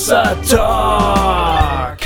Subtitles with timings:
[0.00, 1.98] Hossa Talk.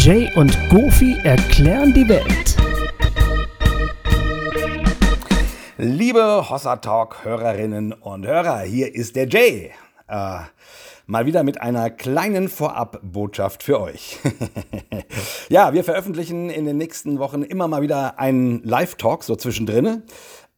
[0.00, 2.56] Jay und Goofy erklären die Welt.
[5.78, 9.70] Liebe Hossa Talk Hörerinnen und Hörer, hier ist der Jay.
[10.08, 10.38] Äh,
[11.06, 14.18] mal wieder mit einer kleinen Vorabbotschaft für euch.
[15.48, 20.02] ja, wir veröffentlichen in den nächsten Wochen immer mal wieder einen Live-Talk so zwischendrin.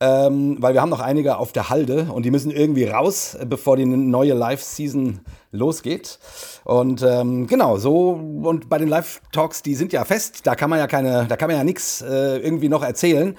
[0.01, 3.77] Ähm, weil wir haben noch einige auf der Halde und die müssen irgendwie raus, bevor
[3.77, 6.21] die neue Live-Season losgeht.
[6.65, 10.79] Und ähm, genau, so und bei den Live-Talks, die sind ja fest, da kann man
[10.79, 13.37] ja keine, da kann man ja nichts äh, irgendwie noch erzählen.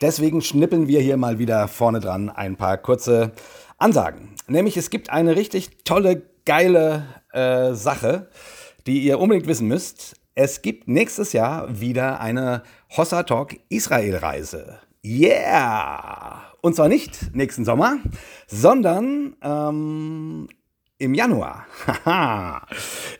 [0.00, 3.30] Deswegen schnippeln wir hier mal wieder vorne dran ein paar kurze
[3.78, 4.34] Ansagen.
[4.48, 8.28] Nämlich es gibt eine richtig tolle, geile äh, Sache,
[8.86, 10.16] die ihr unbedingt wissen müsst.
[10.34, 12.64] Es gibt nächstes Jahr wieder eine
[12.96, 14.80] Hossa Talk Israel-Reise.
[15.04, 16.42] Yeah!
[16.60, 17.98] Und zwar nicht nächsten Sommer,
[18.46, 20.48] sondern ähm,
[20.98, 21.66] im Januar.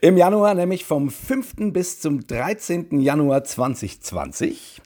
[0.02, 1.72] Im Januar, nämlich vom 5.
[1.72, 3.00] bis zum 13.
[3.00, 4.82] Januar 2020.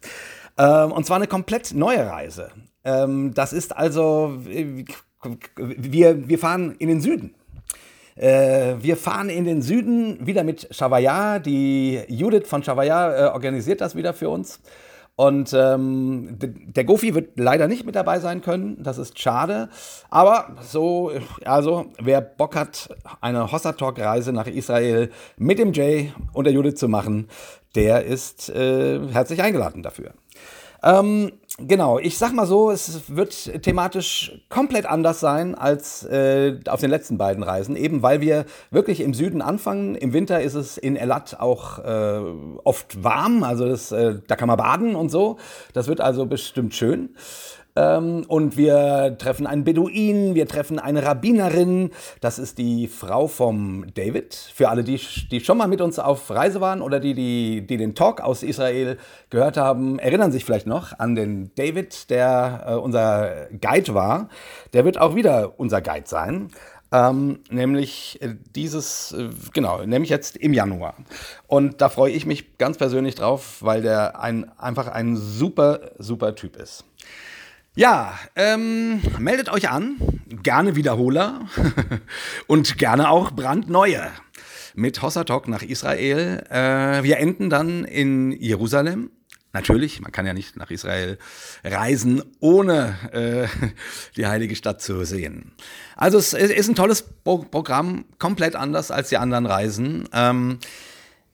[0.57, 2.53] Ähm, und zwar eine komplett neue Reise.
[2.85, 7.35] Ähm, das ist also, wir, wir fahren in den Süden.
[8.15, 11.41] Äh, wir fahren in den Süden wieder mit Shavaya.
[11.41, 14.61] Die Judith von Shavaya äh, organisiert das wieder für uns.
[15.17, 18.83] Und ähm, der Gofi wird leider nicht mit dabei sein können.
[18.83, 19.69] Das ist schade.
[20.11, 21.13] Aber so,
[21.45, 22.89] also wer Bock hat,
[23.21, 27.29] eine Hossa Talk Reise nach Israel mit dem Jay und der Judith zu machen,
[27.77, 30.15] der ist äh, herzlich eingeladen dafür.
[30.83, 36.81] Ähm, genau, ich sag mal so, es wird thematisch komplett anders sein als äh, auf
[36.81, 39.95] den letzten beiden Reisen, eben weil wir wirklich im Süden anfangen.
[39.95, 42.21] Im Winter ist es in Elat auch äh,
[42.65, 45.39] oft warm, also das, äh, da kann man baden und so.
[45.73, 47.11] Das wird also bestimmt schön.
[47.77, 51.91] Ähm, und wir treffen einen Beduin, wir treffen eine Rabbinerin.
[52.21, 54.35] Das ist die Frau vom David.
[54.35, 57.77] Für alle, die, die schon mal mit uns auf Reise waren oder die, die, die
[57.77, 58.97] den Talk aus Israel
[59.31, 64.29] gehört haben, erinnern sich vielleicht noch an den David, der äh, unser Guide war.
[64.73, 66.51] Der wird auch wieder unser Guide sein.
[66.93, 70.95] Ähm, nämlich äh, dieses, äh, genau, nämlich jetzt im Januar.
[71.49, 76.37] Und da freue ich mich ganz persönlich drauf, weil der ein, einfach ein super, super
[76.37, 76.85] Typ ist.
[77.77, 79.97] Ja, ähm, meldet euch an,
[80.45, 81.49] gerne Wiederholer
[82.47, 84.13] und gerne auch brandneue
[84.77, 86.45] mit Hossa Talk nach Israel.
[86.51, 89.11] Äh, wir enden dann in Jerusalem.
[89.53, 91.19] Natürlich, man kann ja nicht nach Israel
[91.65, 93.49] reisen, ohne äh,
[94.17, 95.51] die heilige Stadt zu sehen.
[95.97, 100.09] Also es ist ein tolles Programm, komplett anders als die anderen Reisen.
[100.13, 100.61] Ähm,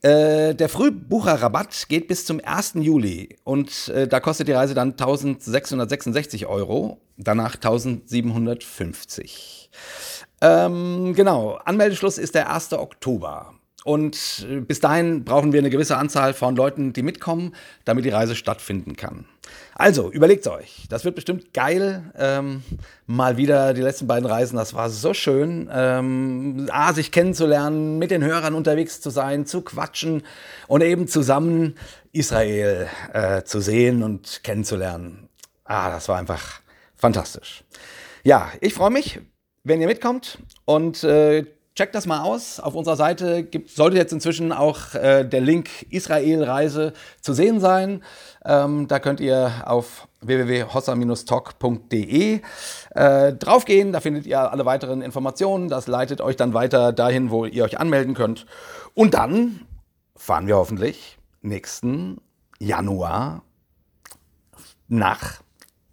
[0.03, 2.73] äh, der Frühbucherrabatt geht bis zum 1.
[2.77, 9.71] Juli und äh, da kostet die Reise dann 1666 Euro, danach 1750.
[10.41, 12.73] Ähm, genau, Anmeldeschluss ist der 1.
[12.73, 13.53] Oktober.
[13.85, 17.55] Und äh, bis dahin brauchen wir eine gewisse Anzahl von Leuten, die mitkommen,
[17.85, 19.25] damit die Reise stattfinden kann.
[19.75, 20.87] Also, überlegt euch.
[20.91, 22.13] Das wird bestimmt geil.
[22.17, 22.63] Ähm,
[23.07, 24.57] mal wieder die letzten beiden Reisen.
[24.57, 25.71] Das war so schön.
[25.73, 30.23] Ähm, A, sich kennenzulernen, mit den Hörern unterwegs zu sein, zu quatschen
[30.69, 31.77] und eben zusammen
[32.13, 35.29] Israel äh, zu sehen und kennenzulernen.
[35.65, 36.61] Ah, das war einfach
[36.97, 37.65] fantastisch.
[38.25, 39.21] Ja, ich freue mich,
[39.65, 42.61] wenn ihr mitkommt und äh, checkt das mal aus.
[42.61, 48.03] Auf unserer Seite gibt, sollte jetzt inzwischen auch äh, der Link Israel-Reise zu sehen sein.
[48.45, 52.41] Ähm, da könnt ihr auf www.hossa-talk.de
[52.95, 53.93] äh, draufgehen.
[53.93, 55.69] Da findet ihr alle weiteren Informationen.
[55.69, 58.47] Das leitet euch dann weiter dahin, wo ihr euch anmelden könnt.
[58.95, 59.67] Und dann
[60.17, 62.21] fahren wir hoffentlich nächsten
[62.59, 63.43] Januar
[64.89, 65.41] nach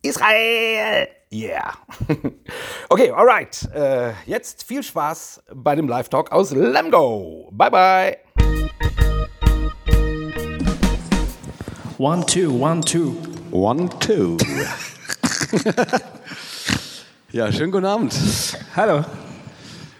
[0.02, 1.17] Israel.
[1.30, 1.74] Yeah.
[2.90, 3.68] okay, alright.
[3.74, 7.50] Äh, jetzt viel Spaß bei dem Live-Talk aus Lemgo.
[7.52, 8.18] Bye, bye.
[11.98, 13.18] One, two, one, two.
[13.52, 14.38] One, two.
[17.32, 18.16] ja, schönen guten Abend.
[18.76, 19.04] Hallo.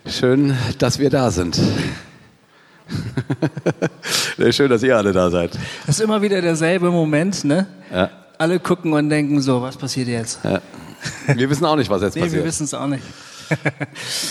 [0.06, 1.60] Schön, dass wir da sind.
[4.52, 5.58] Schön, dass ihr alle da seid.
[5.86, 7.68] Das ist immer wieder derselbe Moment, ne?
[7.92, 8.10] Ja.
[8.38, 10.40] Alle gucken und denken so, was passiert jetzt?
[10.44, 10.62] Ja.
[11.34, 12.44] Wir wissen auch nicht, was jetzt nee, passiert.
[12.44, 13.04] wir wissen es auch nicht.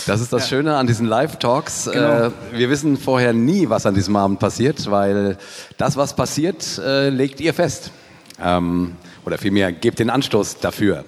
[0.05, 0.57] Das ist das ja.
[0.57, 1.89] Schöne an diesen Live-Talks.
[1.91, 2.27] Genau.
[2.27, 5.37] Äh, wir wissen vorher nie, was an diesem Abend passiert, weil
[5.77, 7.91] das, was passiert, äh, legt ihr fest.
[8.39, 8.95] Ähm,
[9.25, 11.03] oder vielmehr, gebt den Anstoß dafür.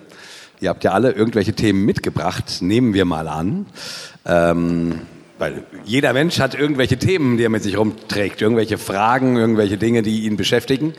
[0.59, 3.67] Ihr habt ja alle irgendwelche Themen mitgebracht, nehmen wir mal an.
[4.25, 5.01] Ähm,
[5.37, 10.01] weil jeder Mensch hat irgendwelche Themen, die er mit sich rumträgt, irgendwelche Fragen, irgendwelche Dinge,
[10.01, 10.93] die ihn beschäftigen.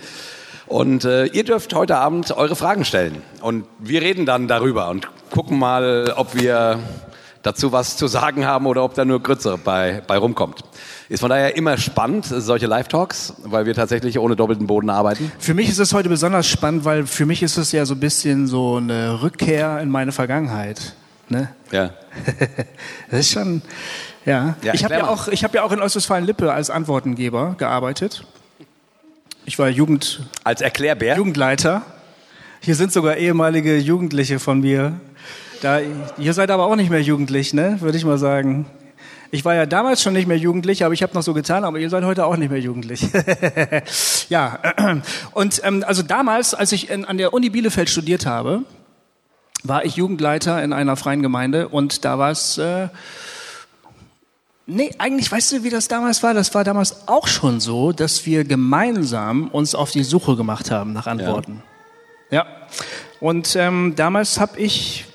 [0.70, 3.22] Und äh, ihr dürft heute Abend eure Fragen stellen.
[3.40, 6.78] Und wir reden dann darüber und gucken mal, ob wir
[7.42, 10.60] dazu was zu sagen haben oder ob da nur Grütze bei, bei rumkommt.
[11.08, 15.32] Ist von daher immer spannend, solche Live-Talks, weil wir tatsächlich ohne doppelten Boden arbeiten.
[15.40, 18.00] Für mich ist es heute besonders spannend, weil für mich ist es ja so ein
[18.00, 20.94] bisschen so eine Rückkehr in meine Vergangenheit.
[21.28, 21.48] Ne?
[21.72, 21.90] Ja.
[23.10, 23.62] das ist schon,
[24.24, 24.54] ja.
[24.62, 25.08] Ja, ich habe ja mal.
[25.08, 28.24] auch, ich habe ja auch in Ostwestfalen-Lippe als Antwortengeber gearbeitet.
[29.50, 31.16] Ich war Jugend, Als Erklärbär.
[31.16, 31.82] Jugendleiter.
[32.60, 35.00] Hier sind sogar ehemalige Jugendliche von mir.
[35.60, 35.80] Da,
[36.18, 37.80] ihr seid aber auch nicht mehr jugendlich, ne?
[37.80, 38.66] Würde ich mal sagen.
[39.32, 41.80] Ich war ja damals schon nicht mehr jugendlich, aber ich habe noch so getan, aber
[41.80, 43.08] ihr seid heute auch nicht mehr jugendlich.
[44.28, 44.60] ja,
[45.32, 48.62] und ähm, also damals, als ich in, an der Uni Bielefeld studiert habe,
[49.64, 52.86] war ich Jugendleiter in einer freien Gemeinde und da war es äh,
[54.72, 56.32] Nee, eigentlich weißt du, wie das damals war?
[56.32, 60.92] Das war damals auch schon so, dass wir gemeinsam uns auf die Suche gemacht haben
[60.92, 61.64] nach Antworten.
[62.30, 62.46] Ja.
[63.18, 65.06] Und ähm, damals habe ich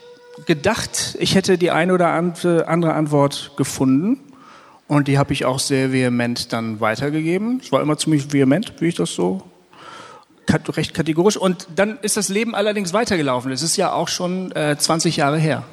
[0.46, 4.20] gedacht, ich hätte die eine oder andere Antwort gefunden.
[4.90, 7.62] Und die habe ich auch sehr vehement dann weitergegeben.
[7.64, 9.42] Es war immer ziemlich vehement, wie ich das so
[10.68, 11.38] recht kategorisch.
[11.38, 13.54] Und dann ist das Leben allerdings weitergelaufen.
[13.54, 15.64] Es ist ja auch schon äh, 20 Jahre her.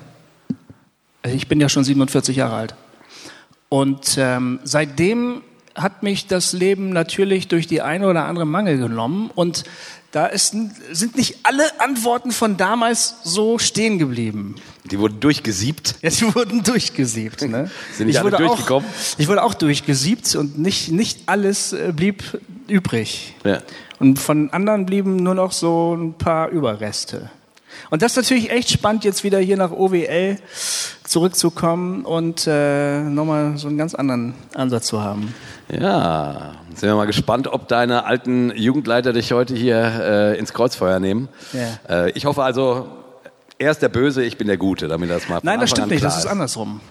[1.24, 2.74] Also ich bin ja schon 47 Jahre alt.
[3.72, 5.40] Und ähm, seitdem
[5.74, 9.30] hat mich das Leben natürlich durch die eine oder andere Mangel genommen.
[9.34, 9.64] Und
[10.10, 10.54] da ist,
[10.90, 14.56] sind nicht alle Antworten von damals so stehen geblieben.
[14.90, 15.94] Die wurden durchgesiebt.
[16.02, 17.40] Ja, die wurden durchgesiebt.
[17.48, 17.70] Ne?
[17.96, 18.86] Sind nicht ich alle wurde durchgekommen?
[18.86, 22.24] Auch, ich wurde auch durchgesiebt und nicht, nicht alles äh, blieb
[22.68, 23.34] übrig.
[23.42, 23.62] Ja.
[23.98, 27.30] Und von anderen blieben nur noch so ein paar Überreste.
[27.90, 30.38] Und das ist natürlich echt spannend, jetzt wieder hier nach OWL
[31.04, 35.34] zurückzukommen und äh, nochmal so einen ganz anderen Ansatz zu haben.
[35.70, 41.00] Ja, sind wir mal gespannt, ob deine alten Jugendleiter dich heute hier äh, ins Kreuzfeuer
[41.00, 41.28] nehmen.
[41.52, 42.06] Ja.
[42.06, 42.88] Äh, ich hoffe also,
[43.58, 46.02] er ist der Böse, ich bin der Gute, damit das mal Nein, das stimmt nicht,
[46.02, 46.80] das klar ist andersrum.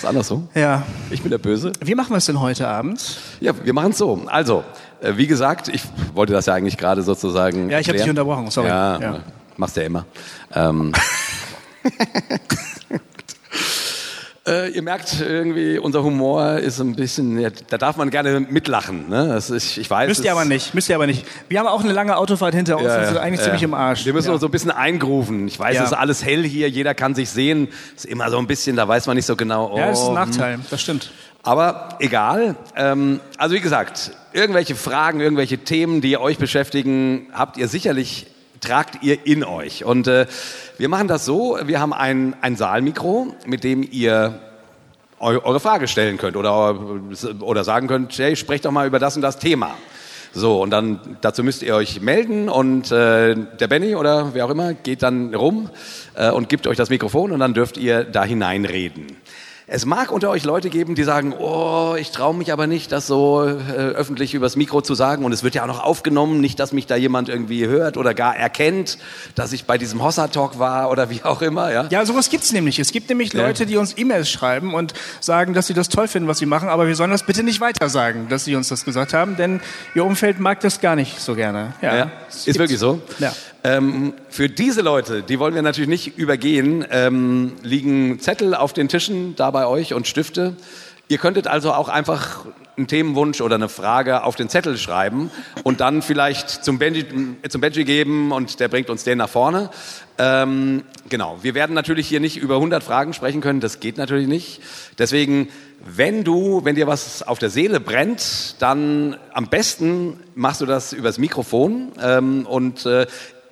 [0.00, 0.48] Ist andersrum?
[0.54, 0.82] Ja.
[1.10, 1.74] Ich bin der Böse?
[1.84, 3.18] Wie machen wir es denn heute Abend?
[3.38, 4.22] Ja, wir machen es so.
[4.28, 4.64] Also,
[5.02, 5.82] wie gesagt, ich
[6.14, 7.70] wollte das ja eigentlich gerade sozusagen.
[7.70, 8.68] Ja, ich habe dich unterbrochen, sorry.
[8.68, 9.18] Ja, Ja.
[9.56, 10.06] machst ja immer.
[10.54, 10.92] Ähm.
[14.46, 19.08] Äh, ihr merkt irgendwie, unser Humor ist ein bisschen, ja, da darf man gerne mitlachen.
[19.10, 19.28] Ne?
[19.28, 21.26] Das ist, ich weiß, Müsst ihr aber nicht, müsst ihr aber nicht.
[21.48, 23.44] Wir haben auch eine lange Autofahrt hinter uns und sind eigentlich ja.
[23.44, 24.06] ziemlich im Arsch.
[24.06, 24.32] Wir müssen ja.
[24.32, 25.46] uns so ein bisschen eingrufen.
[25.46, 25.84] Ich weiß, Ja.
[25.84, 27.68] es ist alles hell hier, jeder kann sich sehen.
[27.94, 29.72] Ist immer so ein bisschen, da weiß man nicht so genau.
[29.74, 30.14] Oh, ja, das ist ein hm.
[30.14, 31.12] Nachteil, das stimmt.
[31.42, 32.56] Aber egal.
[32.76, 38.26] Ähm, also wie gesagt, irgendwelche Fragen, irgendwelche Themen, die euch beschäftigen, habt ihr sicherlich,
[38.60, 39.84] tragt ihr in euch.
[39.84, 40.26] Und äh,
[40.78, 44.40] wir machen das so, wir haben ein, ein Saalmikro, mit dem ihr
[45.20, 46.78] eu eure Frage stellen könnt oder,
[47.40, 49.74] oder sagen könnt, hey, sprecht doch mal über das und das Thema.
[50.32, 54.50] So, und dann dazu müsst ihr euch melden und äh, der Benny oder wer auch
[54.50, 55.70] immer geht dann rum
[56.14, 59.16] äh, und gibt euch das Mikrofon und dann dürft ihr da hineinreden.
[59.72, 63.06] Es mag unter euch Leute geben, die sagen, oh, ich traue mich aber nicht, das
[63.06, 65.24] so äh, öffentlich übers Mikro zu sagen.
[65.24, 68.12] Und es wird ja auch noch aufgenommen, nicht, dass mich da jemand irgendwie hört oder
[68.12, 68.98] gar erkennt,
[69.36, 71.72] dass ich bei diesem Hossa-Talk war oder wie auch immer.
[71.72, 71.86] Ja?
[71.88, 72.80] Ja, sowas gibt's nämlich.
[72.80, 76.28] Es gibt nämlich Leute, die uns E-Mails schreiben und sagen, dass sie das toll finden,
[76.28, 78.84] was sie machen, aber wir sollen das bitte nicht weiter sagen, dass sie uns das
[78.84, 79.60] gesagt haben, denn
[79.94, 81.74] ihr Umfeld mag das gar nicht so gerne.
[81.80, 83.00] Ja, Ja, es ist wirklich so.
[83.20, 83.32] Ja.
[83.62, 88.88] Ähm, für diese Leute, die wollen wir natürlich nicht übergehen, ähm, liegen Zettel auf den
[88.88, 90.56] Tischen da bei euch und Stifte.
[91.08, 95.30] Ihr könntet also auch einfach einen Themenwunsch oder eine Frage auf den Zettel schreiben
[95.64, 97.04] und dann vielleicht zum Benji,
[97.48, 99.70] zum Benji geben und der bringt uns den nach vorne.
[100.16, 104.28] Ähm, genau, wir werden natürlich hier nicht über 100 Fragen sprechen können, das geht natürlich
[104.28, 104.62] nicht.
[104.98, 105.48] Deswegen,
[105.84, 110.92] wenn du, wenn dir was auf der Seele brennt, dann am besten machst du das
[110.94, 113.06] übers Mikrofon ähm, und äh,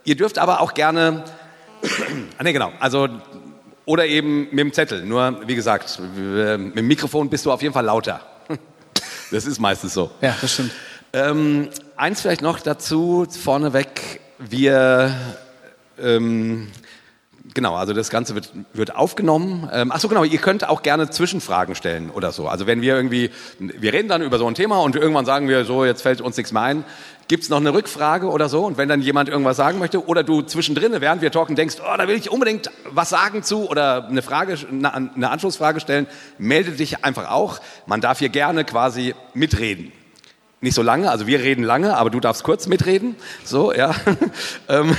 [0.09, 1.25] ihr dürft aber auch gerne,
[2.39, 3.09] ah, nee, genau, also
[3.85, 5.05] oder eben mit dem Zettel.
[5.05, 8.21] Nur, wie gesagt, äh, mit dem Mikrofon bist du auf jeden Fall lauter.
[9.31, 10.11] Das ist meistens so.
[10.23, 10.71] Ja, das stimmt.
[11.13, 15.15] Ähm, eins vielleicht noch dazu, vorneweg, wir,
[16.01, 16.69] ähm,
[17.59, 19.69] genau, also das Ganze wird, wird aufgenommen.
[19.73, 22.47] Ähm, ach so, genau, ihr könnt auch gerne Zwischenfragen stellen oder so.
[22.47, 25.65] Also wenn wir irgendwie, wir reden dann über so ein Thema und irgendwann sagen wir
[25.65, 26.85] so, jetzt fällt uns nichts mehr ein,
[27.27, 28.65] gibt's noch eine Rückfrage oder so?
[28.65, 31.97] Und wenn dann jemand irgendwas sagen möchte oder du zwischendrin, während wir talken, denkst, oh,
[31.97, 36.07] da will ich unbedingt was sagen zu oder eine Frage, eine, Anschlussfrage stellen,
[36.39, 37.59] melde dich einfach auch.
[37.87, 39.91] Man darf hier gerne quasi mitreden
[40.61, 43.15] nicht so lange, also wir reden lange, aber du darfst kurz mitreden.
[43.45, 43.95] So, ja.
[44.69, 44.97] ähm,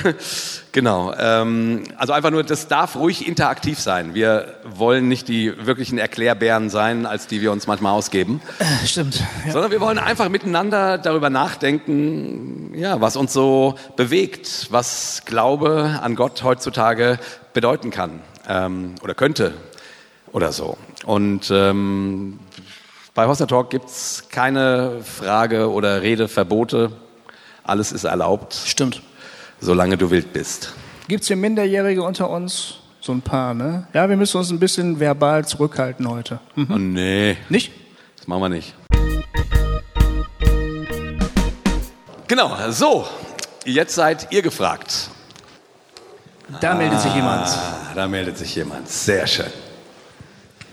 [0.72, 1.13] genau.
[1.20, 4.13] Ähm, also einfach nur, das darf ruhig interaktiv sein.
[4.13, 9.22] Wir wollen nicht die wirklichen Erklärbären sein, als die wir uns manchmal ausgeben, Äh, Stimmt.
[9.46, 9.51] Ja.
[9.51, 16.16] sondern wir wollen einfach miteinander darüber nachdenken, ja, was uns so bewegt, was Glaube an
[16.16, 17.20] Gott heutzutage
[17.54, 18.22] bedeuten kann.
[18.48, 19.54] ähm, oder könnte
[20.32, 20.78] oder so.
[21.06, 22.39] Und ähm,
[23.20, 26.94] bei Hossa Talk gibt es keine Frage oder Redeverbote.
[27.66, 28.54] Alles ist erlaubt.
[28.54, 29.02] Stimmt.
[29.60, 30.74] Solange du wild bist.
[31.10, 32.76] Gibt es hier Minderjährige unter uns?
[33.02, 33.86] So ein paar, ne?
[33.92, 36.40] Ja, wir müssen uns ein bisschen verbal zurückhalten heute.
[36.56, 36.68] Mhm.
[36.70, 37.36] Oh, nee.
[37.50, 37.74] Nicht?
[38.16, 38.74] Das machen wir nicht.
[42.30, 43.06] Genau, so.
[43.66, 45.10] Jetzt seid ihr gefragt.
[46.62, 47.48] Da meldet sich jemand.
[47.48, 48.88] Ah, da meldet sich jemand.
[48.88, 49.52] Sehr schön.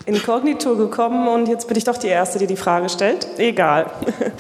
[0.07, 3.27] Inkognito gekommen und jetzt bin ich doch die Erste, die die Frage stellt.
[3.39, 3.87] Egal.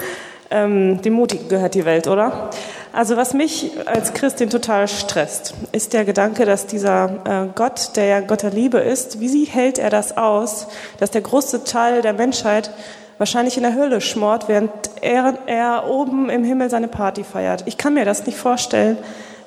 [0.50, 2.50] ähm, dem Mutigen gehört die Welt, oder?
[2.92, 8.06] Also was mich als Christin total stresst, ist der Gedanke, dass dieser äh, Gott, der
[8.06, 10.68] ja Gott der Liebe ist, wie hält er das aus,
[10.99, 12.70] dass der große Teil der Menschheit
[13.18, 14.70] wahrscheinlich in der Hölle schmort, während
[15.02, 17.64] er, er oben im Himmel seine Party feiert.
[17.66, 18.99] Ich kann mir das nicht vorstellen,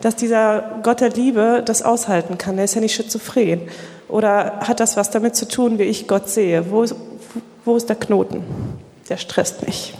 [0.01, 2.55] dass dieser Gott der Liebe das aushalten kann.
[2.55, 3.61] Der ist ja nicht schizophren.
[4.09, 6.69] Oder hat das was damit zu tun, wie ich Gott sehe?
[6.71, 6.95] Wo ist,
[7.63, 8.43] wo ist der Knoten?
[9.07, 9.93] Der stresst mich.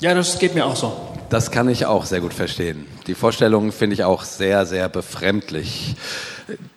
[0.00, 0.92] Ja, das geht mir auch so.
[1.28, 2.86] Das kann ich auch sehr gut verstehen.
[3.06, 5.96] Die Vorstellung finde ich auch sehr, sehr befremdlich.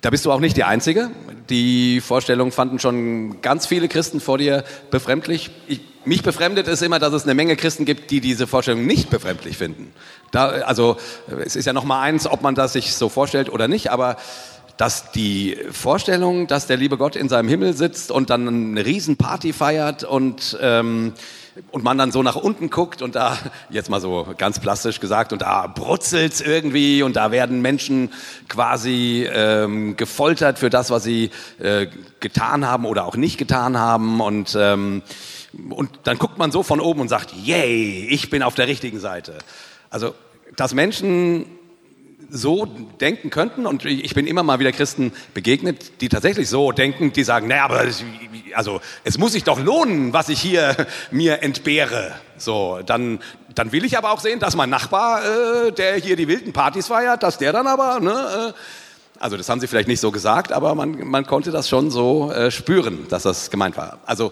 [0.02, 1.12] Da bist du auch nicht die Einzige.
[1.50, 5.52] Die Vorstellung fanden schon ganz viele Christen vor dir befremdlich.
[5.68, 9.10] Ich, mich befremdet es immer, dass es eine Menge Christen gibt, die diese Vorstellung nicht
[9.10, 9.94] befremdlich finden.
[10.32, 10.98] Da, also
[11.44, 14.18] es ist ja noch mal eins, ob man das sich so vorstellt oder nicht, aber
[14.78, 19.54] dass die Vorstellung, dass der liebe Gott in seinem Himmel sitzt und dann eine Riesenparty
[19.54, 21.14] feiert und ähm,
[21.72, 23.38] und man dann so nach unten guckt und da,
[23.70, 28.10] jetzt mal so ganz plastisch gesagt, und da brutzelt's irgendwie und da werden Menschen
[28.48, 31.30] quasi ähm, gefoltert für das, was sie
[31.60, 31.88] äh,
[32.20, 35.02] getan haben oder auch nicht getan haben und ähm,
[35.70, 39.00] und dann guckt man so von oben und sagt, yay, ich bin auf der richtigen
[39.00, 39.38] Seite.
[39.90, 40.16] Also,
[40.56, 41.46] dass Menschen
[42.30, 47.12] so denken könnten und ich bin immer mal wieder Christen begegnet, die tatsächlich so denken,
[47.12, 47.86] die sagen, naja, aber
[48.54, 50.76] also es muss sich doch lohnen, was ich hier
[51.12, 52.14] mir entbehre.
[52.38, 53.20] So, dann
[53.56, 56.88] dann will ich aber auch sehen, dass mein Nachbar, äh, der hier die wilden Partys
[56.88, 58.54] feiert, dass der dann aber, ne, äh,
[59.20, 62.32] also das haben sie vielleicht nicht so gesagt, aber man, man konnte das schon so
[62.32, 64.00] äh, spüren, dass das gemeint war.
[64.06, 64.32] Also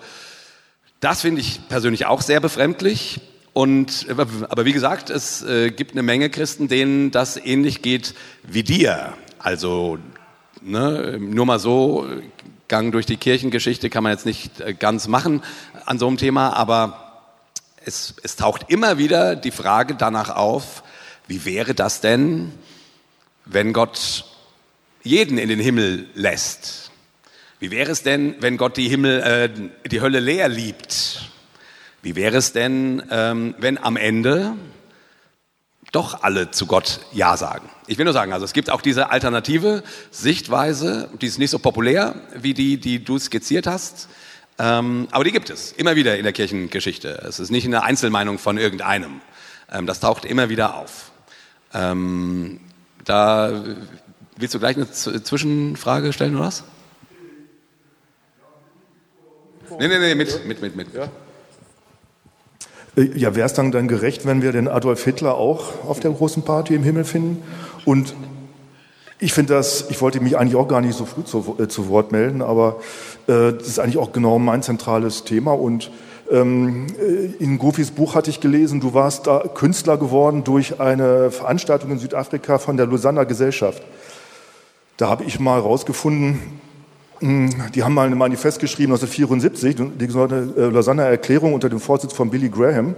[0.99, 3.21] das finde ich persönlich auch sehr befremdlich.
[3.53, 8.13] Und, aber wie gesagt, es äh, gibt eine Menge Christen, denen das ähnlich geht
[8.43, 9.13] wie dir.
[9.39, 9.97] Also
[10.61, 12.07] ne, nur mal so,
[12.67, 15.41] Gang durch die Kirchengeschichte kann man jetzt nicht äh, ganz machen
[15.85, 17.33] an so einem Thema, aber
[17.83, 20.83] es, es taucht immer wieder die Frage danach auf,
[21.27, 22.51] wie wäre das denn,
[23.45, 24.25] wenn Gott
[25.03, 26.88] jeden in den Himmel lässt?
[27.59, 31.29] Wie wäre es denn, wenn Gott die, Himmel, äh, die Hölle leer liebt?
[32.01, 34.53] Wie wäre es denn, ähm, wenn am Ende
[35.91, 37.69] doch alle zu Gott Ja sagen?
[37.87, 41.59] Ich will nur sagen, also es gibt auch diese alternative Sichtweise, die ist nicht so
[41.59, 44.07] populär wie die, die du skizziert hast,
[44.57, 47.23] ähm, aber die gibt es immer wieder in der Kirchengeschichte.
[47.27, 49.19] Es ist nicht eine Einzelmeinung von irgendeinem.
[49.69, 51.11] Ähm, das taucht immer wieder auf.
[51.73, 52.61] Ähm,
[53.03, 53.63] da
[54.37, 56.63] willst du gleich eine Zwischenfrage stellen oder was?
[59.77, 60.87] Nee, nee, nee, mit, mit, mit, mit.
[60.93, 61.09] Ja.
[62.97, 66.11] Äh, ja, wäre es dann, dann gerecht, wenn wir den Adolf Hitler auch auf der
[66.11, 67.43] großen Party im Himmel finden?
[67.85, 68.13] Und
[69.19, 71.89] ich finde das, ich wollte mich eigentlich auch gar nicht so früh zu, äh, zu
[71.89, 72.79] Wort melden, aber
[73.27, 75.53] äh, das ist eigentlich auch genau mein zentrales Thema.
[75.53, 75.91] Und
[76.31, 81.31] ähm, äh, in Gofis Buch hatte ich gelesen, du warst da Künstler geworden durch eine
[81.31, 83.83] Veranstaltung in Südafrika von der Lausanner Gesellschaft.
[84.97, 86.39] Da habe ich mal rausgefunden,
[87.21, 92.29] die haben mal ein Manifest geschrieben 1974, die sogenannte äh, Erklärung unter dem Vorsitz von
[92.29, 92.95] Billy Graham.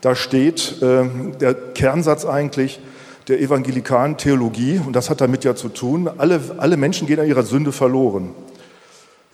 [0.00, 1.04] Da steht äh,
[1.40, 2.80] der Kernsatz eigentlich
[3.28, 7.28] der evangelikalen Theologie, und das hat damit ja zu tun, alle, alle Menschen gehen an
[7.28, 8.30] ihrer Sünde verloren.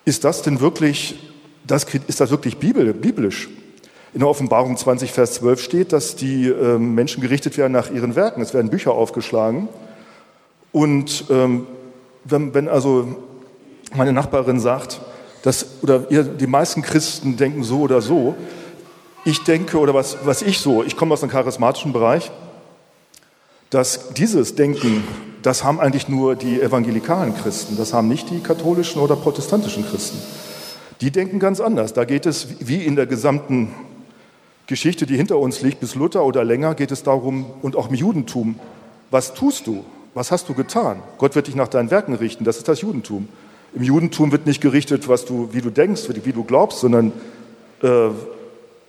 [0.04, 1.32] Ist das denn wirklich,
[1.66, 3.48] das, ist das wirklich biblisch?
[4.14, 8.16] In der Offenbarung 20, Vers 12 steht, dass die äh, Menschen gerichtet werden nach ihren
[8.16, 8.40] Werken.
[8.40, 9.68] Es werden Bücher aufgeschlagen.
[10.72, 11.66] Und ähm,
[12.24, 13.16] wenn, wenn also
[13.94, 15.00] meine Nachbarin sagt,
[15.42, 18.34] dass, oder ihr, die meisten Christen denken so oder so.
[19.24, 22.30] Ich denke, oder was, was ich so, ich komme aus einem charismatischen Bereich,
[23.70, 25.04] dass dieses Denken,
[25.42, 30.18] das haben eigentlich nur die evangelikalen Christen, das haben nicht die katholischen oder protestantischen Christen.
[31.00, 31.92] Die denken ganz anders.
[31.92, 33.74] Da geht es, wie in der gesamten
[34.66, 37.94] Geschichte, die hinter uns liegt, bis Luther oder länger, geht es darum, und auch im
[37.94, 38.58] Judentum,
[39.10, 39.84] was tust du?
[40.14, 41.02] Was hast du getan?
[41.18, 43.28] Gott wird dich nach deinen Werken richten, das ist das Judentum.
[43.76, 47.12] Im Judentum wird nicht gerichtet, was du, wie du denkst, wie du glaubst, sondern
[47.82, 48.08] äh,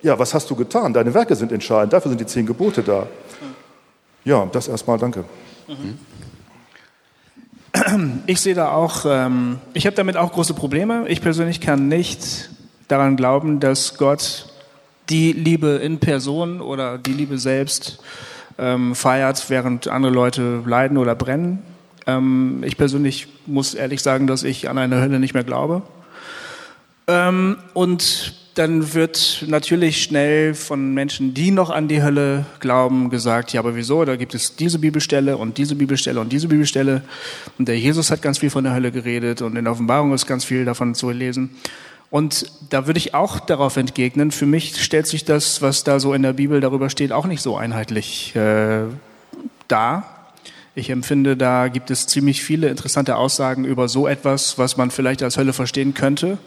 [0.00, 0.94] ja, was hast du getan?
[0.94, 1.92] Deine Werke sind entscheidend.
[1.92, 3.06] Dafür sind die zehn Gebote da.
[4.24, 5.24] Ja, das erstmal, danke.
[5.68, 5.98] Mhm.
[8.26, 11.06] Ich sehe da auch, ähm, ich habe damit auch große Probleme.
[11.08, 12.48] Ich persönlich kann nicht
[12.88, 14.46] daran glauben, dass Gott
[15.10, 18.02] die Liebe in Person oder die Liebe selbst
[18.56, 21.62] ähm, feiert, während andere Leute leiden oder brennen.
[22.08, 25.82] Ähm, ich persönlich muss ehrlich sagen, dass ich an eine Hölle nicht mehr glaube.
[27.06, 33.52] Ähm, und dann wird natürlich schnell von Menschen, die noch an die Hölle glauben, gesagt,
[33.52, 34.04] ja, aber wieso?
[34.04, 37.02] Da gibt es diese Bibelstelle und diese Bibelstelle und diese Bibelstelle.
[37.58, 40.26] Und der Jesus hat ganz viel von der Hölle geredet und in der Offenbarung ist
[40.26, 41.50] ganz viel davon zu lesen.
[42.10, 46.14] Und da würde ich auch darauf entgegnen, für mich stellt sich das, was da so
[46.14, 48.84] in der Bibel darüber steht, auch nicht so einheitlich äh,
[49.68, 50.17] dar.
[50.78, 55.24] Ich empfinde, da gibt es ziemlich viele interessante Aussagen über so etwas, was man vielleicht
[55.24, 56.38] als Hölle verstehen könnte.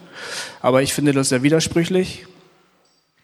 [0.62, 2.26] Aber ich finde das sehr widersprüchlich.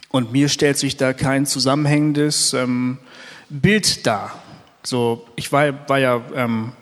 [0.09, 2.97] Und mir stellt sich da kein zusammenhängendes ähm,
[3.47, 4.37] Bild dar.
[4.83, 6.73] So, ich war, war ja ähm,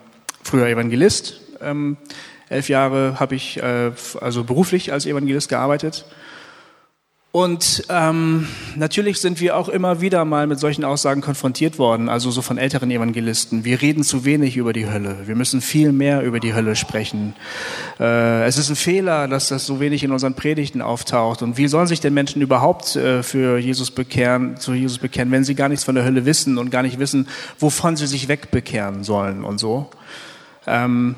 [0.41, 1.39] früher Evangelist.
[1.61, 1.95] Ähm,
[2.49, 3.91] elf Jahre habe ich äh,
[4.21, 6.03] also beruflich als Evangelist gearbeitet.
[7.35, 12.31] Und ähm, natürlich sind wir auch immer wieder mal mit solchen Aussagen konfrontiert worden, also
[12.31, 13.65] so von älteren Evangelisten.
[13.65, 15.17] Wir reden zu wenig über die Hölle.
[15.25, 17.35] Wir müssen viel mehr über die Hölle sprechen.
[17.99, 21.41] Äh, es ist ein Fehler, dass das so wenig in unseren Predigten auftaucht.
[21.41, 25.43] Und wie sollen sich denn Menschen überhaupt äh, für Jesus bekehren, zu Jesus bekehren, wenn
[25.43, 27.27] sie gar nichts von der Hölle wissen und gar nicht wissen,
[27.59, 29.89] wovon sie sich wegbekehren sollen und so?
[30.67, 31.15] Ähm,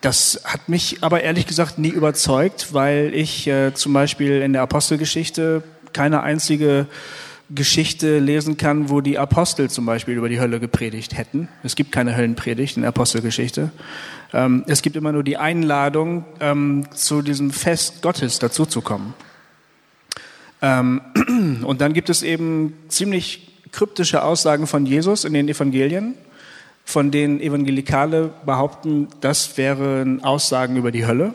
[0.00, 4.62] das hat mich aber ehrlich gesagt nie überzeugt, weil ich äh, zum Beispiel in der
[4.62, 6.86] Apostelgeschichte keine einzige
[7.50, 11.48] Geschichte lesen kann, wo die Apostel zum Beispiel über die Hölle gepredigt hätten.
[11.62, 13.70] Es gibt keine Höllenpredigt in der Apostelgeschichte.
[14.32, 19.14] Ähm, es gibt immer nur die Einladung, ähm, zu diesem Fest Gottes dazuzukommen.
[20.62, 21.02] Ähm,
[21.64, 26.14] und dann gibt es eben ziemlich kryptische Aussagen von Jesus in den Evangelien
[26.84, 31.34] von denen Evangelikale behaupten, das wären Aussagen über die Hölle.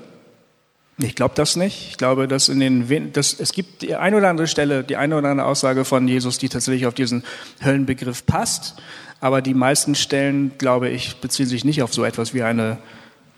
[1.02, 1.92] Ich glaube das nicht.
[1.92, 5.18] Ich glaube, dass in den, dass es gibt die eine oder andere Stelle, die eine
[5.18, 7.24] oder andere Aussage von Jesus, die tatsächlich auf diesen
[7.64, 8.76] Höllenbegriff passt.
[9.22, 12.78] Aber die meisten Stellen, glaube ich, beziehen sich nicht auf so etwas wie eine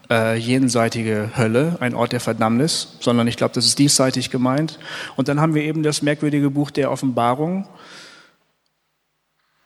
[0.09, 4.79] äh, jenseitige Hölle, ein Ort der Verdammnis, sondern ich glaube, das ist diesseitig gemeint.
[5.15, 7.67] Und dann haben wir eben das merkwürdige Buch der Offenbarung,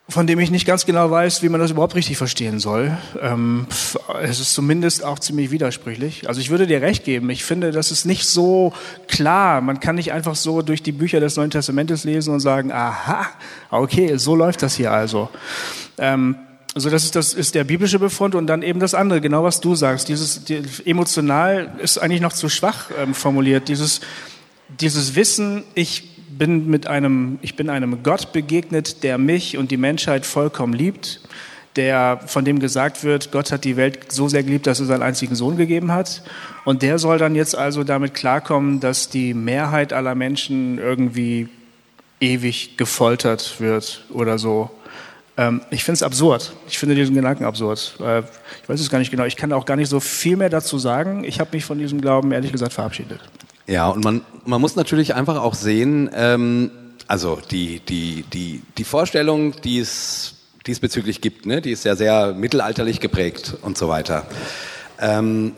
[0.08, 2.96] von dem ich nicht ganz genau weiß, wie man das überhaupt richtig verstehen soll.
[3.22, 3.66] Ähm,
[4.22, 6.28] es ist zumindest auch ziemlich widersprüchlich.
[6.28, 7.30] Also ich würde dir recht geben.
[7.32, 8.72] Ich finde, das ist nicht so
[9.08, 9.62] klar.
[9.62, 13.26] Man kann nicht einfach so durch die Bücher des Neuen Testamentes lesen und sagen, aha,
[13.72, 15.30] okay, so läuft das hier also.
[15.98, 16.36] Ähm,
[16.76, 19.60] also das ist, das ist der biblische Befund und dann eben das andere, genau was
[19.60, 20.08] du sagst.
[20.10, 23.70] Dieses die, emotional ist eigentlich noch zu schwach ähm, formuliert.
[23.70, 24.02] Dieses,
[24.80, 29.78] dieses Wissen, ich bin mit einem, ich bin einem Gott begegnet, der mich und die
[29.78, 31.22] Menschheit vollkommen liebt,
[31.76, 35.04] der, von dem gesagt wird, Gott hat die Welt so sehr geliebt, dass er seinen
[35.04, 36.24] einzigen Sohn gegeben hat.
[36.64, 41.50] Und der soll dann jetzt also damit klarkommen, dass die Mehrheit aller Menschen irgendwie
[42.22, 44.72] ewig gefoltert wird oder so.
[45.38, 46.54] Ähm, ich finde es absurd.
[46.68, 47.98] Ich finde diesen Gedanken absurd.
[48.00, 48.20] Äh,
[48.64, 49.26] ich weiß es gar nicht genau.
[49.26, 51.24] Ich kann auch gar nicht so viel mehr dazu sagen.
[51.26, 53.20] Ich habe mich von diesem Glauben ehrlich gesagt verabschiedet.
[53.68, 56.72] Ja, und man, man muss natürlich einfach auch sehen, ähm,
[57.08, 60.36] also die, die, die, die Vorstellung, die es
[60.68, 64.26] diesbezüglich gibt, ne, die ist ja sehr mittelalterlich geprägt und so weiter.
[65.00, 65.54] Ähm,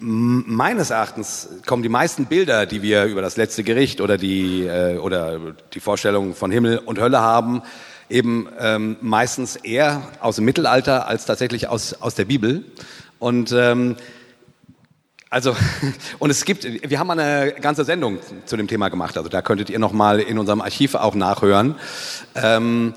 [0.00, 4.98] meines Erachtens kommen die meisten Bilder, die wir über das letzte Gericht oder die, äh,
[4.98, 5.38] oder
[5.72, 7.62] die Vorstellung von Himmel und Hölle haben,
[8.10, 12.64] eben ähm, meistens eher aus dem Mittelalter als tatsächlich aus, aus der Bibel.
[13.18, 13.96] Und ähm,
[15.30, 15.54] also,
[16.18, 19.70] und es gibt, wir haben eine ganze Sendung zu dem Thema gemacht, also da könntet
[19.70, 21.74] ihr nochmal in unserem Archiv auch nachhören.
[22.34, 22.94] Ähm,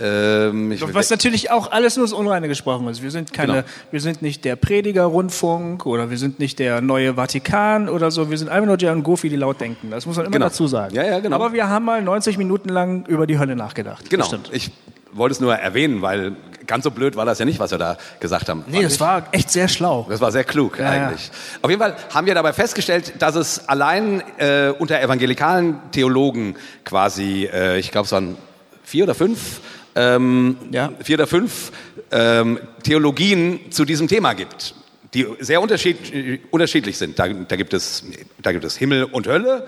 [0.00, 3.02] ähm, Was natürlich auch alles nur das Unreine gesprochen ist.
[3.02, 3.64] Wir sind keine, genau.
[3.90, 8.30] wir sind nicht der Predigerrundfunk oder wir sind nicht der neue Vatikan oder so.
[8.30, 9.90] Wir sind einfach nur Jan Gofi, die laut denken.
[9.90, 10.46] Das muss man immer genau.
[10.46, 10.94] dazu sagen.
[10.94, 11.36] Ja, ja, genau.
[11.36, 14.08] Aber wir haben mal 90 Minuten lang über die Hölle nachgedacht.
[14.08, 14.26] Genau.
[14.52, 14.70] Ich
[15.12, 16.34] wollte es nur erwähnen, weil
[16.70, 18.64] ganz so blöd war das ja nicht, was wir da gesagt haben.
[18.68, 20.06] Nee, das war echt sehr schlau.
[20.08, 21.26] Das war sehr klug ja, eigentlich.
[21.26, 21.58] Ja.
[21.62, 26.54] Auf jeden Fall haben wir dabei festgestellt, dass es allein äh, unter evangelikalen Theologen
[26.84, 28.36] quasi, äh, ich glaube es waren
[28.84, 29.60] vier oder fünf,
[29.96, 30.92] ähm, ja.
[31.02, 31.72] vier oder fünf
[32.12, 34.74] ähm, Theologien zu diesem Thema gibt
[35.12, 37.18] die sehr unterschied, unterschiedlich sind.
[37.18, 38.04] Da, da, gibt es,
[38.40, 39.66] da gibt es Himmel und Hölle,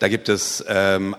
[0.00, 1.14] da gibt es ähm,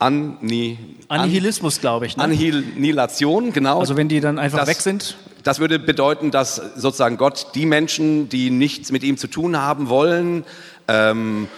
[0.00, 2.16] Anni, Annihilismus, glaube ich.
[2.16, 2.24] Ne?
[2.24, 3.80] Annihilation, genau.
[3.80, 5.16] Also wenn die dann einfach das, weg sind?
[5.44, 9.90] Das würde bedeuten, dass sozusagen Gott die Menschen, die nichts mit ihm zu tun haben
[9.90, 10.44] wollen,
[10.88, 11.48] ähm,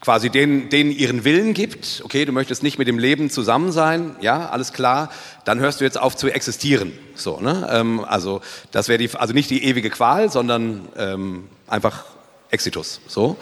[0.00, 4.16] quasi denen, denen ihren Willen gibt, okay, du möchtest nicht mit dem Leben zusammen sein,
[4.20, 5.10] ja, alles klar,
[5.44, 6.92] dann hörst du jetzt auf zu existieren.
[7.14, 7.68] So, ne?
[7.70, 12.04] Ähm, also das wäre die, also nicht die ewige Qual, sondern ähm, einfach
[12.52, 13.00] Exitus.
[13.08, 13.38] So,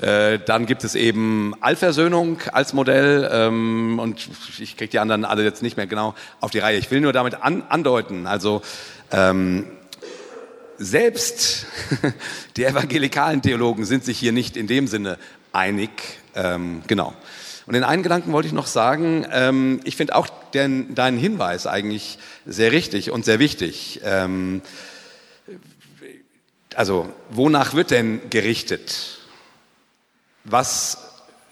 [0.00, 5.42] äh, dann gibt es eben Allversöhnung als Modell ähm, und ich kriege die anderen alle
[5.42, 6.78] jetzt nicht mehr genau auf die Reihe.
[6.78, 8.62] Ich will nur damit an, andeuten, also
[9.10, 9.66] ähm,
[10.78, 11.66] selbst
[12.56, 15.18] die evangelikalen Theologen sind sich hier nicht in dem Sinne
[15.52, 15.90] einig.
[16.34, 17.14] Ähm, genau.
[17.66, 19.26] Und den einen Gedanken wollte ich noch sagen.
[19.32, 24.00] Ähm, ich finde auch den, deinen Hinweis eigentlich sehr richtig und sehr wichtig.
[24.04, 24.62] Ähm,
[26.76, 29.18] also, wonach wird denn gerichtet?
[30.44, 30.98] Was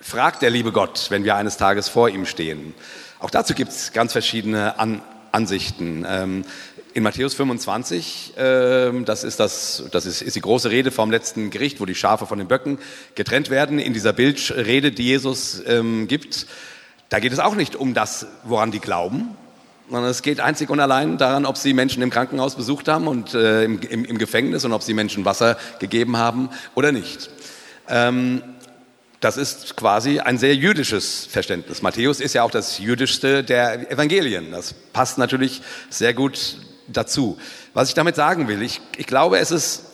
[0.00, 2.74] fragt der liebe Gott, wenn wir eines Tages vor ihm stehen?
[3.18, 5.02] Auch dazu gibt es ganz verschiedene An
[5.32, 6.04] Ansichten.
[6.08, 6.44] Ähm,
[6.92, 11.50] in Matthäus 25, äh, das, ist, das, das ist, ist die große Rede vom letzten
[11.50, 12.78] Gericht, wo die Schafe von den Böcken
[13.14, 13.78] getrennt werden.
[13.78, 16.46] In dieser Bildrede, die Jesus ähm, gibt,
[17.08, 19.36] da geht es auch nicht um das, woran die glauben,
[19.90, 23.34] sondern es geht einzig und allein daran, ob sie Menschen im Krankenhaus besucht haben und
[23.34, 27.28] äh, im, im, im, Gefängnis und ob sie Menschen Wasser gegeben haben oder nicht.
[27.88, 28.42] Ähm,
[29.18, 31.82] das ist quasi ein sehr jüdisches Verständnis.
[31.82, 34.52] Matthäus ist ja auch das jüdischste der Evangelien.
[34.52, 37.38] Das passt natürlich sehr gut dazu.
[37.74, 39.86] Was ich damit sagen will, ich, ich glaube, es ist,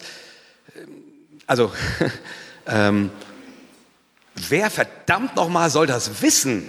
[1.47, 1.73] also,
[2.67, 3.11] ähm,
[4.35, 6.69] wer verdammt nochmal soll das wissen,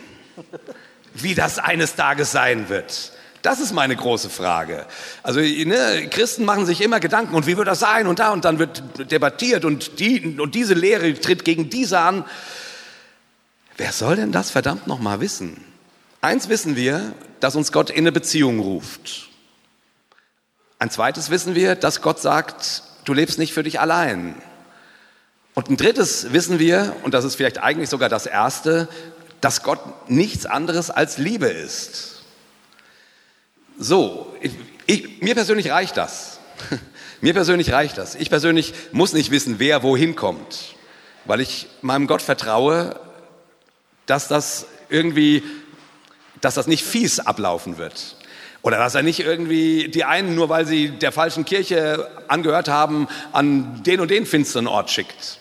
[1.13, 3.11] wie das eines Tages sein wird?
[3.41, 4.85] Das ist meine große Frage.
[5.23, 8.07] Also ne, Christen machen sich immer Gedanken, und wie wird das sein?
[8.07, 12.25] Und da und dann wird debattiert und, die, und diese Lehre tritt gegen diese an.
[13.77, 15.63] Wer soll denn das verdammt nochmal wissen?
[16.21, 19.29] Eins wissen wir, dass uns Gott in eine Beziehung ruft.
[20.79, 24.35] Ein zweites wissen wir, dass Gott sagt, du lebst nicht für dich allein.
[25.53, 28.87] Und ein drittes wissen wir, und das ist vielleicht eigentlich sogar das erste,
[29.41, 32.16] dass Gott nichts anderes als Liebe ist.
[33.79, 34.51] So, ich,
[34.85, 36.39] ich, mir persönlich reicht das.
[37.21, 38.13] Mir persönlich reicht das.
[38.13, 40.75] Ich persönlich muss nicht wissen, wer wohin kommt,
[41.25, 42.99] weil ich meinem Gott vertraue,
[44.05, 45.43] dass das irgendwie,
[46.41, 48.17] dass das nicht fies ablaufen wird.
[48.61, 53.07] Oder dass er nicht irgendwie die einen, nur weil sie der falschen Kirche angehört haben,
[53.31, 55.39] an den und den finsteren Ort schickt.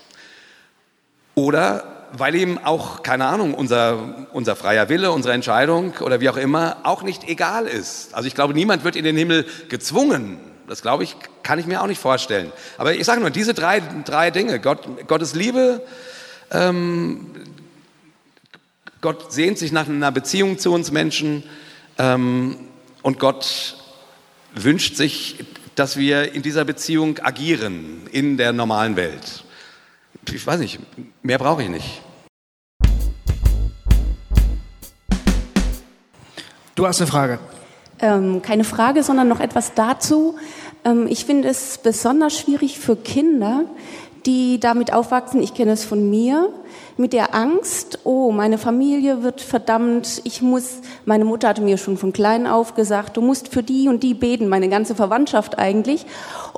[1.35, 6.37] Oder weil ihm auch, keine Ahnung, unser, unser freier Wille, unsere Entscheidung oder wie auch
[6.37, 8.15] immer auch nicht egal ist.
[8.15, 10.39] Also ich glaube, niemand wird in den Himmel gezwungen.
[10.69, 12.53] Das glaube ich, kann ich mir auch nicht vorstellen.
[12.79, 15.83] Aber ich sage nur, diese drei, drei Dinge, Gott, Gottes Liebe,
[16.51, 17.27] ähm,
[19.01, 21.45] Gott sehnt sich nach einer Beziehung zu uns Menschen,
[21.99, 22.59] ähm,
[23.03, 23.77] und Gott
[24.55, 25.45] wünscht sich,
[25.77, 29.45] dass wir in dieser Beziehung agieren, in der normalen Welt.
[30.33, 30.81] Ich weiß nicht,
[31.23, 32.03] mehr brauche ich nicht.
[36.77, 37.39] Du hast eine Frage.
[38.01, 40.37] Ähm, keine Frage, sondern noch etwas dazu.
[40.85, 43.65] Ähm, ich finde es besonders schwierig für Kinder,
[44.27, 46.51] die damit aufwachsen, ich kenne es von mir,
[46.99, 51.97] mit der Angst, oh, meine Familie wird verdammt, ich muss, meine Mutter hatte mir schon
[51.97, 56.05] von klein auf gesagt, du musst für die und die beten, meine ganze Verwandtschaft eigentlich.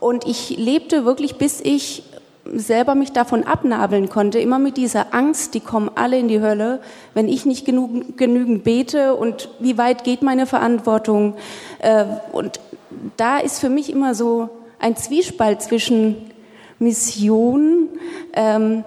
[0.01, 2.03] Und ich lebte wirklich, bis ich
[2.55, 6.81] selber mich davon abnabeln konnte, immer mit dieser Angst, die kommen alle in die Hölle,
[7.15, 11.35] wenn ich nicht genug, genügend bete und wie weit geht meine Verantwortung.
[11.81, 12.61] Äh, und
[13.17, 16.17] da ist für mich immer so ein Zwiespalt zwischen
[16.79, 17.89] Mission,
[18.33, 18.85] ähm,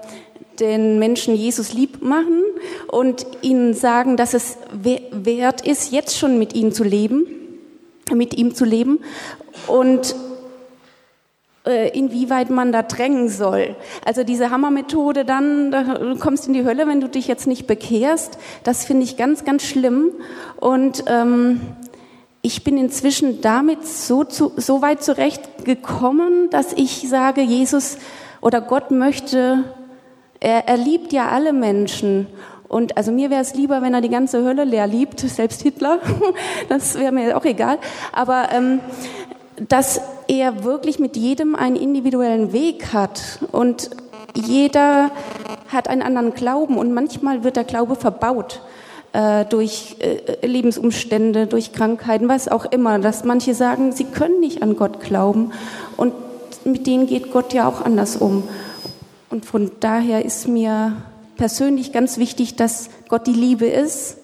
[0.60, 2.44] den Menschen Jesus lieb machen
[2.88, 7.26] und ihnen sagen, dass es wert ist, jetzt schon mit ihnen zu leben,
[8.14, 9.00] mit ihm zu leben
[9.68, 10.16] und
[11.64, 13.76] inwieweit man da drängen soll.
[14.04, 18.40] Also diese Hammermethode dann, du kommst in die Hölle, wenn du dich jetzt nicht bekehrst,
[18.64, 20.10] das finde ich ganz, ganz schlimm
[20.60, 21.62] und ähm,
[22.42, 27.98] ich bin inzwischen damit so, zu, so weit zurechtgekommen, dass ich sage, Jesus
[28.42, 29.64] oder Gott möchte,
[30.40, 32.28] er, er liebt ja alle Menschen.
[32.68, 36.00] Und also mir wäre es lieber, wenn er die ganze Hölle leer liebt, selbst Hitler,
[36.70, 37.78] das wäre mir auch egal.
[38.12, 38.80] Aber ähm,
[39.68, 43.92] dass er wirklich mit jedem einen individuellen Weg hat und
[44.34, 45.12] jeder
[45.68, 48.62] hat einen anderen Glauben und manchmal wird der Glaube verbaut
[49.14, 54.64] äh, durch äh, Lebensumstände, durch Krankheiten, was auch immer, dass manche sagen, sie können nicht
[54.64, 55.52] an Gott glauben
[55.98, 56.14] und
[56.64, 58.44] mit denen geht Gott ja auch anders um.
[59.30, 60.94] Und von daher ist mir
[61.38, 64.18] persönlich ganz wichtig, dass Gott die Liebe ist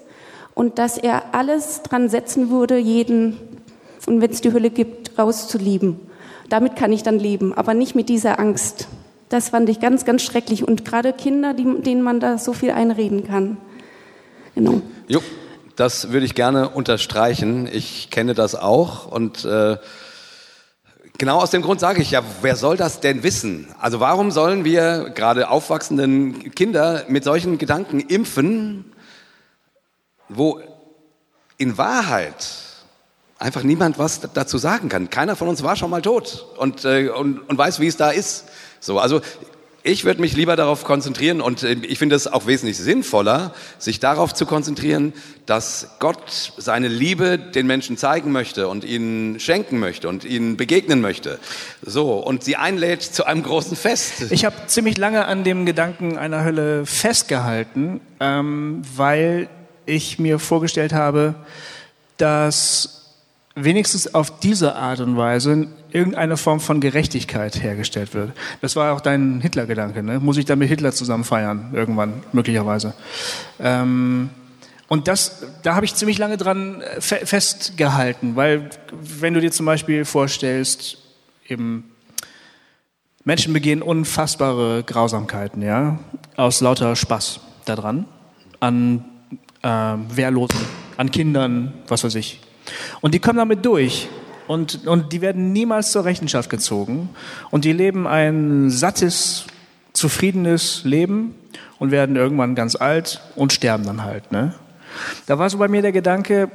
[0.53, 3.37] und dass er alles dran setzen würde, jeden,
[4.07, 5.99] und wenn es die Hölle gibt, rauszulieben.
[6.49, 8.87] Damit kann ich dann leben, aber nicht mit dieser Angst.
[9.29, 10.65] Das fand ich ganz, ganz schrecklich.
[10.65, 13.57] Und gerade Kinder, die, denen man da so viel einreden kann.
[14.55, 14.81] Genau.
[15.07, 15.21] Jo,
[15.75, 17.69] das würde ich gerne unterstreichen.
[17.71, 19.77] Ich kenne das auch und äh,
[21.19, 23.67] Genau aus dem Grund sage ich ja, wer soll das denn wissen?
[23.79, 28.85] Also warum sollen wir gerade aufwachsenden Kinder mit solchen Gedanken impfen,
[30.29, 30.61] wo
[31.57, 32.66] in Wahrheit
[33.39, 35.09] einfach niemand was dazu sagen kann.
[35.09, 38.09] Keiner von uns war schon mal tot und, äh, und, und weiß, wie es da
[38.09, 38.45] ist.
[38.79, 39.21] So, also
[39.83, 43.99] ich würde mich lieber darauf konzentrieren und äh, ich finde es auch wesentlich sinnvoller, sich
[43.99, 45.13] darauf zu konzentrieren,
[45.45, 50.99] dass Gott seine Liebe den Menschen zeigen möchte und ihnen schenken möchte und ihnen begegnen
[50.99, 51.39] möchte.
[51.81, 54.29] So, und sie einlädt zu einem großen Fest.
[54.29, 59.47] Ich habe ziemlich lange an dem Gedanken einer Hölle festgehalten, ähm, weil
[59.85, 61.35] ich mir vorgestellt habe,
[62.17, 63.06] dass
[63.59, 68.31] wenigstens auf diese Art und Weise irgendeine Form von Gerechtigkeit hergestellt wird.
[68.61, 70.19] Das war auch dein Hitler-Gedanke, ne?
[70.19, 72.93] Muss ich dann mit Hitler zusammen feiern, irgendwann, möglicherweise.
[73.59, 74.29] Ähm,
[74.87, 79.51] und das, da habe ich ziemlich lange dran äh, fe festgehalten, weil wenn du dir
[79.51, 80.99] zum Beispiel vorstellst,
[81.47, 81.91] eben
[83.23, 85.97] Menschen begehen unfassbare Grausamkeiten, ja,
[86.35, 88.05] aus lauter Spaß daran,
[88.59, 89.03] an
[89.63, 90.59] äh, Wehrlosen,
[90.95, 92.39] an Kindern, was weiß ich,
[93.01, 94.09] und die kommen damit durch.
[94.47, 97.09] Und, und die werden niemals zur Rechenschaft gezogen.
[97.51, 99.45] Und die leben ein sattes,
[99.91, 101.35] zufriedenes Leben
[101.79, 104.31] und werden irgendwann ganz alt und sterben dann halt.
[104.31, 104.53] Ne?
[105.25, 106.49] Da war so bei mir der Gedanke,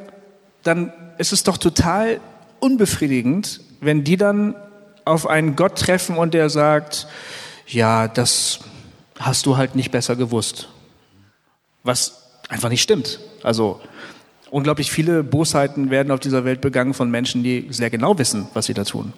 [0.62, 2.20] dann ist es doch total
[2.60, 4.54] unbefriedigend, wenn die dann
[5.04, 7.06] auf einen Gott treffen und der sagt,
[7.66, 8.60] ja, das
[9.18, 10.68] hast du halt nicht besser gewusst.
[11.82, 13.18] Was einfach nicht stimmt.
[13.42, 13.80] Also
[14.52, 18.66] unglaublich viele Bosheiten werden auf dieser Welt begangen von Menschen, die sehr genau wissen, was
[18.66, 19.12] sie da tun.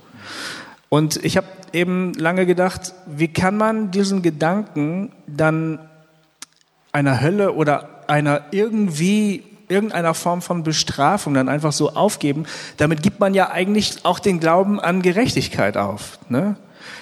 [0.89, 5.81] Und ich habe eben lange gedacht, wie kann man diesen Gedanken dann
[6.93, 12.45] einer Hölle oder einer irgendwie irgendeiner Form von Bestrafung dann einfach so aufgeben,
[12.77, 16.21] damit gibt man ja eigentlich auch den Glauben an Gerechtigkeit auf.
[16.29, 16.55] Ne?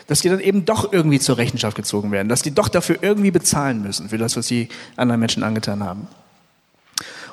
[0.07, 3.31] Dass die dann eben doch irgendwie zur Rechenschaft gezogen werden, dass die doch dafür irgendwie
[3.31, 6.09] bezahlen müssen, für das, was sie anderen Menschen angetan haben.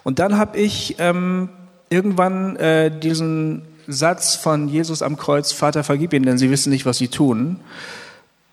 [0.10, 1.50] Und dann habe ich ähm,
[1.92, 6.88] irgendwann äh, diesen Satz von Jesus am Kreuz, Vater, vergib ihnen, denn sie wissen nicht,
[6.88, 7.60] was sie tun,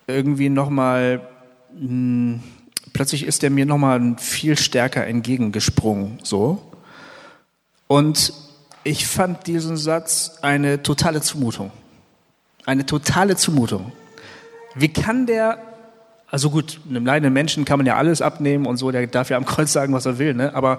[0.07, 1.27] irgendwie nochmal,
[1.75, 2.42] hm,
[2.92, 6.61] plötzlich ist er mir nochmal viel stärker entgegengesprungen, so.
[7.87, 8.35] Und
[8.85, 11.71] ich fand diesen Satz eine totale Zumutung.
[12.66, 13.92] Eine totale Zumutung.
[14.75, 15.57] Wie kann der
[16.29, 19.37] also gut, einem leidenden Menschen kann man ja alles abnehmen und so, der darf ja
[19.37, 20.35] am Kreuz sagen, was er will.
[20.35, 20.55] Ne?
[20.55, 20.79] Aber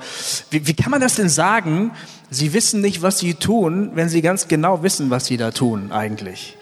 [0.52, 1.92] wie, wie kann man das denn sagen?
[2.30, 5.94] Sie wissen nicht, was sie tun, wenn sie ganz genau wissen, was sie da tun
[5.94, 6.58] eigentlich.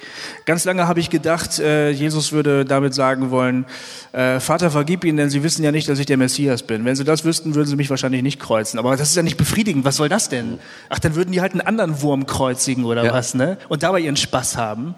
[0.46, 3.66] Ganz lange habe ich gedacht, äh, Jesus würde damit sagen wollen,
[4.12, 6.86] äh, Vater, vergib ihnen, denn sie wissen ja nicht, dass ich der Messias bin.
[6.86, 8.78] Wenn sie das wüssten, würden sie mich wahrscheinlich nicht kreuzen.
[8.78, 9.86] Aber das ist ja nicht befriedigend.
[9.86, 10.60] Was soll das denn?
[10.90, 13.12] Ach, dann würden die halt einen anderen Wurm kreuzigen oder ja.
[13.12, 13.58] was, ne?
[13.68, 14.94] Und dabei ihren Spaß haben.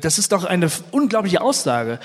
[0.00, 1.98] Das ist doch eine unglaubliche Aussage.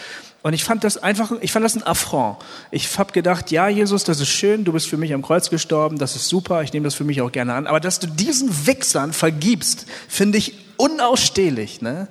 [0.43, 2.37] Und ich fand das einfach, ich fand das ein Affront.
[2.69, 5.97] Ich habe gedacht, ja, Jesus, das ist schön, du bist für mich am Kreuz gestorben,
[5.97, 7.65] das ist super, ich nehme das für mich auch gerne an.
[7.65, 11.81] Aber dass du diesen Wichsern vergibst, finde ich unausstehlich.
[11.81, 12.09] Ne?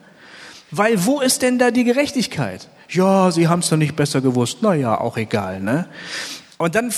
[0.70, 2.68] Weil wo ist denn da die Gerechtigkeit?
[2.88, 4.59] Ja, sie haben es doch nicht besser gewusst.
[4.62, 5.61] Na ja, auch egal.
[5.61, 5.87] Ne?
[6.62, 6.92] Und dann,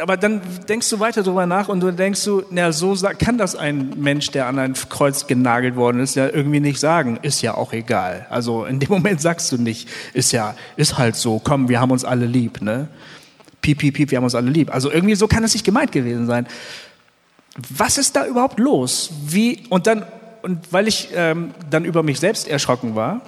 [0.00, 3.56] aber dann denkst du weiter darüber nach und du denkst du, na, so kann das
[3.56, 7.18] ein Mensch, der an ein Kreuz genagelt worden ist, ja irgendwie nicht sagen.
[7.22, 8.28] Ist ja auch egal.
[8.30, 11.90] Also in dem Moment sagst du nicht, ist ja, ist halt so, komm, wir haben
[11.90, 12.86] uns alle lieb, ne?
[13.60, 14.72] Piep, piep, piep, wir haben uns alle lieb.
[14.72, 16.46] Also irgendwie so kann es nicht gemeint gewesen sein.
[17.70, 19.10] Was ist da überhaupt los?
[19.26, 20.04] Wie, und dann,
[20.42, 23.22] und weil ich ähm, dann über mich selbst erschrocken war,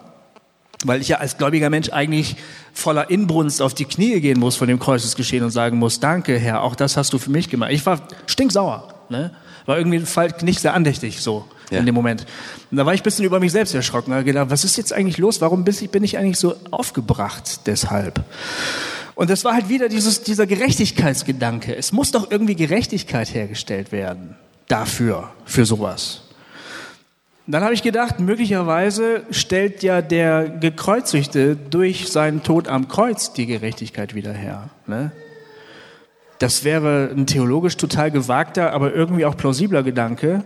[0.85, 2.37] weil ich ja als gläubiger Mensch eigentlich
[2.73, 6.63] voller Inbrunst auf die Knie gehen muss von dem Kreuzesgeschehen und sagen muss, danke Herr,
[6.63, 7.71] auch das hast du für mich gemacht.
[7.73, 9.33] Ich war stinksauer, ne?
[9.67, 10.03] war irgendwie
[10.43, 11.79] nicht sehr andächtig so ja.
[11.79, 12.27] in dem Moment.
[12.71, 14.11] Und da war ich ein bisschen über mich selbst erschrocken.
[14.11, 15.41] Da gedacht, was ist jetzt eigentlich los?
[15.41, 18.25] Warum bin ich eigentlich so aufgebracht deshalb?
[19.15, 21.77] Und das war halt wieder dieses, dieser Gerechtigkeitsgedanke.
[21.77, 26.23] Es muss doch irgendwie Gerechtigkeit hergestellt werden dafür, für sowas.
[27.51, 33.47] Dann habe ich gedacht, möglicherweise stellt ja der Gekreuzigte durch seinen Tod am Kreuz die
[33.47, 34.71] Gerechtigkeit wieder her.
[34.87, 35.11] Ne?
[36.39, 40.45] Das wäre ein theologisch total gewagter, aber irgendwie auch plausibler Gedanke.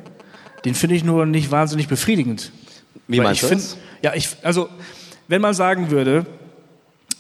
[0.65, 2.53] Den finde ich nur nicht wahnsinnig befriedigend.
[3.07, 3.77] Wie meinst du das?
[4.01, 4.71] Ja, ich, also,
[5.29, 6.25] wenn man sagen würde,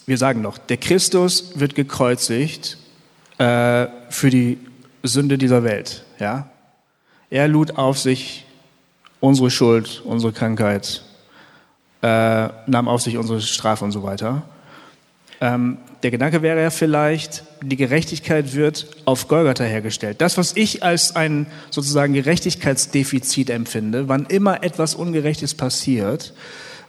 [0.06, 2.78] wir sagen noch, der Christus wird gekreuzigt
[3.36, 4.58] äh, für die
[5.02, 6.04] Sünde dieser Welt.
[6.18, 6.48] Ja?
[7.28, 8.43] Er lud auf sich
[9.24, 11.02] unsere Schuld, unsere Krankheit,
[12.02, 14.42] äh, nahm auf sich unsere Strafe und so weiter.
[15.40, 20.20] Ähm, der Gedanke wäre ja vielleicht, die Gerechtigkeit wird auf Golgatha hergestellt.
[20.20, 26.34] Das, was ich als ein sozusagen Gerechtigkeitsdefizit empfinde, wann immer etwas Ungerechtes passiert,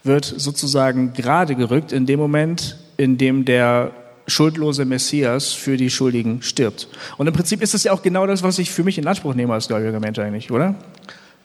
[0.04, 3.92] wird sozusagen gerade gerückt in dem Moment, in dem der
[4.26, 6.88] schuldlose Messias für die Schuldigen stirbt.
[7.16, 9.34] Und im Prinzip ist es ja auch genau das, was ich für mich in Anspruch
[9.34, 10.74] nehme als gläubiger Mensch eigentlich, oder?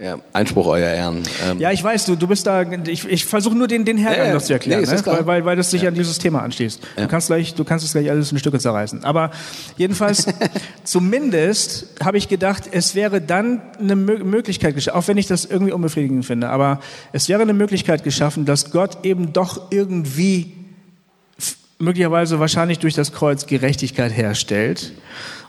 [0.01, 1.21] Ja, Einspruch, euer Ehren.
[1.47, 4.29] Ähm ja, ich weiß, du, du bist da, ich, ich versuche nur den, den Hergang
[4.29, 5.05] ja, noch zu erklären, nee, ne?
[5.05, 5.89] weil, weil, weil das sich ja.
[5.89, 6.81] an dieses Thema anschließt.
[6.95, 9.03] Du kannst gleich, du kannst es gleich alles in Stücke zerreißen.
[9.03, 9.29] Aber
[9.77, 10.25] jedenfalls,
[10.83, 15.71] zumindest habe ich gedacht, es wäre dann eine Möglichkeit geschaffen, auch wenn ich das irgendwie
[15.71, 16.79] unbefriedigend finde, aber
[17.13, 20.53] es wäre eine Möglichkeit geschaffen, dass Gott eben doch irgendwie
[21.77, 24.93] möglicherweise wahrscheinlich durch das Kreuz Gerechtigkeit herstellt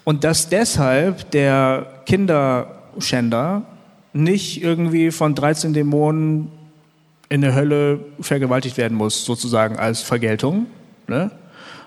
[0.05, 3.63] und dass deshalb der Kinderschänder
[4.13, 6.51] nicht irgendwie von 13 Dämonen
[7.29, 10.67] in der Hölle vergewaltigt werden muss, sozusagen als Vergeltung,
[11.09, 11.31] ne?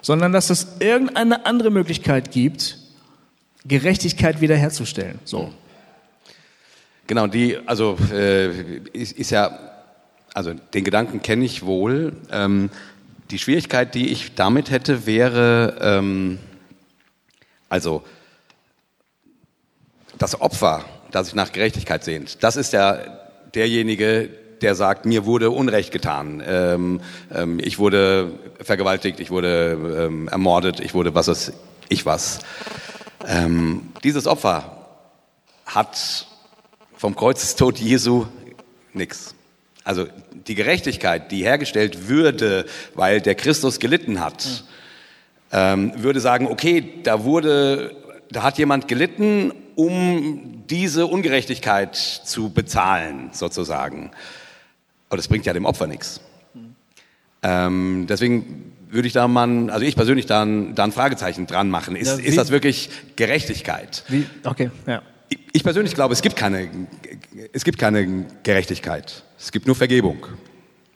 [0.01, 2.79] sondern dass es irgendeine andere Möglichkeit gibt,
[3.65, 5.19] Gerechtigkeit wiederherzustellen.
[5.23, 5.51] So.
[7.07, 9.57] Genau, die, also äh, ist, ist, ja,
[10.33, 12.15] also den Gedanken kenne ich wohl.
[12.31, 12.69] Ähm,
[13.31, 16.39] die Schwierigkeit, die ich damit hätte, wäre, ähm,
[17.69, 18.03] also
[20.17, 20.85] das Opfer
[21.15, 22.43] das sich nach Gerechtigkeit sehnt.
[22.43, 24.29] Das ist der, derjenige,
[24.61, 26.43] der sagt, mir wurde Unrecht getan.
[26.45, 27.01] Ähm,
[27.33, 31.53] ähm, ich wurde vergewaltigt, ich wurde ähm, ermordet, ich wurde was ist
[31.87, 32.39] ich was.
[33.27, 34.87] Ähm, dieses Opfer
[35.65, 36.27] hat
[36.97, 38.25] vom Kreuzestod Jesu
[38.93, 39.35] nichts.
[39.83, 40.07] Also
[40.47, 44.63] die Gerechtigkeit, die hergestellt würde, weil der Christus gelitten hat,
[45.51, 47.95] ähm, würde sagen, okay, da wurde,
[48.31, 54.11] da hat jemand gelitten um diese Ungerechtigkeit zu bezahlen, sozusagen.
[55.09, 56.21] Aber das bringt ja dem Opfer nichts.
[57.43, 61.69] Ähm, deswegen würde ich da mal, also ich persönlich da ein, da ein Fragezeichen dran
[61.69, 61.95] machen.
[61.95, 64.03] Ist, ja, ist das wirklich Gerechtigkeit?
[64.07, 64.25] Wie?
[64.43, 65.01] Okay, ja.
[65.29, 66.69] Ich, ich persönlich glaube, es gibt keine,
[67.53, 69.23] es gibt keine Gerechtigkeit.
[69.37, 70.25] Es gibt nur Vergebung.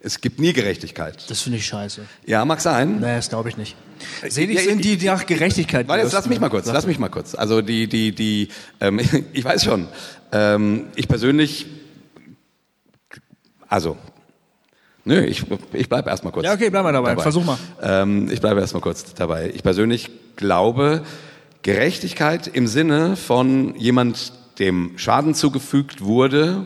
[0.01, 1.29] Es gibt nie Gerechtigkeit.
[1.29, 2.05] Das finde ich scheiße.
[2.25, 3.01] Ja, mag sein.
[3.01, 3.75] Naja, das glaube ich nicht.
[4.29, 6.99] Selig ja, sind die, die nach Gerechtigkeit Warte, jetzt lass mich mal kurz, lass mich
[6.99, 7.35] mal kurz.
[7.35, 8.47] Also die, die, die,
[8.79, 8.99] ähm,
[9.33, 9.89] ich weiß schon,
[10.31, 11.65] ähm, ich persönlich,
[13.67, 13.97] also,
[15.03, 16.45] nö, ich, ich bleibe erstmal kurz.
[16.45, 17.23] Ja, okay, bleib mal dabei, dabei.
[17.23, 17.57] versuch mal.
[17.81, 19.51] Ähm, ich bleibe erstmal kurz dabei.
[19.53, 21.03] Ich persönlich glaube,
[21.61, 26.65] Gerechtigkeit im Sinne von jemand, dem Schaden zugefügt wurde,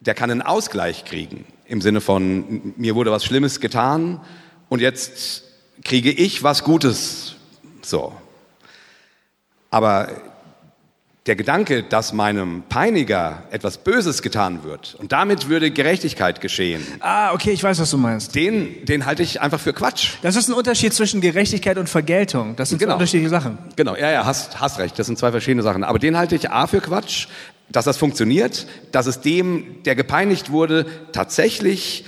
[0.00, 1.44] der kann einen Ausgleich kriegen.
[1.70, 4.20] Im Sinne von, mir wurde was Schlimmes getan
[4.68, 5.44] und jetzt
[5.84, 7.36] kriege ich was Gutes.
[7.80, 8.12] So.
[9.70, 10.08] Aber
[11.26, 16.84] der Gedanke, dass meinem Peiniger etwas Böses getan wird und damit würde Gerechtigkeit geschehen.
[16.98, 18.34] Ah, okay, ich weiß, was du meinst.
[18.34, 20.14] Den, den halte ich einfach für Quatsch.
[20.22, 22.56] Das ist ein Unterschied zwischen Gerechtigkeit und Vergeltung.
[22.56, 22.94] Das sind genau.
[22.94, 23.58] zwei unterschiedliche Sachen.
[23.76, 24.98] Genau, ja, ja, hast, hast recht.
[24.98, 25.84] Das sind zwei verschiedene Sachen.
[25.84, 27.28] Aber den halte ich A für Quatsch,
[27.70, 32.04] dass das funktioniert, dass es dem, der gepeinigt wurde, tatsächlich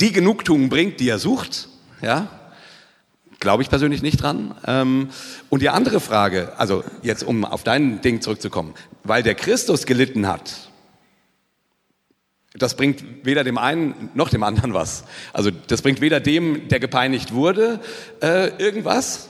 [0.00, 1.68] die Genugtuung bringt, die er sucht.
[2.02, 2.28] Ja,
[3.38, 4.54] Glaube ich persönlich nicht dran.
[4.66, 5.10] Ähm,
[5.50, 10.26] und die andere Frage, also jetzt um auf dein Ding zurückzukommen, weil der Christus gelitten
[10.26, 10.70] hat,
[12.54, 15.04] das bringt weder dem einen noch dem anderen was.
[15.34, 17.80] Also das bringt weder dem, der gepeinigt wurde,
[18.22, 19.28] äh, irgendwas,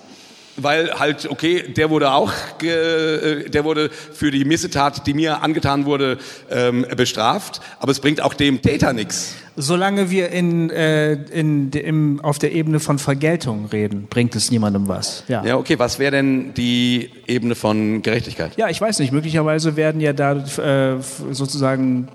[0.56, 5.84] weil halt, okay, der wurde auch, äh, der wurde für die Missetat, die mir angetan
[5.84, 6.18] wurde,
[6.50, 9.36] ähm, bestraft, aber es bringt auch dem Täter nichts.
[9.58, 14.86] Solange wir in, äh, in, im, auf der Ebene von Vergeltung reden, bringt es niemandem
[14.86, 15.24] was.
[15.28, 18.52] Ja, ja okay, was wäre denn die Ebene von Gerechtigkeit?
[18.56, 20.98] Ja, ich weiß nicht, möglicherweise werden ja da äh,
[21.30, 22.08] sozusagen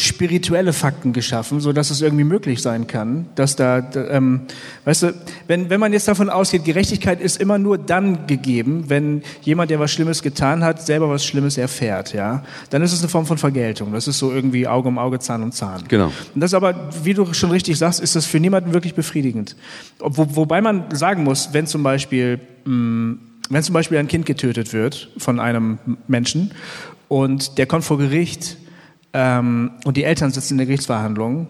[0.00, 4.42] spirituelle Fakten geschaffen, so dass es irgendwie möglich sein kann, dass da, ähm,
[4.84, 5.14] weißt du,
[5.46, 9.80] wenn, wenn man jetzt davon ausgeht, Gerechtigkeit ist immer nur dann gegeben, wenn jemand, der
[9.80, 13.38] was Schlimmes getan hat, selber was Schlimmes erfährt, ja, dann ist es eine Form von
[13.38, 13.92] Vergeltung.
[13.92, 15.84] Das ist so irgendwie Auge um Auge, Zahn um Zahn.
[15.88, 16.12] Genau.
[16.34, 19.56] Und das aber, wie du schon richtig sagst, ist das für niemanden wirklich befriedigend.
[19.98, 23.20] Wo, wobei man sagen muss, wenn zum Beispiel, mh, mm,
[23.50, 26.52] wenn zum Beispiel ein Kind getötet wird von einem Menschen
[27.08, 28.56] und der kommt vor Gericht
[29.12, 31.48] ähm, und die Eltern sitzen in der Gerichtsverhandlung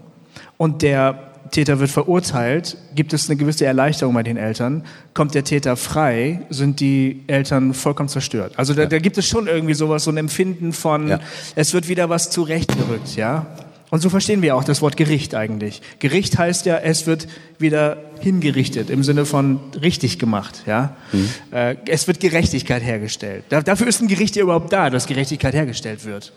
[0.57, 4.85] und der Täter wird verurteilt, gibt es eine gewisse Erleichterung bei den Eltern.
[5.15, 8.53] Kommt der Täter frei, sind die Eltern vollkommen zerstört.
[8.57, 8.89] Also da, ja.
[8.89, 11.21] da gibt es schon irgendwie sowas, so ein Empfinden von, ja.
[11.57, 13.47] es wird wieder was zurechtgerückt, ja.
[13.91, 15.83] Und so verstehen wir auch das Wort Gericht eigentlich.
[15.99, 17.27] Gericht heißt ja, es wird
[17.59, 20.95] wieder hingerichtet, im Sinne von richtig gemacht, ja.
[21.13, 21.29] Mhm.
[21.51, 23.45] Äh, es wird Gerechtigkeit hergestellt.
[23.49, 26.33] Da, dafür ist ein Gericht ja überhaupt da, dass Gerechtigkeit hergestellt wird.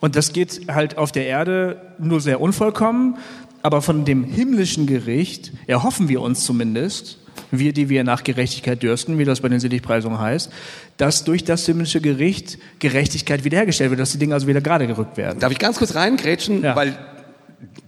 [0.00, 3.16] Und das geht halt auf der Erde nur sehr unvollkommen.
[3.62, 7.18] aber von dem himmlischen Gericht erhoffen wir uns zumindest,
[7.50, 10.50] wir, die wir nach Gerechtigkeit dürsten, wie das bei den Seligpreisungen heißt,
[10.96, 15.16] dass durch das himmlische Gericht Gerechtigkeit wiederhergestellt wird, dass die Dinge also wieder gerade gerückt
[15.16, 15.40] werden.
[15.40, 16.62] Darf ich ganz kurz reingrätschen?
[16.62, 16.76] Ja.
[16.76, 16.98] Weil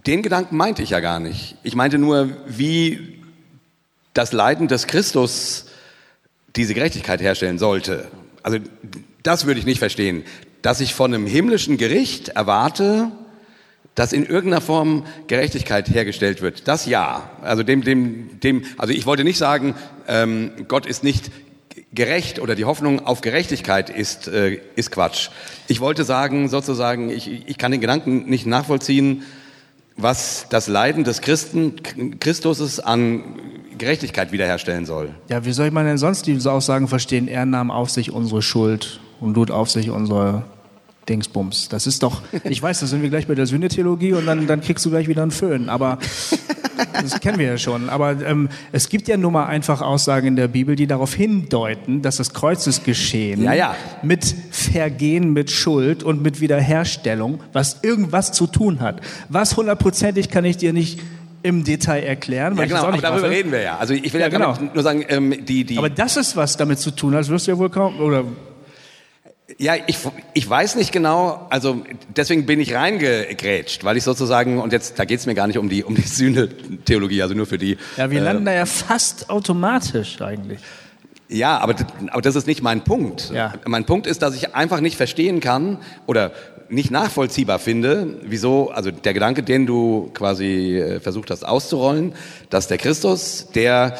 [0.05, 1.55] den Gedanken meinte ich ja gar nicht.
[1.63, 3.19] Ich meinte nur, wie
[4.13, 5.67] das Leiden des Christus
[6.55, 8.07] diese Gerechtigkeit herstellen sollte.
[8.43, 8.57] Also
[9.23, 10.23] das würde ich nicht verstehen.
[10.61, 13.11] Dass ich von einem himmlischen Gericht erwarte,
[13.95, 16.67] dass in irgendeiner Form Gerechtigkeit hergestellt wird.
[16.67, 17.29] Das ja.
[17.41, 19.75] Also dem, dem, dem, also ich wollte nicht sagen,
[20.07, 21.31] ähm, Gott ist nicht
[21.93, 25.29] gerecht oder die Hoffnung auf Gerechtigkeit ist, äh, ist Quatsch.
[25.67, 29.23] Ich wollte sagen, sozusagen, ich, ich kann den Gedanken nicht nachvollziehen,
[29.97, 31.75] was das Leiden des Christen,
[32.19, 33.23] Christus an
[33.77, 35.09] Gerechtigkeit wiederherstellen soll.
[35.27, 37.27] Ja, wie soll man denn sonst diese Aussagen verstehen?
[37.27, 40.43] Er nahm auf sich unsere Schuld und lud auf sich unsere
[41.07, 41.69] Dingsbums.
[41.69, 44.61] Das ist doch, ich weiß, da sind wir gleich bei der Sündetheologie und dann, dann
[44.61, 45.97] kriegst du gleich wieder einen Föhn, aber
[46.93, 47.89] das kennen wir ja schon.
[47.89, 52.01] Aber ähm, es gibt ja nun mal einfach Aussagen in der Bibel, die darauf hindeuten,
[52.01, 53.75] dass das Kreuzesgeschehen Ja, ja.
[54.03, 59.01] mit Vergehen, mit Schuld und mit Wiederherstellung, was irgendwas zu tun hat.
[59.29, 60.99] Was hundertprozentig kann ich dir nicht
[61.43, 63.31] im Detail erklären, weil Ja, genau, ich aber darüber mache.
[63.31, 63.77] reden wir ja.
[63.77, 64.53] Also ich will ja, Ja, genau.
[64.75, 67.47] nur sagen, ähm, die, die, Aber das ist was damit zu tun hat, das wirst
[67.47, 68.23] du ja wohl kaum, oder
[69.57, 69.97] Ja, ich,
[70.33, 71.83] ich weiß nicht genau, also
[72.15, 75.69] deswegen bin ich reingegrätscht, weil ich sozusagen, und jetzt, da geht's mir gar nicht um
[75.69, 77.77] die, um die Sühne-Theologie, also nur für die.
[77.97, 80.59] Ja, wir äh, landen da ja fast automatisch eigentlich.
[81.27, 81.75] Ja, aber,
[82.09, 83.31] aber das ist nicht mein Punkt.
[83.33, 83.53] Ja.
[83.65, 86.33] Mein Punkt ist, dass ich einfach nicht verstehen kann oder
[86.71, 92.13] nicht nachvollziehbar finde, wieso, also der Gedanke, den du quasi äh, versucht hast auszurollen,
[92.49, 93.97] dass der Christus, der,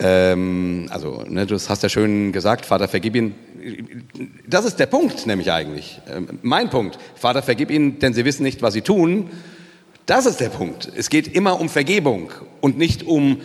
[0.00, 3.34] ähm, also ne, du hast ja schön gesagt, Vater, vergib ihn.
[4.46, 6.00] Das ist der Punkt nämlich eigentlich.
[6.10, 6.98] Ähm, mein Punkt.
[7.14, 9.30] Vater, vergib ihnen, denn sie wissen nicht, was sie tun.
[10.06, 10.90] Das ist der Punkt.
[10.96, 13.40] Es geht immer um Vergebung und nicht um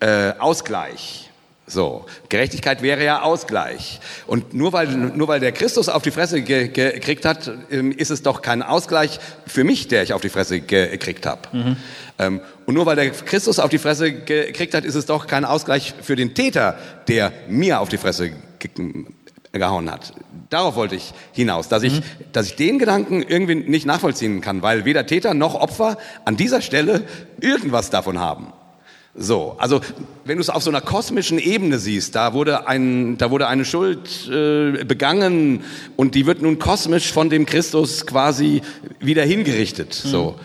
[0.00, 1.27] äh, Ausgleich.
[1.68, 4.00] So, Gerechtigkeit wäre ja Ausgleich.
[4.26, 7.92] Und nur weil, nur weil der Christus auf die Fresse ge ge gekriegt hat, ähm,
[7.92, 11.76] ist es doch kein Ausgleich für mich, der ich auf die Fresse ge gekriegt habe.
[12.18, 15.26] Ähm, und nur weil der Christus auf die Fresse ge gekriegt hat, ist es doch
[15.26, 18.70] kein Ausgleich für den Täter, der mir auf die Fresse ge
[19.52, 20.12] gehauen hat.
[20.50, 22.02] Darauf wollte ich hinaus, dass ich,
[22.32, 26.60] dass ich den Gedanken irgendwie nicht nachvollziehen kann, weil weder Täter noch Opfer an dieser
[26.60, 27.04] Stelle
[27.40, 28.52] irgendwas davon haben.
[29.20, 29.80] So, also
[30.24, 33.64] wenn du es auf so einer kosmischen Ebene siehst, da wurde, ein, da wurde eine
[33.64, 35.64] Schuld äh, begangen
[35.96, 38.62] und die wird nun kosmisch von dem Christus quasi
[39.00, 39.92] wieder hingerichtet.
[39.92, 40.38] So,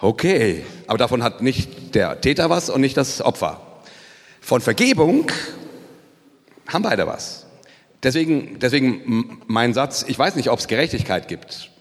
[0.00, 3.60] okay, aber davon hat nicht der Täter was und nicht das Opfer.
[4.40, 5.32] Von Vergebung
[6.68, 7.46] haben beide was.
[8.04, 11.72] Deswegen, deswegen mein Satz, ich weiß nicht, ob es Gerechtigkeit gibt.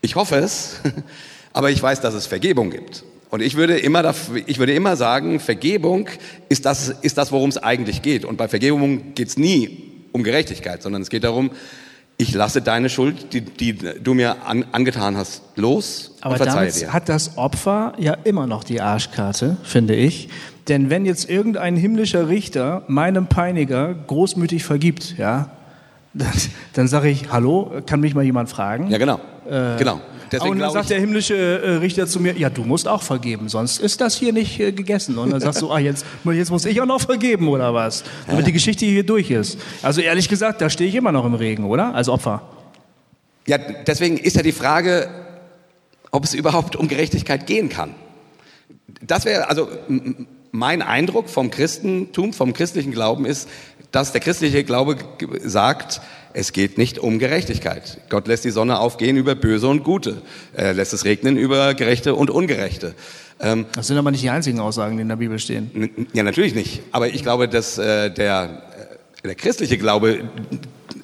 [0.00, 0.80] Ich hoffe es,
[1.52, 3.04] aber ich weiß, dass es Vergebung gibt.
[3.30, 4.14] Und ich würde immer,
[4.46, 6.08] ich würde immer sagen, Vergebung
[6.48, 8.24] ist das, ist das worum es eigentlich geht.
[8.24, 11.50] Und bei Vergebung geht es nie um Gerechtigkeit, sondern es geht darum,
[12.18, 16.68] ich lasse deine Schuld, die, die du mir an, angetan hast, los Aber und verzeihe
[16.68, 16.92] damit dir.
[16.92, 20.30] hat das Opfer ja immer noch die Arschkarte, finde ich.
[20.68, 25.50] Denn wenn jetzt irgendein himmlischer Richter meinem Peiniger großmütig vergibt, ja,
[26.14, 26.32] dann,
[26.72, 28.90] dann sage ich, hallo, kann mich mal jemand fragen?
[28.90, 29.20] Ja, genau.
[29.44, 30.00] genau.
[30.26, 33.02] Und Deswegen dann glaube sagt der himmlische äh, Richter zu mir, ja, du musst auch
[33.02, 35.18] vergeben, sonst ist das hier nicht äh, gegessen.
[35.18, 38.02] Und dann sagst du, ah, jetzt, jetzt muss ich auch noch vergeben oder was?
[38.26, 39.58] Damit die Geschichte hier durch ist.
[39.82, 41.94] Also ehrlich gesagt, da stehe ich immer noch im Regen, oder?
[41.94, 42.42] Als Opfer.
[43.46, 45.08] Ja, deswegen ist ja die Frage,
[46.10, 47.94] ob es überhaupt um Gerechtigkeit gehen kann.
[49.00, 49.68] Das wäre, also
[50.50, 53.48] mein Eindruck vom Christentum, vom christlichen Glauben ist,
[53.92, 54.96] dass der christliche Glaube
[55.44, 56.00] sagt,
[56.32, 57.98] es geht nicht um Gerechtigkeit.
[58.10, 60.20] Gott lässt die Sonne aufgehen über Böse und Gute.
[60.52, 62.94] Er lässt es regnen über Gerechte und Ungerechte.
[63.40, 66.08] Ähm, Das sind aber nicht die einzigen Aussagen, die in der Bibel stehen.
[66.12, 66.82] Ja, natürlich nicht.
[66.92, 68.62] Aber ich glaube, dass äh, der,
[69.22, 70.28] äh, der christliche Glaube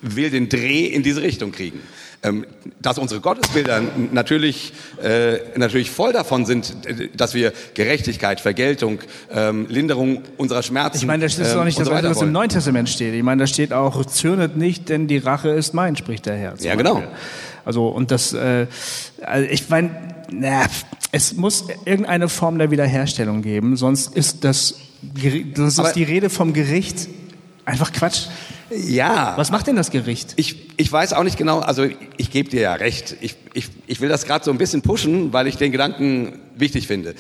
[0.03, 1.81] will den Dreh in diese Richtung kriegen.
[2.25, 2.47] Ähm,
[2.81, 6.73] dass unsere Gottesbilder natürlich, äh, natürlich voll davon sind,
[7.17, 9.01] dass wir Gerechtigkeit, Vergeltung,
[9.33, 10.99] ähm, Linderung unserer Schmerzen.
[10.99, 12.31] Ich meine, das ist ähm, doch nicht und das, so was im.
[12.31, 13.15] Neuen Testament steht.
[13.15, 16.55] Ich meine, da steht auch, zürnet nicht, denn die Rache ist mein, spricht der Herr.
[16.61, 16.95] Ja, genau.
[16.95, 17.11] Beispiel.
[17.65, 18.67] Also, und das, äh,
[19.23, 19.91] also ich meine,
[20.31, 20.67] na,
[21.11, 24.77] es muss irgendeine Form der Wiederherstellung geben, sonst ist das,
[25.57, 27.09] das Aber- ist die Rede vom Gericht
[27.65, 28.27] einfach Quatsch.
[28.75, 29.35] Ja.
[29.37, 30.35] Was macht denn das Gericht?
[30.37, 33.17] Ich, ich weiß auch nicht genau, also ich gebe dir ja recht.
[33.21, 36.87] Ich, ich, ich will das gerade so ein bisschen pushen, weil ich den Gedanken wichtig
[36.87, 37.15] finde.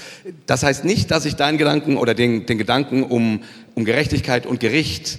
[0.46, 3.42] Das heißt nicht, dass ich deinen Gedanken oder den, den Gedanken um,
[3.74, 5.18] um Gerechtigkeit und Gericht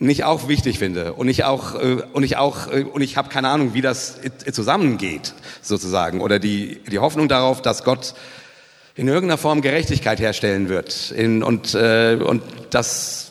[0.00, 3.30] nicht auch wichtig finde und ich auch äh, und ich auch äh, und ich habe
[3.30, 4.20] keine Ahnung, wie das
[4.52, 8.14] zusammengeht sozusagen oder die die Hoffnung darauf, dass Gott
[8.98, 11.12] in irgendeiner Form Gerechtigkeit herstellen wird.
[11.12, 13.27] In, und, äh, und das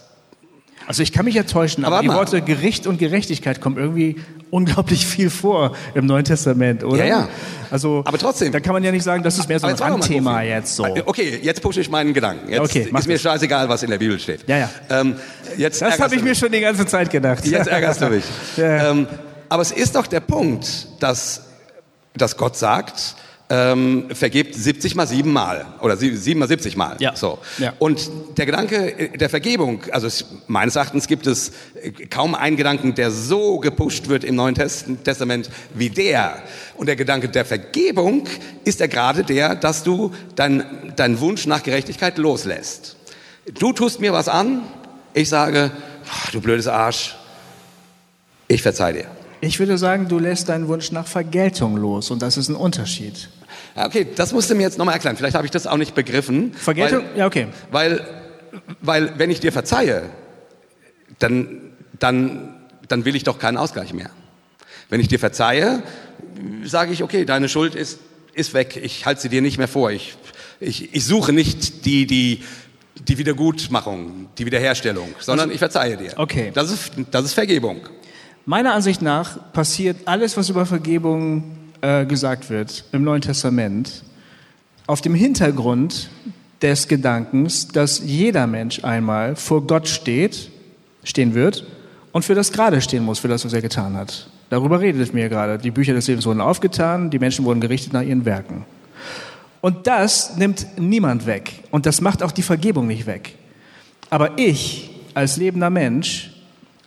[0.88, 2.15] also ich kann mich ja täuschen, aber, Aber die mal.
[2.15, 4.15] Worte Gericht und Gerechtigkeit kommen irgendwie
[4.49, 6.99] unglaublich viel vor im Neuen Testament, oder?
[7.03, 7.29] Ja, ja.
[7.69, 8.51] Also, Aber trotzdem.
[8.53, 10.45] Da kann man ja nicht sagen, das ist mehr so ein Randthema Kofi.
[10.47, 10.85] jetzt so.
[11.05, 12.49] Okay, jetzt pushe ich meinen Gedanken.
[12.49, 13.21] Jetzt Okay, mach ist mir das.
[13.23, 14.47] scheißegal, was in der Bibel steht.
[14.47, 14.69] Ja, ja.
[14.89, 15.15] Ähm,
[15.57, 17.45] jetzt Das habe ich mir schon die ganze Zeit gedacht.
[17.45, 18.23] Jetzt ärgerst du mich.
[18.55, 18.91] Ja.
[18.91, 19.07] ähm,
[19.49, 21.41] aber es ist doch der Punkt, dass,
[22.15, 23.15] dass Gott sagt,
[23.50, 26.98] ähm, vergebt 70 mal 7 mal oder 7 mal 70 mal.
[27.00, 27.16] Ja.
[27.16, 27.39] So.
[27.60, 27.74] Ja.
[27.80, 31.54] Und der Gedanke der Vergebung, also es, meines Erachtens gibt es
[32.10, 36.43] kaum einen Gedanken, der so gepusht wird im Neuen Test- Testament wie der.
[36.76, 38.28] Und der Gedanke der Vergebung
[38.66, 40.66] ist ja gerade der, dass du deinen
[40.98, 42.98] dein Wunsch nach Gerechtigkeit loslässt.
[43.58, 44.64] Du tust mir was an,
[45.14, 45.72] ich sage,
[46.06, 47.16] "Ah, du blödes Arsch,
[48.50, 49.06] ich verzeih dir.
[49.39, 53.30] Ich würde sagen, du lässt deinen Wunsch nach Vergeltung los und das ist ein Unterschied.
[53.78, 55.15] Ja, Okay, das musst du mir jetzt nochmal erklären.
[55.17, 56.53] Vielleicht habe ich das auch nicht begriffen.
[56.53, 57.03] Vergeltung?
[57.11, 57.47] Weil, Ja, okay.
[57.71, 58.05] Weil,
[58.82, 60.03] weil wenn ich dir verzeihe,
[61.19, 62.55] dann, dann,
[62.88, 64.09] dann will ich doch keinen Ausgleich mehr.
[64.89, 65.84] Wenn ich dir verzeihe,
[66.63, 67.99] sage ich, okay, deine Schuld ist,
[68.34, 68.80] ist weg.
[68.82, 69.91] Ich halte sie dir nicht mehr vor.
[69.91, 70.15] Ich,
[70.59, 72.43] ich, ich suche nicht die, die,
[73.07, 76.13] die Wiedergutmachung, die Wiederherstellung, sondern ich verzeihe dir.
[76.15, 76.51] Okay.
[76.53, 77.82] Das ist, das ist Vergebung.
[78.45, 84.03] Meiner Ansicht nach passiert alles, was über Vergebung äh, gesagt wird im Neuen Testament,
[84.88, 86.09] auf dem Hintergrund
[86.61, 90.49] des Gedankens, dass jeder Mensch einmal vor Gott steht,
[91.03, 91.65] stehen wird
[92.11, 94.30] und für das Gerade stehen muss, für das, was er getan hat.
[94.49, 95.57] Darüber redet es mir gerade.
[95.57, 98.65] Die Bücher des Lebens wurden aufgetan, die Menschen wurden gerichtet nach ihren Werken.
[99.61, 101.63] Und das nimmt niemand weg.
[101.71, 103.36] Und das macht auch die Vergebung nicht weg.
[104.09, 106.32] Aber ich, als lebender Mensch,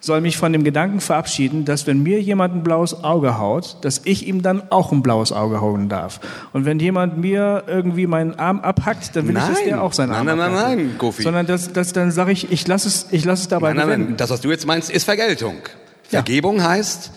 [0.00, 4.00] soll mich von dem Gedanken verabschieden, dass wenn mir jemand ein blaues Auge haut, dass
[4.04, 6.20] ich ihm dann auch ein blaues Auge hauen darf.
[6.52, 9.68] Und wenn jemand mir irgendwie meinen Arm abhackt, dann will ich, dass Nein.
[9.68, 10.76] der auch seinen Nein, Arm nein, nein, abhackt.
[10.78, 11.22] nein, Goofy.
[11.22, 14.04] Sondern das, das, dann sage ich, ich lasse es, ich lasse es dabei Nein, nein,
[14.06, 14.16] nein.
[14.16, 15.56] Das, was du jetzt meinst, ist Vergeltung.
[16.04, 17.12] Vergebung heißt,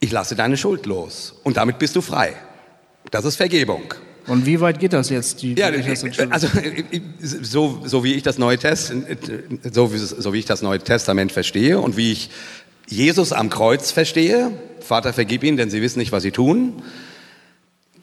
[0.00, 1.40] ich lasse deine Schuld los.
[1.44, 2.34] Und damit bist du frei.
[3.10, 3.94] Das ist Vergebung.
[4.26, 5.42] Und wie weit geht das jetzt?
[5.42, 6.32] Die, Ja, wie ich das entscheide?
[6.32, 6.48] also
[7.20, 8.92] so, so wie ich das Neue Test,
[9.72, 12.30] so so wie ich das Neue Testament verstehe und wie ich
[12.86, 14.50] Jesus am Kreuz verstehe,
[14.80, 16.82] Vater vergib ihnen, denn sie wissen nicht, was sie tun,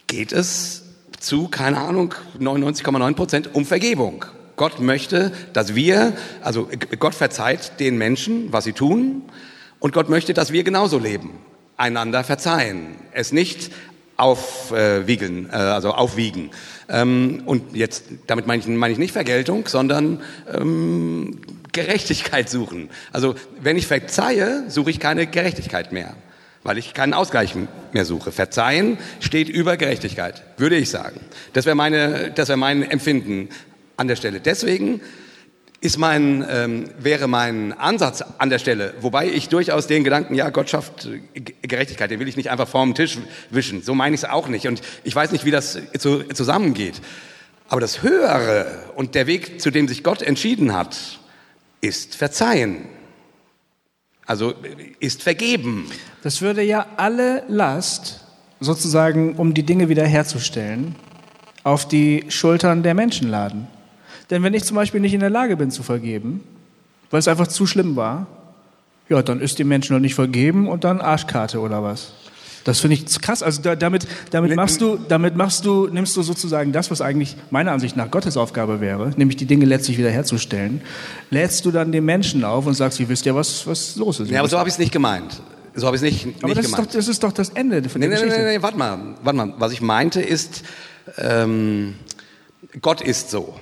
[0.06, 0.84] geht es
[1.20, 4.24] zu, keine Ahnung, 99,9 Prozent um Vergebung.
[4.56, 9.22] Gott möchte, dass wir, also Gott verzeiht den Menschen, was sie tun,
[9.78, 11.38] und Gott möchte, dass wir genauso leben,
[11.76, 13.70] einander verzeihen, es nicht
[14.18, 16.50] aufwiegeln, äh, also aufwiegen.
[16.88, 20.20] Ähm, und jetzt, damit meine ich, meine ich nicht Vergeltung, sondern
[20.52, 21.40] ähm,
[21.72, 22.90] Gerechtigkeit suchen.
[23.12, 26.14] Also wenn ich verzeihe, suche ich keine Gerechtigkeit mehr,
[26.64, 27.54] weil ich keinen Ausgleich
[27.92, 28.32] mehr suche.
[28.32, 31.20] Verzeihen steht über Gerechtigkeit, würde ich sagen.
[31.52, 33.48] Das wäre meine, das wäre mein Empfinden
[33.96, 34.40] an der Stelle.
[34.40, 35.00] Deswegen
[35.80, 40.50] ist mein, ähm, wäre mein Ansatz an der Stelle, wobei ich durchaus den Gedanken, ja,
[40.50, 41.08] Gott schafft
[41.62, 43.18] Gerechtigkeit, den will ich nicht einfach vorm Tisch
[43.50, 43.82] wischen.
[43.82, 44.66] So meine ich es auch nicht.
[44.66, 47.00] Und ich weiß nicht, wie das zu, zusammengeht.
[47.68, 48.66] Aber das Höhere
[48.96, 50.98] und der Weg, zu dem sich Gott entschieden hat,
[51.80, 52.86] ist Verzeihen.
[54.26, 54.54] Also
[54.98, 55.90] ist vergeben.
[56.22, 58.24] Das würde ja alle Last,
[58.58, 60.96] sozusagen, um die Dinge wiederherzustellen,
[61.62, 63.68] auf die Schultern der Menschen laden.
[64.30, 66.42] Denn wenn ich zum Beispiel nicht in der Lage bin zu vergeben,
[67.10, 68.26] weil es einfach zu schlimm war,
[69.08, 72.12] ja, dann ist dem Menschen noch nicht vergeben und dann Arschkarte oder was.
[72.64, 73.42] Das finde ich krass.
[73.42, 77.36] Also da, damit, damit machst du, damit machst du, nimmst du sozusagen das, was eigentlich
[77.50, 80.82] meiner Ansicht nach Gottes Aufgabe wäre, nämlich die Dinge letztlich wiederherzustellen,
[81.30, 84.30] lädst du dann den Menschen auf und sagst, ihr wisst ja, was, was los ist.
[84.30, 85.40] Ja, aber so habe ich es nicht gemeint.
[85.74, 86.88] So habe ich es nicht, nicht aber das, ist gemeint.
[86.88, 88.98] doch, das ist doch das Ende von Nee, der nee, nee, nee, nee, warte mal,
[89.22, 89.54] warte mal.
[89.56, 90.62] Was ich meinte ist,
[91.16, 91.94] ähm,
[92.82, 93.54] Gott ist so.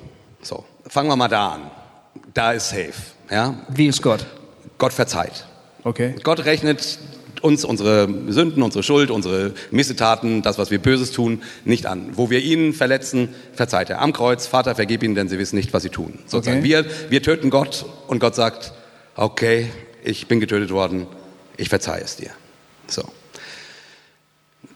[0.47, 1.71] So, fangen wir mal da an.
[2.33, 2.93] Da ist safe.
[3.33, 3.57] Ja?
[3.69, 4.25] Wie ist Gott?
[4.79, 5.45] Gott verzeiht.
[5.83, 6.15] Okay.
[6.23, 7.01] Gott rechnet
[7.43, 12.11] uns unsere Sünden, unsere Schuld, unsere Missetaten, das, was wir Böses tun, nicht an.
[12.13, 14.01] Wo wir ihn verletzen, verzeiht er.
[14.01, 16.21] Am Kreuz, Vater, vergib ihnen, denn sie wissen nicht, was sie tun.
[16.27, 16.61] Sozusagen.
[16.61, 16.69] Okay.
[16.69, 18.73] Wir, wir töten Gott und Gott sagt,
[19.17, 19.69] okay,
[20.05, 21.09] ich bin getötet worden,
[21.57, 22.31] ich verzeihe es dir.
[22.87, 23.03] So.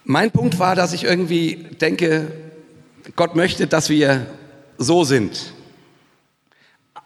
[0.03, 2.33] Mein Punkt war, dass ich irgendwie denke,
[3.15, 4.27] Gott möchte, dass wir
[4.79, 5.53] so sind.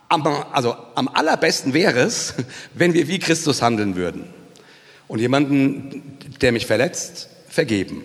[0.08, 2.34] Am, also am allerbesten wäre es,
[2.74, 4.24] wenn wir wie Christus handeln würden
[5.08, 8.04] und jemanden, der mich verletzt, vergeben.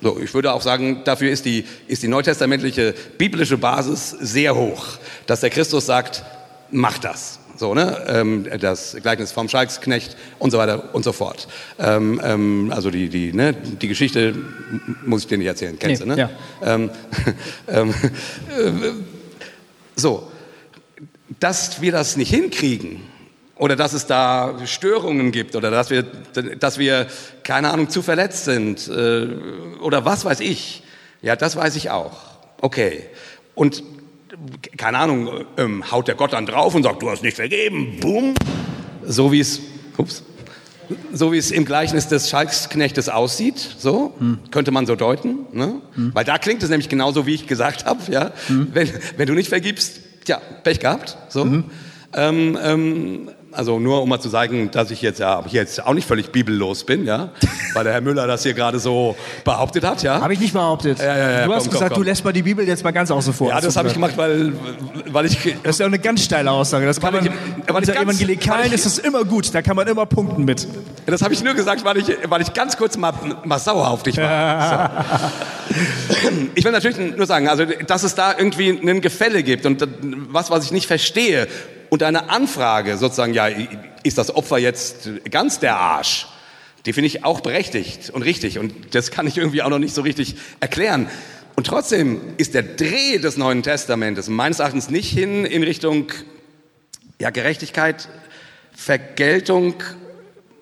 [0.00, 4.86] So, ich würde auch sagen, dafür ist die, ist die neutestamentliche biblische Basis sehr hoch,
[5.26, 6.24] dass der Christus sagt,
[6.70, 7.40] mach das.
[7.56, 8.04] So, ne?
[8.06, 11.48] Ähm, das Gleichnis vom Schalksknecht und so weiter und so fort.
[11.80, 13.52] Ähm, ähm, also die, die, ne?
[13.52, 14.36] die Geschichte
[15.04, 16.30] muss ich dir nicht erzählen, kennst Nee, du, ne?
[16.62, 16.78] ja.
[17.66, 17.86] Äh,
[19.96, 20.30] so,
[21.40, 23.00] dass wir das nicht hinkriegen
[23.56, 27.06] oder dass es da Störungen gibt oder dass wir, dass wir
[27.42, 29.26] keine Ahnung, zu verletzt sind äh,
[29.80, 30.82] oder was weiß ich,
[31.22, 32.18] ja, das weiß ich auch.
[32.60, 33.04] Okay.
[33.54, 33.82] Und
[34.76, 38.34] keine Ahnung, ähm, haut der Gott dann drauf und sagt, du hast nicht vergeben, boom.
[39.04, 39.60] So wie es,
[39.96, 40.22] ups,
[41.12, 44.14] so wie es im Gleichnis des Schalksknechtes aussieht, so
[44.50, 45.80] könnte man so deuten, ne?
[45.94, 49.48] weil da klingt es nämlich genauso, wie ich gesagt habe, ja, wenn, wenn du nicht
[49.48, 51.42] vergibst, tja, Pech gehabt, so.
[52.14, 56.06] Ähm, ähm, also nur um mal zu sagen, dass ich jetzt ja jetzt auch nicht
[56.06, 57.30] völlig bibellos bin, ja,
[57.74, 60.20] weil der Herr Müller das hier gerade so behauptet hat, ja.
[60.20, 61.00] Habe ich nicht behauptet.
[61.00, 62.04] Ja, ja, ja, du hast komm, gesagt, komm, komm.
[62.04, 63.48] du lässt mal die Bibel jetzt mal ganz außen vor.
[63.48, 64.52] Ja, das habe ich gemacht, weil,
[65.06, 66.86] weil ich Das ist ja eine ganz steile Aussage.
[66.86, 67.32] Das kann man, ich-
[67.66, 69.52] weil unter Evangelikalen ist es immer gut.
[69.52, 70.68] Da kann man immer punkten mit.
[71.06, 73.12] Das habe ich nur gesagt, weil ich, weil ich ganz kurz mal,
[73.44, 75.04] mal sauer auf dich war.
[75.68, 76.28] So.
[76.54, 79.86] Ich will natürlich nur sagen, also, dass es da irgendwie ein Gefälle gibt und
[80.30, 81.46] was, was ich nicht verstehe
[81.90, 83.48] und eine Anfrage sozusagen, ja,
[84.02, 86.26] ist das Opfer jetzt ganz der Arsch?
[86.86, 89.94] Die finde ich auch berechtigt und richtig und das kann ich irgendwie auch noch nicht
[89.94, 91.08] so richtig erklären.
[91.56, 96.12] Und trotzdem ist der Dreh des Neuen Testamentes meines Erachtens nicht hin in Richtung
[97.20, 98.08] ja, Gerechtigkeit,
[98.72, 99.74] Vergeltung,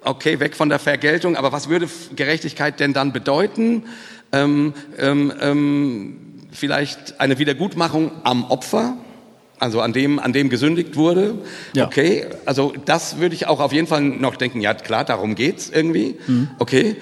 [0.01, 3.85] okay, weg von der Vergeltung, aber was würde Gerechtigkeit denn dann bedeuten?
[4.33, 6.17] Ähm, ähm, ähm,
[6.51, 8.97] vielleicht eine Wiedergutmachung am Opfer,
[9.59, 11.35] also an dem, an dem gesündigt wurde.
[11.75, 11.87] Ja.
[11.87, 15.71] Okay, also das würde ich auch auf jeden Fall noch denken, ja klar, darum geht's
[15.71, 16.17] irgendwie.
[16.59, 16.97] Okay,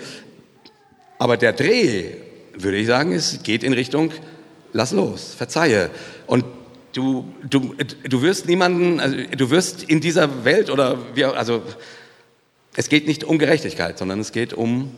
[1.19, 2.05] aber der Dreh,
[2.57, 4.11] würde ich sagen, es geht in Richtung,
[4.73, 5.91] lass los, verzeihe.
[6.27, 6.45] Und
[6.93, 7.75] du, du,
[8.09, 11.63] du wirst niemanden, also du wirst in dieser Welt oder wir, also
[12.77, 14.93] es geht nicht um Gerechtigkeit, sondern es geht um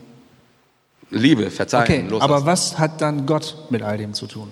[1.10, 2.22] Liebe, Verzeihen, Okay, loslassen.
[2.22, 4.50] aber was hat dann Gott mit all dem zu tun?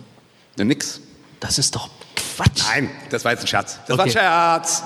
[0.57, 1.01] Ja, nix.
[1.41, 1.91] Das ist doch
[2.37, 2.63] Quatsch.
[2.69, 3.79] Nein, das war jetzt ein Scherz.
[3.87, 4.19] Das war ein Okay.
[4.19, 4.83] Scherz.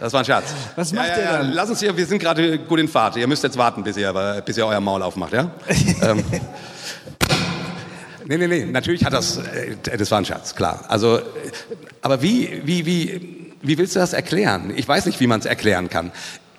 [0.00, 0.44] Das war ein Scherz.
[0.74, 1.52] Was macht ja, ihr ja, dann?
[1.52, 3.16] Lass uns hier, wir sind gerade gut in Fahrt.
[3.16, 4.12] Ihr müsst jetzt warten, bis ihr,
[4.44, 5.50] bis ihr euer Maul aufmacht, ja?
[6.02, 6.24] ähm,
[8.26, 10.84] nee, nee, nee, natürlich hat das, äh, das war ein Scherz, klar.
[10.88, 11.22] Also, äh,
[12.00, 14.72] aber wie, wie, wie, wie willst du das erklären?
[14.76, 16.10] Ich weiß nicht, wie man es erklären kann.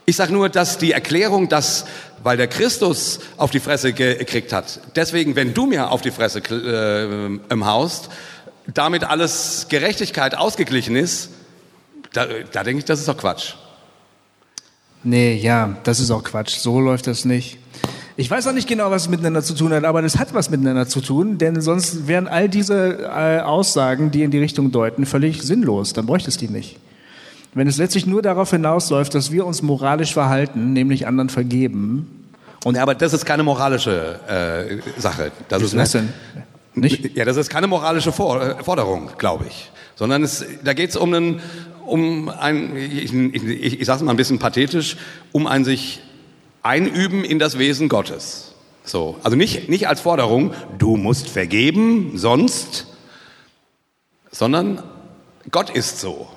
[0.05, 1.85] Ich sage nur, dass die Erklärung, dass,
[2.23, 6.11] weil der Christus auf die Fresse ge- gekriegt hat, deswegen, wenn du mir auf die
[6.11, 8.09] Fresse äh, im haust,
[8.67, 11.29] damit alles Gerechtigkeit ausgeglichen ist,
[12.13, 13.55] da, da denke ich, das ist doch Quatsch.
[15.03, 16.57] Nee, ja, das ist auch Quatsch.
[16.57, 17.57] So läuft das nicht.
[18.15, 20.51] Ich weiß auch nicht genau, was es miteinander zu tun hat, aber das hat was
[20.51, 25.07] miteinander zu tun, denn sonst wären all diese äh, Aussagen, die in die Richtung deuten,
[25.07, 25.93] völlig sinnlos.
[25.93, 26.77] Dann bräuchte es die nicht.
[27.55, 32.29] Wenn es letztlich nur darauf hinausläuft, dass wir uns moralisch verhalten, nämlich anderen vergeben,
[32.63, 35.31] Und, aber das ist keine moralische äh, Sache.
[35.49, 36.43] Das ist was eine, denn?
[36.75, 37.15] Nicht?
[37.15, 38.13] Ja, das ist keine moralische äh,
[38.63, 39.69] Forderung, glaube ich.
[39.95, 41.41] Sondern es, da geht es um einen,
[41.85, 44.97] um ein, ich, ich, ich, ich sage es mal ein bisschen pathetisch,
[45.31, 46.01] um ein sich
[46.63, 48.53] einüben in das Wesen Gottes.
[48.83, 52.87] So, also nicht, nicht als Forderung, du musst vergeben, sonst,
[54.31, 54.83] sondern
[55.51, 56.27] Gott ist so.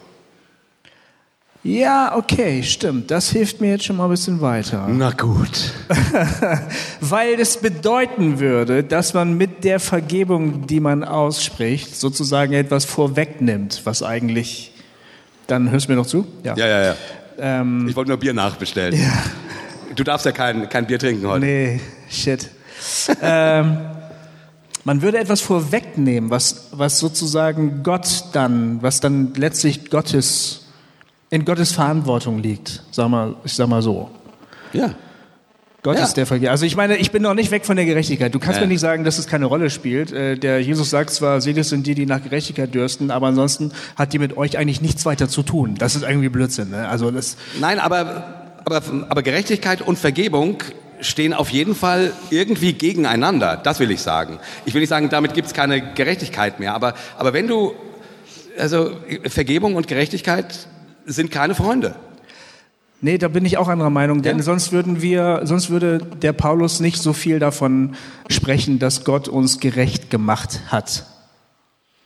[1.67, 3.11] Ja, okay, stimmt.
[3.11, 4.87] Das hilft mir jetzt schon mal ein bisschen weiter.
[4.89, 5.73] Na gut.
[7.01, 13.81] Weil es bedeuten würde, dass man mit der Vergebung, die man ausspricht, sozusagen etwas vorwegnimmt,
[13.85, 14.73] was eigentlich.
[15.49, 16.27] Dann hörst du mir noch zu?
[16.45, 16.95] Ja, ja, ja.
[17.39, 18.99] Ähm, Ich wollte nur Bier nachbestellen.
[19.97, 21.45] Du darfst ja kein, kein Bier trinken heute.
[21.45, 22.49] nee, shit.
[23.23, 23.79] ähm,
[24.85, 30.66] man würde etwas vorwegnehmen, was, was sozusagen Gott dann, was dann letztlich Gottes,
[31.31, 32.83] in Gottes Verantwortung liegt.
[32.91, 34.11] Sag mal, ich sag mal so.
[34.73, 34.95] Ja.
[35.83, 36.05] Gott Ja.
[36.05, 36.51] ist der Vergeber.
[36.51, 38.35] Also ich meine, ich bin noch nicht weg von der Gerechtigkeit.
[38.35, 38.63] Du kannst Ja.
[38.67, 40.11] mir nicht sagen, dass es keine Rolle spielt.
[40.13, 44.13] Äh, Der Jesus sagt zwar, selig sind die, die nach Gerechtigkeit dürsten, aber ansonsten hat
[44.13, 45.77] die mit euch eigentlich nichts weiter zu tun.
[45.79, 46.71] Das ist irgendwie Blödsinn.
[46.71, 46.89] Ne?
[46.89, 48.25] Also das, Nein, aber,
[48.65, 50.59] aber, aber Gerechtigkeit und Vergebung
[51.01, 53.57] stehen auf jeden Fall irgendwie gegeneinander.
[53.63, 54.39] Das will ich sagen.
[54.65, 56.75] Ich will nicht sagen, damit gibt es keine Gerechtigkeit mehr.
[56.75, 57.75] Aber, aber wenn du,
[58.59, 58.91] also
[59.27, 60.67] Vergebung und Gerechtigkeit
[61.07, 61.95] sind keine Freunde.
[63.01, 64.43] nee, da bin ich auch anderer Meinung, denn Ja.
[64.43, 67.95] sonst würden wir, sonst würde der Paulus nicht so viel davon
[68.29, 71.05] sprechen, dass Gott uns gerecht gemacht hat,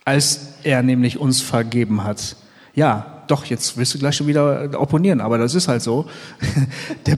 [0.05, 2.35] als er nämlich uns vergeben hat.
[2.75, 6.07] Ja, doch, jetzt wirst du gleich schon wieder opponieren, aber das ist halt so.
[7.05, 7.17] Der,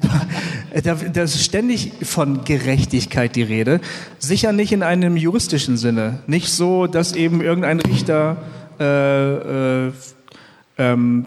[0.84, 3.82] da, da ist ständig von Gerechtigkeit die Rede.
[4.20, 6.20] Sicher nicht in einem juristischen Sinne.
[6.28, 8.38] Nicht so, dass eben irgendein Richter
[8.80, 9.92] äh, äh,
[10.78, 11.26] ähm,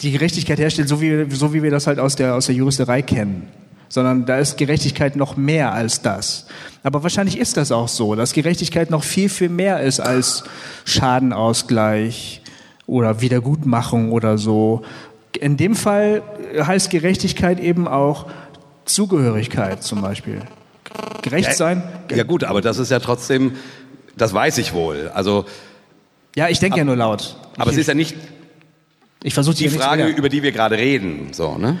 [0.00, 3.02] die Gerechtigkeit herstellt, so wie, so wie wir das halt aus der, aus der Juristerei
[3.02, 3.48] kennen.
[3.88, 6.46] Sondern da ist Gerechtigkeit noch mehr als das.
[6.82, 10.44] Aber wahrscheinlich ist das auch so, dass Gerechtigkeit noch viel, viel mehr ist als
[10.84, 12.42] Schadenausgleich
[12.86, 14.82] oder Wiedergutmachung oder so.
[15.38, 16.22] In dem Fall
[16.60, 18.26] heißt Gerechtigkeit eben auch
[18.84, 20.40] Zugehörigkeit zum Beispiel.
[21.22, 21.82] Gerecht sein.
[22.10, 23.52] Ja gut, aber das ist ja trotzdem,
[24.16, 25.10] das weiß ich wohl.
[25.14, 25.44] Also,
[26.36, 27.36] Ja, ich denke ja nur laut.
[27.56, 28.16] aber es ich, ist ja nicht
[29.22, 31.32] ich versuche die Frage, über die wir gerade reden.
[31.32, 31.78] So, ne?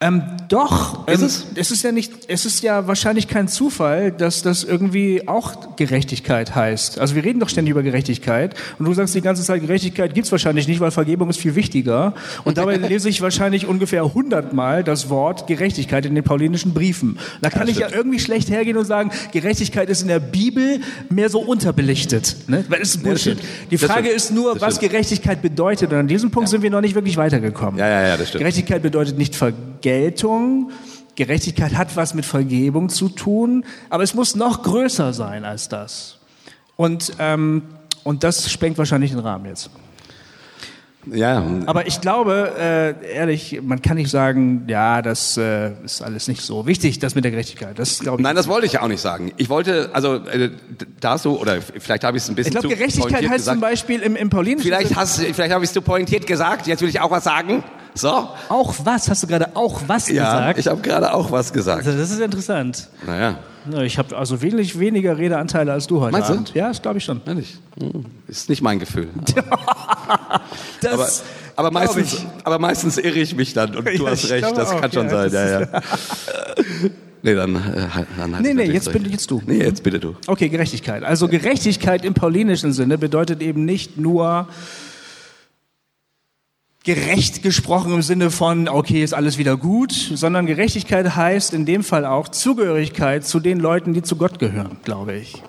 [0.00, 1.08] Ähm, doch.
[1.08, 1.46] Ist ähm, es?
[1.56, 6.54] Es ist ja nicht, es ist ja wahrscheinlich kein Zufall, dass das irgendwie auch Gerechtigkeit
[6.54, 7.00] heißt.
[7.00, 10.30] Also wir reden doch ständig über Gerechtigkeit und du sagst die ganze Zeit, Gerechtigkeit gibt's
[10.30, 12.14] wahrscheinlich nicht, weil Vergebung ist viel wichtiger.
[12.44, 17.18] Und dabei lese ich wahrscheinlich ungefähr hundertmal das Wort Gerechtigkeit in den paulinischen Briefen.
[17.42, 20.80] Da kann ich ja irgendwie schlecht hergehen und sagen, Gerechtigkeit ist in der Bibel
[21.10, 22.36] mehr so unterbelichtet.
[22.46, 22.64] Ne?
[22.68, 23.38] Weil das ist Bullshit.
[23.72, 24.78] Die Frage ist nur, was.
[24.78, 25.92] Gerechtigkeit bedeutet.
[25.92, 27.80] Und an diesem Punkt sind wir noch nicht wirklich weitergekommen.
[27.80, 28.42] Ja, ja, ja, das stimmt.
[28.42, 29.34] Gerechtigkeit bedeutet nicht
[29.88, 30.70] Vergeltung.
[31.16, 36.18] Gerechtigkeit hat was mit Vergebung zu tun, aber es muss noch größer sein als das.
[36.76, 37.62] Und, ähm,
[38.04, 39.70] und das sprengt wahrscheinlich den Rahmen jetzt.
[41.10, 46.28] Ja, Aber ich glaube, äh, ehrlich, man kann nicht sagen, ja, das äh, ist alles
[46.28, 47.78] nicht so wichtig, das mit der Gerechtigkeit.
[47.78, 48.22] Das glaube ich.
[48.22, 49.32] Nein, das wollte ich ja auch nicht sagen.
[49.38, 50.50] Ich wollte, also äh,
[51.00, 53.60] da so, oder vielleicht habe ich es ein bisschen ich glaube, Gerechtigkeit heißt zum gesagt.
[53.62, 56.90] Beispiel im, im Paulinischen Vielleicht, hast, vielleicht habe ich es zu pointiert gesagt, jetzt will
[56.90, 57.64] ich auch was sagen.
[57.98, 58.28] So?
[58.48, 59.10] auch was?
[59.10, 60.58] Hast du gerade auch was Ja, gesagt?
[60.60, 61.86] ich habe gerade auch was gesagt.
[61.86, 62.88] also, das ist interessant.
[63.06, 63.36] Naja,
[63.70, 66.34] Ja, Ich habe also wenig weniger Redeanteile als du heute Meinst du?
[66.34, 66.54] Abend.
[66.54, 67.20] Ja, das glaube ich schon.
[67.26, 67.58] ehrlich.
[67.78, 69.08] Hm, Ist nicht mein Gefühl.
[70.80, 70.92] Das,
[71.56, 72.26] Aber, aber, meistens, ich.
[72.44, 75.08] aber meistens irre ich mich dann und du Ja, hast recht, das auch, kann schon
[75.08, 75.50] ja, sein.
[75.50, 75.66] Ja, ja.
[77.22, 77.58] nee, dann, äh,
[77.94, 79.42] halt- dann halt Nee, nee, jetzt bin jetzt du.
[79.44, 80.14] Nee, jetzt bitte du.
[80.26, 81.02] Okay, Gerechtigkeit.
[81.02, 84.46] Also Gerechtigkeit im paulinischen Sinne bedeutet eben nicht nur
[86.88, 91.82] gerecht gesprochen im Sinne von, okay, ist alles wieder gut, sondern Gerechtigkeit heißt in dem
[91.84, 95.42] Fall auch Zugehörigkeit zu den Leuten, die zu Gott gehören, glaube ich.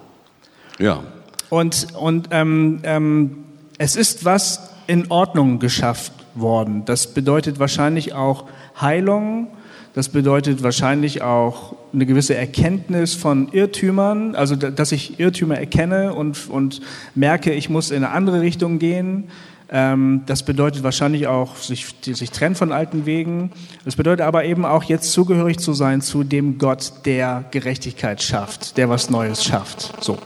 [0.80, 1.02] Ja.
[1.50, 3.38] Und, und ähm, ähm,
[3.78, 6.84] es ist was in Ordnung geschafft worden.
[6.84, 8.44] Das bedeutet wahrscheinlich auch
[8.82, 9.48] Heilung.
[9.94, 16.14] Das bedeutet wahrscheinlich auch eine gewisse Erkenntnis von Irrtümern, also da- dass ich Irrtümer erkenne
[16.14, 16.82] und, und
[17.16, 19.30] merke, ich muss in eine andere Richtung gehen.
[19.72, 23.52] Ähm, das bedeutet wahrscheinlich auch, sich, sich trennen von alten Wegen.
[23.86, 28.78] Das bedeutet aber eben auch, jetzt zugehörig zu sein zu dem Gott, der Gerechtigkeit schafft,
[28.78, 29.94] der was Neues schafft.
[30.04, 30.18] So,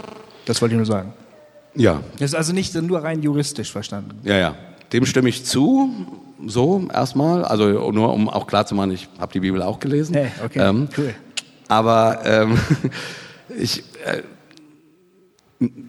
[0.45, 1.13] das wollte ich nur sagen.
[1.75, 4.19] Ja, Das ist also nicht nur rein juristisch verstanden.
[4.23, 4.55] ja, ja.
[4.93, 5.89] Dem stimme ich zu.
[6.45, 7.43] So erstmal.
[7.45, 10.13] Also nur um auch klar zu machen, ich habe die Bibel auch gelesen.
[10.13, 11.15] Hey, okay, Ähm, cool.
[11.67, 12.59] Aber ähm,
[13.57, 14.21] ich, äh,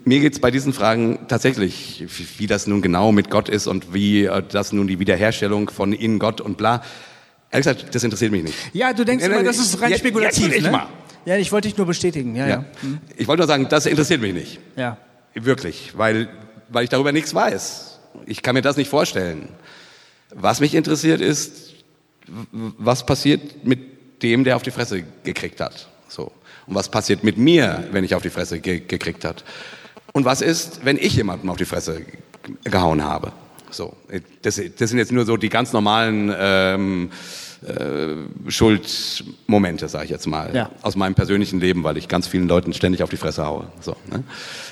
[0.04, 2.04] mir geht es bei diesen Fragen tatsächlich,
[2.38, 5.92] wie, das nun genau mit Gott ist und wie äh, das nun die Wiederherstellung von
[5.92, 6.82] in Gott und bla.
[7.50, 8.54] Ehrlich gesagt, das interessiert mich nicht.
[8.72, 10.70] Ja, du denkst immer, das ist rein jetzt- spekulativ, jetzt ich ne?
[10.70, 10.86] mal.
[11.24, 12.34] Ja, ich wollte dich nur bestätigen.
[12.36, 12.54] Ja, ja.
[12.56, 12.64] Ja.
[13.16, 14.60] Ich wollte nur sagen, das interessiert mich nicht.
[14.76, 14.96] ja.
[15.36, 16.28] Wirklich, weil,
[16.68, 17.98] weil ich darüber nichts weiß.
[18.26, 19.48] Ich kann mir das nicht vorstellen.
[20.32, 21.74] Was mich interessiert ist,
[22.52, 25.88] was passiert mit dem, der auf die Fresse gekriegt hat.
[26.08, 26.30] So.
[26.66, 29.44] Und was passiert mit mir, wenn ich auf die Fresse ge gekriegt hat?
[30.12, 33.32] Und was ist, wenn ich jemandem auf die Fresse ge- gehauen habe?
[33.70, 33.96] So.
[34.42, 37.10] Das, das sind jetzt nur so die ganz normalen ähm,
[37.66, 40.70] äh, Schuldmomente, sage ich jetzt mal, Ja.
[40.82, 43.66] aus meinem persönlichen Leben, weil ich ganz vielen Leuten ständig auf die Fresse haue.
[43.80, 44.22] So, ne?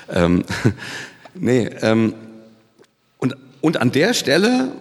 [0.09, 0.43] ähm,
[1.35, 2.13] nee, ähm,
[3.17, 4.71] und, und an der Stelle,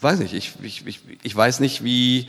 [0.00, 2.28] weiß ich, ich, ich, ich, ich weiß nicht, wie,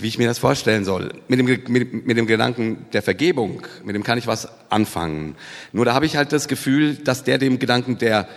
[0.00, 1.12] wie ich mir das vorstellen soll.
[1.28, 5.36] Mit dem, mit, mit dem Gedanken der Vergebung, mit dem kann ich was anfangen.
[5.72, 8.28] Nur da habe ich halt das Gefühl, dass der dem Gedanken der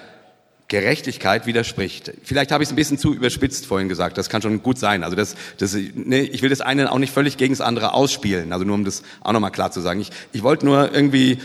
[0.69, 2.13] Gerechtigkeit widerspricht.
[2.23, 4.19] Vielleicht habe ich es ein bisschen zu überspitzt vorhin gesagt.
[4.19, 5.03] Das kann schon gut sein.
[5.03, 8.53] Also das, das, nee, ich will das eine auch nicht völlig gegen das andere ausspielen.
[8.53, 9.99] Also nur um das auch nochmal klar zu sagen.
[9.99, 11.39] Ich, ich wollte nur irgendwie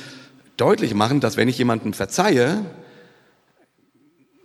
[0.58, 2.66] deutlich machen, dass wenn ich jemandem verzeihe,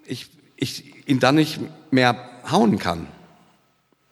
[0.06, 1.60] ich, ich ihn dann nicht
[1.92, 3.08] mehr hauen kann.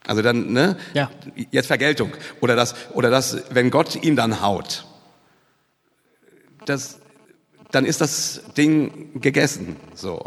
[0.07, 0.77] Also dann, ne?
[0.93, 1.11] Ja.
[1.51, 2.11] Jetzt Vergeltung.
[2.41, 4.85] Oder das, oder das, wenn Gott ihn dann haut,
[6.65, 6.99] das,
[7.71, 9.75] dann ist das Ding gegessen.
[9.93, 10.23] So.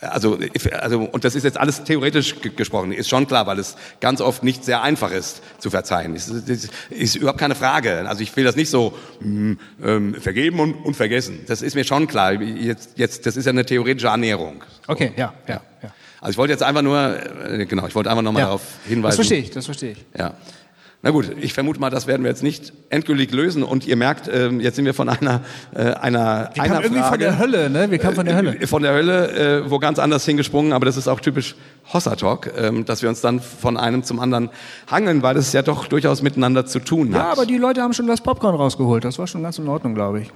[0.00, 0.38] Also,
[0.72, 4.20] also, und das ist jetzt alles theoretisch ge- gesprochen, ist schon klar, weil es ganz
[4.20, 6.14] oft nicht sehr einfach ist zu verzeihen.
[6.14, 8.06] Ist, ist, ist überhaupt keine Frage.
[8.06, 11.40] Also ich will das nicht so hm, ähm, vergeben und, und vergessen.
[11.46, 12.34] Das ist mir schon klar.
[12.34, 14.62] Jetzt, jetzt, das ist ja eine theoretische Annäherung.
[14.86, 15.90] Okay, ja, ja, ja.
[16.26, 18.46] Also ich wollte jetzt einfach nur, äh, genau, ich wollte einfach nochmal ja.
[18.46, 19.10] darauf hinweisen.
[19.10, 20.04] Das verstehe ich, das verstehe ich.
[20.18, 20.34] Ja.
[21.00, 23.62] Na gut, ich vermute mal, das werden wir jetzt nicht endgültig lösen.
[23.62, 27.00] Und ihr merkt, äh, jetzt sind wir von einer äh, einer Wir einer kamen irgendwie
[27.00, 27.92] Frage, von der Hölle, ne?
[27.92, 28.56] Wir kamen von der Hölle.
[28.56, 30.72] äh, von der Hölle, äh, wo ganz anders hingesprungen.
[30.72, 31.54] Aber das ist auch typisch
[31.94, 34.50] Hossa Talk, ähm, dass wir uns dann von einem zum anderen
[34.90, 37.22] hangeln, weil es ja doch durchaus miteinander zu tun hat.
[37.22, 39.04] Ja, aber die Leute haben schon das Popcorn rausgeholt.
[39.04, 40.32] Das war schon ganz in Ordnung, glaube ich.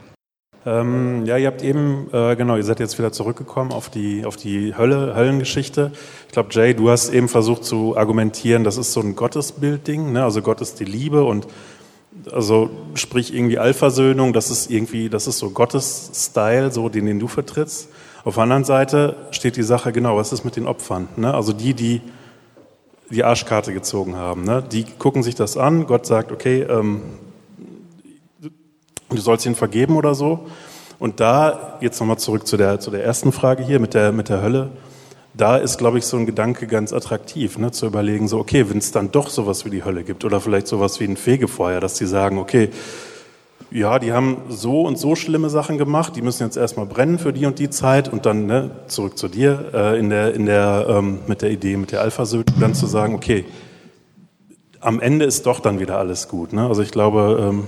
[0.67, 4.37] Ähm, ja, ihr habt eben, äh, genau, ihr seid jetzt wieder zurückgekommen auf die, auf
[4.37, 5.93] die Hölle, Höllengeschichte.
[6.27, 10.23] Ich glaube, Jay, du hast eben versucht zu argumentieren, das ist so ein Gottesbildding, ne?
[10.23, 11.47] also Gott ist die Liebe und
[12.31, 17.29] also sprich irgendwie Allversöhnung, das ist irgendwie, das ist so Gottes-Style, so den, den du
[17.29, 17.89] vertrittst.
[18.25, 21.09] Auf der anderen Seite steht die Sache, genau, was ist mit den Opfern?
[21.17, 21.33] Ne?
[21.33, 22.03] Also die, die
[23.11, 24.63] die Arschkarte gezogen haben, ne?
[24.63, 27.03] die gucken sich das an, Gott sagt, okay, ähm,
[29.17, 30.47] du sollst ihn vergeben oder so.
[30.99, 34.29] Und da, jetzt nochmal zurück zu der, zu der ersten Frage hier mit der, mit
[34.29, 34.71] der Hölle,
[35.33, 38.79] da ist, glaube ich, so ein Gedanke ganz attraktiv, ne, zu überlegen, so, okay, wenn
[38.79, 41.95] es dann doch sowas wie die Hölle gibt oder vielleicht sowas wie ein Fegefeuer, dass
[41.95, 42.71] die sagen, okay,
[43.71, 47.33] ja, die haben so und so schlimme Sachen gemacht, die müssen jetzt erstmal brennen für
[47.33, 50.87] die und die Zeit und dann ne, zurück zu dir äh, in der, in der,
[50.89, 53.45] ähm, mit der Idee, mit der Alpha-Söhne, dann zu sagen, okay,
[54.81, 56.53] am Ende ist doch dann wieder alles gut.
[56.53, 56.67] Ne?
[56.67, 57.65] Also ich glaube, ähm,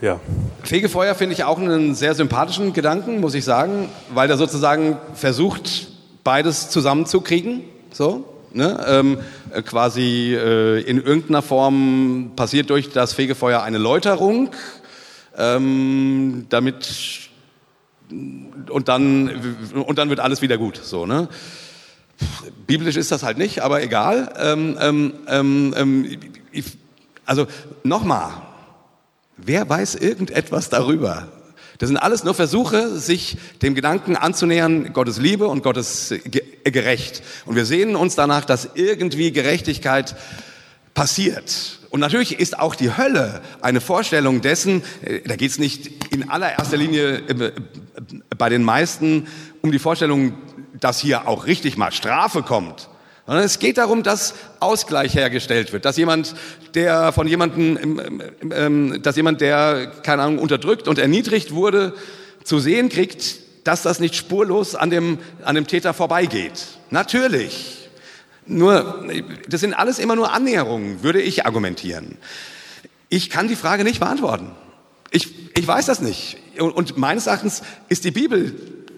[0.00, 0.20] ja.
[0.62, 5.88] Fegefeuer finde ich auch einen sehr sympathischen Gedanken, muss ich sagen, weil er sozusagen versucht,
[6.24, 7.62] beides zusammenzukriegen.
[7.92, 8.84] So, ne?
[8.86, 9.18] ähm,
[9.52, 14.50] äh, quasi äh, in irgendeiner Form passiert durch das Fegefeuer eine Läuterung,
[15.36, 17.20] ähm, damit
[18.70, 20.80] und dann und dann wird alles wieder gut.
[20.82, 21.28] So, ne?
[22.66, 24.32] Biblisch ist das halt nicht, aber egal.
[24.38, 26.18] Ähm, ähm, ähm, ähm,
[26.52, 26.64] ich,
[27.24, 27.46] also
[27.82, 28.30] nochmal,
[29.36, 31.28] wer weiß irgendetwas darüber?
[31.78, 37.22] Das sind alles nur Versuche, sich dem Gedanken anzunähern, Gottes Liebe und Gottes ge gerecht.
[37.44, 40.16] Und wir sehen uns danach, dass irgendwie Gerechtigkeit
[40.94, 41.78] passiert.
[41.90, 46.28] Und natürlich ist auch die Hölle eine Vorstellung dessen, äh, da geht es nicht in
[46.28, 47.52] allererster Linie äh,
[48.36, 49.28] bei den meisten
[49.62, 50.34] um die Vorstellung,
[50.80, 52.88] dass hier auch richtig mal Strafe kommt.
[53.26, 56.34] Sondern es geht darum, dass Ausgleich hergestellt wird, dass jemand,
[56.74, 58.10] der von jemandem,
[58.52, 61.94] ähm, dass jemand, der keine Ahnung unterdrückt und erniedrigt wurde,
[62.44, 66.66] zu sehen kriegt, dass das nicht spurlos an dem an dem Täter vorbeigeht.
[66.90, 67.88] Natürlich.
[68.48, 69.04] Nur,
[69.48, 72.16] das sind alles immer nur Annäherungen, würde ich argumentieren.
[73.08, 74.52] Ich kann die Frage nicht beantworten.
[75.10, 76.36] Ich, ich weiß das nicht.
[76.58, 78.54] Und, und meines Erachtens ist die Bibel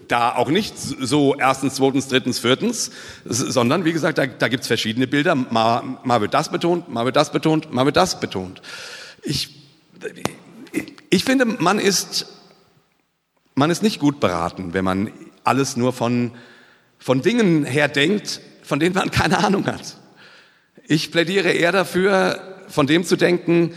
[0.09, 2.91] da auch nicht so erstens, zweitens, drittens, viertens,
[3.25, 5.35] sondern wie gesagt, da, da gibt es verschiedene Bilder.
[5.35, 8.61] Mal, mal wird das betont, mal wird das betont, mal wird das betont.
[9.23, 9.55] Ich,
[11.09, 12.25] ich finde, man ist,
[13.55, 15.11] man ist nicht gut beraten, wenn man
[15.43, 16.31] alles nur von,
[16.97, 19.97] von Dingen her denkt, von denen man keine Ahnung hat.
[20.87, 23.75] Ich plädiere eher dafür, von dem zu denken,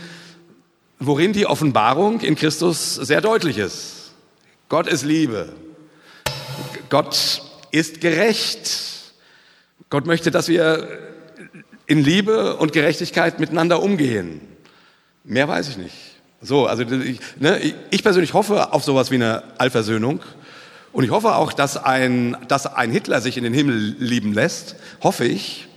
[0.99, 4.13] worin die Offenbarung in Christus sehr deutlich ist.
[4.69, 5.53] Gott ist Liebe.
[6.93, 7.41] Gott
[7.71, 8.69] ist gerecht.
[9.89, 10.87] Gott möchte, dass wir
[11.87, 14.41] in Liebe und Gerechtigkeit miteinander umgehen.
[15.23, 15.95] Mehr weiß ich nicht.
[16.39, 20.19] So, also ich, ne, ich persönlich hoffe auf sowas wie eine Allversöhnung.
[20.91, 24.75] Und ich hoffe auch, dass ein, dass ein Hitler sich in den Himmel lieben lässt.
[25.01, 25.67] Hoffe ich.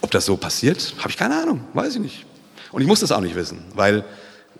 [0.00, 1.64] Ob das so passiert, habe ich keine Ahnung.
[1.74, 2.24] Weiß ich nicht.
[2.70, 4.04] Und ich muss das auch nicht wissen, weil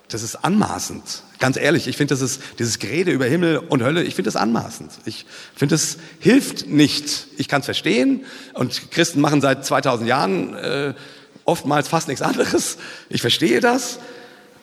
[0.08, 1.02] das ist anmaßend.
[1.38, 4.36] Ganz ehrlich, ich finde, das ist dieses Gerede über Himmel und Hölle, ich finde das
[4.36, 4.92] anmaßend.
[5.04, 7.26] Ich finde, es hilft nicht.
[7.36, 10.94] Ich kann es verstehen und Christen machen seit 2000 Jahren äh,
[11.44, 12.78] oftmals fast nichts anderes.
[13.08, 13.98] Ich verstehe das,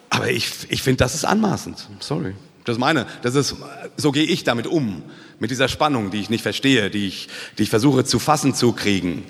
[0.10, 1.88] aber ich, ich finde, das ist anmaßend.
[2.00, 2.36] Sorry.
[2.66, 3.56] Das meine, das ist,
[3.98, 5.04] so gehe ich damit um,
[5.39, 7.28] mit dieser Spannung, die ich nicht verstehe, die ich,
[7.58, 9.26] die ich versuche zu fassen zu kriegen.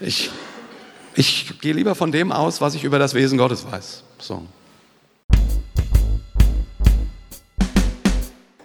[0.00, 0.30] Ich,
[1.14, 4.02] ich gehe lieber von dem aus, was ich über das Wesen Gottes weiß.
[4.18, 4.44] So.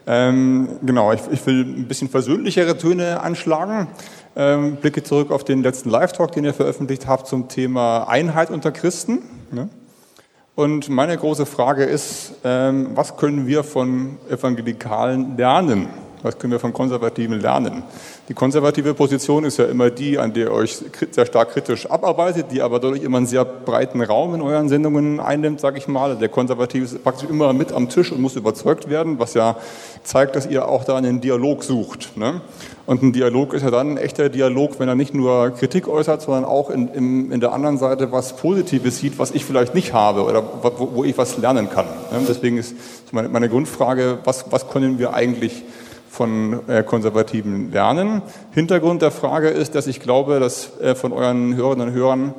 [0.09, 3.87] Ähm, genau, ich, ich, will ein bisschen versöhnlichere Töne anschlagen.
[4.37, 8.71] Ähm, blicke zurück auf den letzten Live-Talk, den ihr veröffentlicht habt zum Thema Einheit unter
[8.71, 9.19] Christen.
[9.51, 9.67] Ne?
[10.55, 15.89] Und meine große Frage ist, ähm, was können wir von Evangelikalen lernen?
[16.23, 17.83] Was können wir von Konservativen lernen?
[18.27, 20.77] Die konservative Position ist ja immer die, an der ihr euch
[21.11, 25.19] sehr stark kritisch abarbeitet, die aber dadurch immer einen sehr breiten Raum in euren Sendungen
[25.19, 26.15] einnimmt, sage ich mal.
[26.15, 29.57] Der Konservative ist praktisch immer mit am Tisch und muss überzeugt werden, was ja
[30.03, 32.17] zeigt, dass ihr auch da einen Dialog sucht.
[32.17, 32.41] Ne?
[32.85, 36.21] Und ein Dialog ist ja dann ein echter Dialog, wenn er nicht nur Kritik äußert,
[36.21, 39.93] sondern auch in, in, in der anderen Seite was Positives sieht, was ich vielleicht nicht
[39.93, 41.85] habe oder wo, wo ich was lernen kann.
[42.11, 42.25] Ne?
[42.27, 42.75] Deswegen ist
[43.11, 45.63] meine, meine Grundfrage, was, was können wir eigentlich
[46.17, 48.23] von äh, Konservativen lernen.
[48.51, 52.33] Hintergrund der Frage ist, dass ich glaube, dass äh, von euren Hörerinnen und Hörern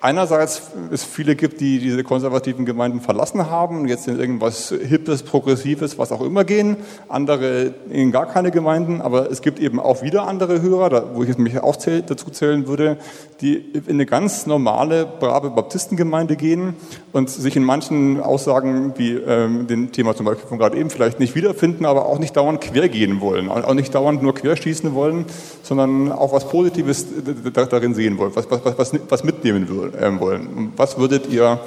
[0.00, 5.22] einerseits es viele gibt, die diese konservativen Gemeinden verlassen haben und jetzt in irgendwas Hippes,
[5.22, 6.76] Progressives, was auch immer gehen.
[7.08, 11.38] Andere in gar keine Gemeinden, aber es gibt eben auch wieder andere Hörer, wo ich
[11.38, 12.98] mich auch zähl, dazu zählen würde,
[13.40, 16.74] die in eine ganz normale, brave Baptistengemeinde gehen
[17.12, 21.18] und sich in manchen Aussagen, wie ähm, dem Thema zum Beispiel von gerade eben, vielleicht
[21.18, 25.24] nicht wiederfinden, aber auch nicht dauernd quer gehen wollen, auch nicht dauernd nur querschießen wollen,
[25.62, 27.06] sondern auch was Positives
[27.54, 29.61] darin sehen wollen, was, was, was, was mitnehmen
[30.00, 30.72] ähm, wollen.
[30.76, 31.60] Was würdet ihr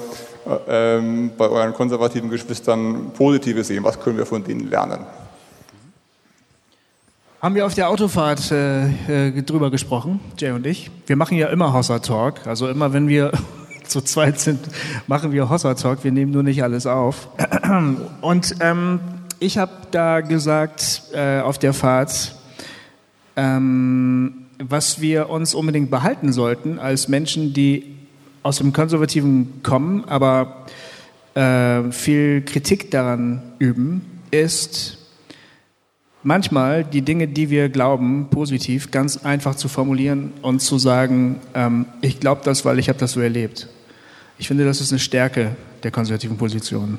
[0.68, 3.84] äh, ähm, bei euren konservativen Geschwistern Positives sehen?
[3.84, 5.00] Was können wir von denen lernen?
[7.42, 10.90] Haben wir auf der Autofahrt äh, äh, drüber gesprochen, Jay und ich.
[11.06, 12.46] Wir machen ja immer Hossa Talk.
[12.46, 13.30] Also immer, wenn wir
[13.86, 14.60] zu zweit sind,
[15.06, 16.02] machen wir Hossa Talk.
[16.02, 17.28] Wir nehmen nur nicht alles auf.
[18.20, 19.00] Und ähm,
[19.38, 22.34] ich habe da gesagt äh, auf der Fahrt,
[23.36, 27.96] ähm, was wir uns unbedingt behalten sollten als Menschen, die
[28.42, 30.66] aus dem Konservativen kommen, aber
[31.34, 34.98] äh, viel Kritik daran üben, ist
[36.22, 41.86] manchmal die Dinge, die wir glauben, positiv, ganz einfach zu formulieren und zu sagen, ähm,
[42.02, 43.68] ich glaube das, weil ich habe das so erlebt.
[44.38, 46.98] Ich finde, das ist eine Stärke der konservativen Position.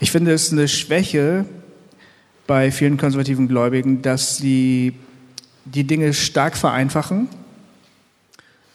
[0.00, 1.44] Ich finde es eine Schwäche
[2.46, 4.94] bei vielen konservativen Gläubigen, dass sie
[5.74, 7.28] die Dinge stark vereinfachen,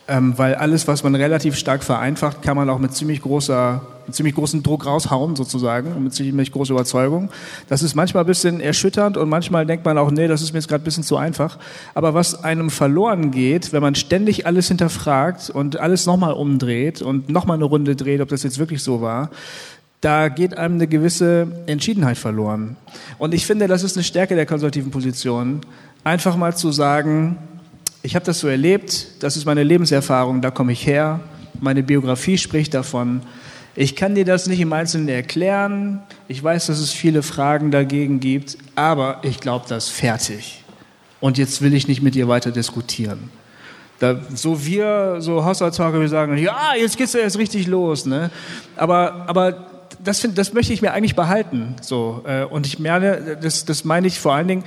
[0.08, 4.14] ähm, weil alles, was man relativ stark vereinfacht, kann man auch mit ziemlich großer, mit
[4.14, 7.30] ziemlich großem Druck raushauen sozusagen, mit ziemlich großer Überzeugung.
[7.70, 10.60] Das ist manchmal ein bisschen erschütternd und manchmal denkt man auch, nee, das ist mir
[10.60, 11.58] jetzt gerade ein bisschen zu einfach.
[11.94, 17.30] Aber was einem verloren geht, wenn man ständig alles hinterfragt und alles nochmal umdreht und
[17.30, 19.30] nochmal eine Runde dreht, ob das jetzt wirklich so war,
[20.04, 22.76] da geht einem eine gewisse Entschiedenheit verloren.
[23.20, 25.62] Und ich finde, das ist eine Stärke der konservativen Position,
[26.04, 27.38] einfach mal zu sagen,
[28.02, 31.22] ich habe das so erlebt, das ist meine Lebenserfahrung, da komme ich her,
[31.60, 33.22] meine Biografie spricht davon.
[33.76, 38.20] Ich kann dir das nicht im Einzelnen erklären, ich weiß, dass es viele Fragen dagegen
[38.20, 40.64] gibt, aber ich glaube das fertig.
[41.22, 43.30] Und jetzt will ich nicht mit dir weiter diskutieren.
[44.00, 48.06] Da, so wir, so Haushaltstalker, wir sagen, ja, jetzt geht's ja erst richtig los.
[48.06, 48.30] Ne?
[48.76, 49.68] Aber, aber
[50.04, 51.76] das, find, das möchte ich mir eigentlich behalten.
[51.82, 52.22] So.
[52.26, 54.64] Äh, und ich merke, das, das meine ich vor allen Dingen,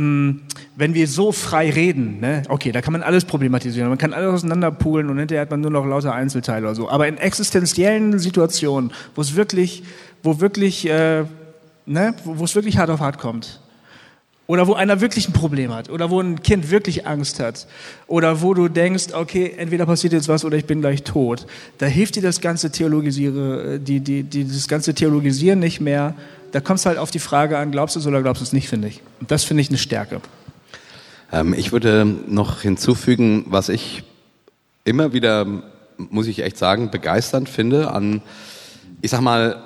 [0.00, 0.40] hm,
[0.76, 4.32] wenn wir so frei reden, ne, okay, da kann man alles problematisieren, man kann alles
[4.32, 6.88] auseinanderpulen und hinterher hat man nur noch lauter Einzelteile oder so.
[6.88, 9.82] Aber in existenziellen Situationen, wo es wirklich,
[10.22, 11.24] wo wirklich, äh,
[11.84, 13.60] ne, wo es wirklich hart auf hart kommt,
[14.46, 17.66] oder wo einer wirklich ein Problem hat, oder wo ein Kind wirklich Angst hat,
[18.06, 21.46] oder wo du denkst, okay, entweder passiert jetzt was oder ich bin gleich tot,
[21.76, 26.14] da hilft dir das ganze Theologisiere, äh, die, die, die, das ganze Theologisieren nicht mehr,
[26.52, 28.52] da kommt es halt auf die Frage an, glaubst du es oder glaubst du es
[28.52, 29.00] nicht, finde ich.
[29.20, 30.20] Und das finde ich eine Stärke.
[31.32, 34.02] Ähm, ich würde noch hinzufügen, was ich
[34.84, 35.46] immer wieder,
[35.96, 38.22] muss ich echt sagen, begeisternd finde an,
[39.02, 39.62] ich sag mal,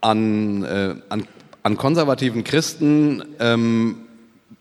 [0.00, 1.26] an, äh, an,
[1.62, 3.96] an konservativen Christen, ähm,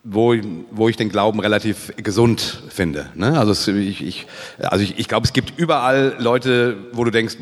[0.04, 0.36] wo,
[0.72, 3.08] wo ich den Glauben relativ gesund finde.
[3.16, 3.38] Ne?
[3.38, 4.28] Also, ich, ich,
[4.58, 7.38] also ich, ich glaube, es gibt überall Leute, wo du denkst,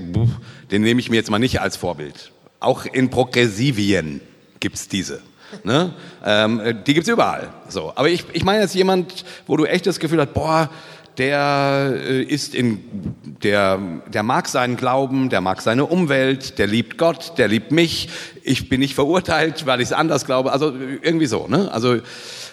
[0.71, 2.31] den nehme ich mir jetzt mal nicht als Vorbild.
[2.65, 4.21] Auch in Progressivien
[4.59, 5.21] gibt's diese.
[5.63, 5.93] Ne?
[6.25, 7.49] Ähm, die gibt's überall.
[7.69, 7.93] So.
[7.95, 10.71] Aber ich, ich meine jetzt jemand, wo du echt das Gefühl hast, boah,
[11.19, 13.79] der äh, ist in, der,
[14.11, 18.09] der mag seinen Glauben, der mag seine Umwelt, der liebt Gott, der liebt mich.
[18.41, 20.51] Ich bin nicht verurteilt, weil ich es anders glaube.
[20.51, 21.47] Also irgendwie so.
[21.47, 21.71] Ne?
[21.71, 21.99] Also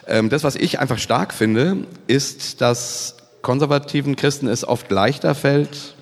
[0.07, 5.95] ähm, das, was ich einfach stark finde, ist, dass konservativen Christen es oft leichter fällt,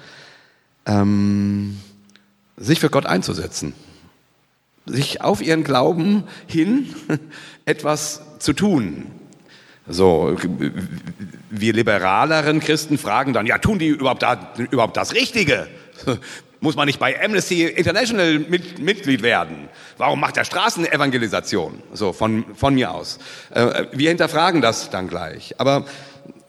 [0.84, 1.78] ähm,
[2.56, 3.72] sich für Gott einzusetzen
[4.86, 6.94] sich auf ihren Glauben hin
[7.64, 9.06] etwas zu tun.
[9.88, 10.36] So,
[11.50, 15.66] wir liberaleren Christen fragen dann, ja, tun die überhaupt, da, überhaupt das Richtige?
[16.60, 19.68] Muss man nicht bei Amnesty International mit, Mitglied werden?
[19.96, 21.82] Warum macht er Straßenevangelisation?
[21.94, 23.18] So, von, von mir aus.
[23.50, 25.54] Äh, wir hinterfragen das dann gleich.
[25.58, 25.86] Aber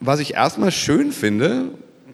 [0.00, 1.70] was ich erstmal schön finde,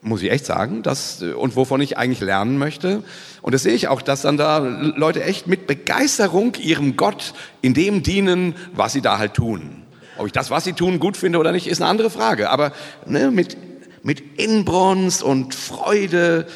[0.09, 3.03] muss ich echt sagen, dass, und wovon ich eigentlich lernen möchte.
[3.43, 7.75] Und das sehe ich auch, dass dann da Leute echt mit Begeisterung ihrem Gott in
[7.75, 9.83] dem dienen, was sie da halt tun.
[10.17, 12.51] Ob ich das, was sie tun, gut finde oder nicht, ist eine andere Frage.
[12.51, 12.73] Aber
[13.07, 13.57] ne, mit,
[14.03, 16.47] mit Inbrunst und Freude.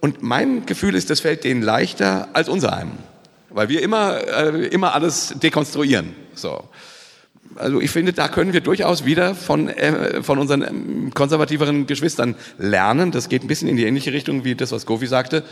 [0.00, 2.92] Und mein Gefühl ist, das fällt denen leichter als unser einem.
[3.48, 6.14] Weil wir immer, äh, immer alles dekonstruieren.
[6.34, 6.68] So
[7.56, 12.36] also ich finde, da können wir durchaus wieder von, äh, von unseren ähm, konservativeren Geschwistern
[12.58, 13.10] lernen.
[13.10, 15.42] Das geht ein bisschen in die ähnliche Richtung wie das, was Gofi sagte.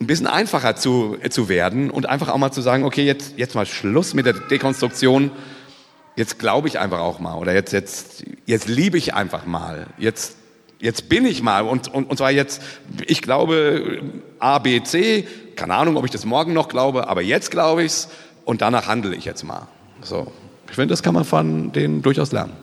[0.00, 3.34] Ein bisschen einfacher zu, äh, zu werden und einfach auch mal zu sagen, okay, jetzt,
[3.36, 5.30] jetzt mal Schluss mit der Dekonstruktion.
[6.16, 9.86] Jetzt glaube ich einfach auch mal oder jetzt, jetzt, jetzt liebe ich einfach mal.
[9.96, 10.36] Jetzt,
[10.78, 12.60] jetzt bin ich mal und, und, und zwar jetzt,
[13.06, 14.02] ich glaube
[14.38, 15.26] A, B, C,
[15.56, 18.08] keine Ahnung, ob ich das morgen noch glaube, aber jetzt glaube ich's
[18.44, 19.68] und danach handle ich jetzt mal.
[20.02, 20.30] So.
[20.72, 22.54] Ich finde, das kann man von denen durchaus lernen.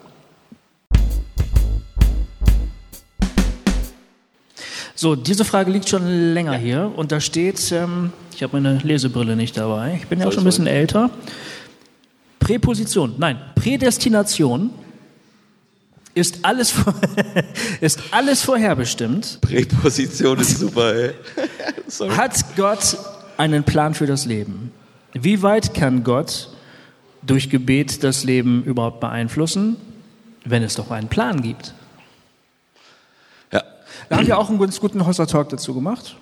[4.96, 9.36] So, diese Frage liegt schon länger hier und da steht, ähm, ich habe meine Lesebrille
[9.36, 11.12] nicht dabei, ich bin ja auch schon ein bisschen älter.
[12.40, 14.72] Präposition, nein, Prädestination
[16.16, 16.74] ist alles,
[17.80, 19.38] ist alles vorherbestimmt.
[19.42, 21.14] Präposition ist super, ey.
[22.18, 22.98] Hat Gott
[23.38, 24.72] einen Plan für das Leben?
[25.14, 26.50] Wie weit kann Gott
[27.22, 29.78] durch Gebet das Leben überhaupt beeinflussen,
[30.46, 31.74] wenn es doch einen Plan gibt?
[33.52, 33.64] Ja.
[34.10, 36.16] Da haben wir auch einen ganz guten Häuser Talk dazu gemacht.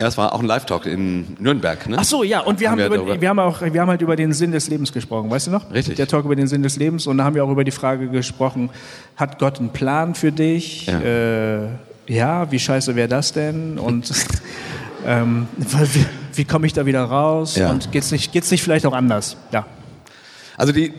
[0.00, 1.96] Ja, es war auch ein Live-Talk in Nürnberg, ne?
[2.00, 4.16] Ach so, ja, und wir haben, wir über, wir haben auch, wir haben halt über
[4.16, 5.70] den Sinn des Lebens gesprochen, weißt du noch?
[5.72, 5.96] Richtig.
[5.96, 8.08] Der Talk über den Sinn des Lebens und da haben wir auch über die Frage
[8.08, 8.70] gesprochen,
[9.16, 10.86] hat Gott einen Plan für dich?
[10.86, 11.00] Ja.
[11.00, 11.68] Äh,
[12.08, 13.78] ja, wie scheiße wäre das denn?
[13.78, 14.10] Und
[15.06, 17.56] ähm, wie, wie komme ich da wieder raus?
[17.56, 17.70] Ja.
[17.70, 19.36] Und geht's nicht, geht's nicht vielleicht auch anders?
[19.52, 19.66] Ja.
[20.56, 20.92] Also die,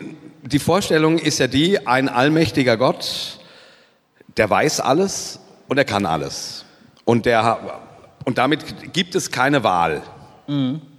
[0.44, 3.40] die Vorstellung ist ja die, ein allmächtiger Gott,
[4.38, 6.66] der weiß alles und er kann alles.
[7.06, 7.82] Und, der,
[8.26, 10.02] und damit gibt es keine Wahl.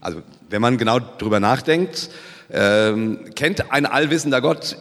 [0.01, 2.11] Also wenn man genau drüber nachdenkt,
[2.51, 4.77] ähm, kennt ein allwissender Gott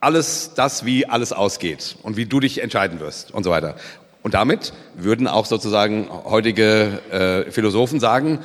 [0.00, 3.76] alles das, wie alles ausgeht und wie du dich entscheiden wirst und so weiter.
[4.22, 8.38] Und damit würden auch sozusagen heutige äh, Philosophen sagen,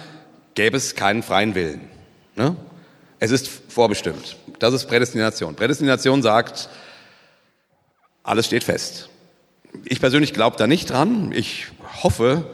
[0.53, 1.81] gäbe es keinen freien Willen.
[2.35, 2.55] Ne?
[3.25, 4.37] Es ist vorbestimmt.
[4.59, 5.55] Das ist Prädestination.
[5.55, 6.69] Prädestination sagt,
[8.21, 9.09] alles steht fest.
[9.83, 11.31] Ich persönlich glaube da nicht dran.
[11.31, 11.65] Ich
[12.03, 12.45] hoffe,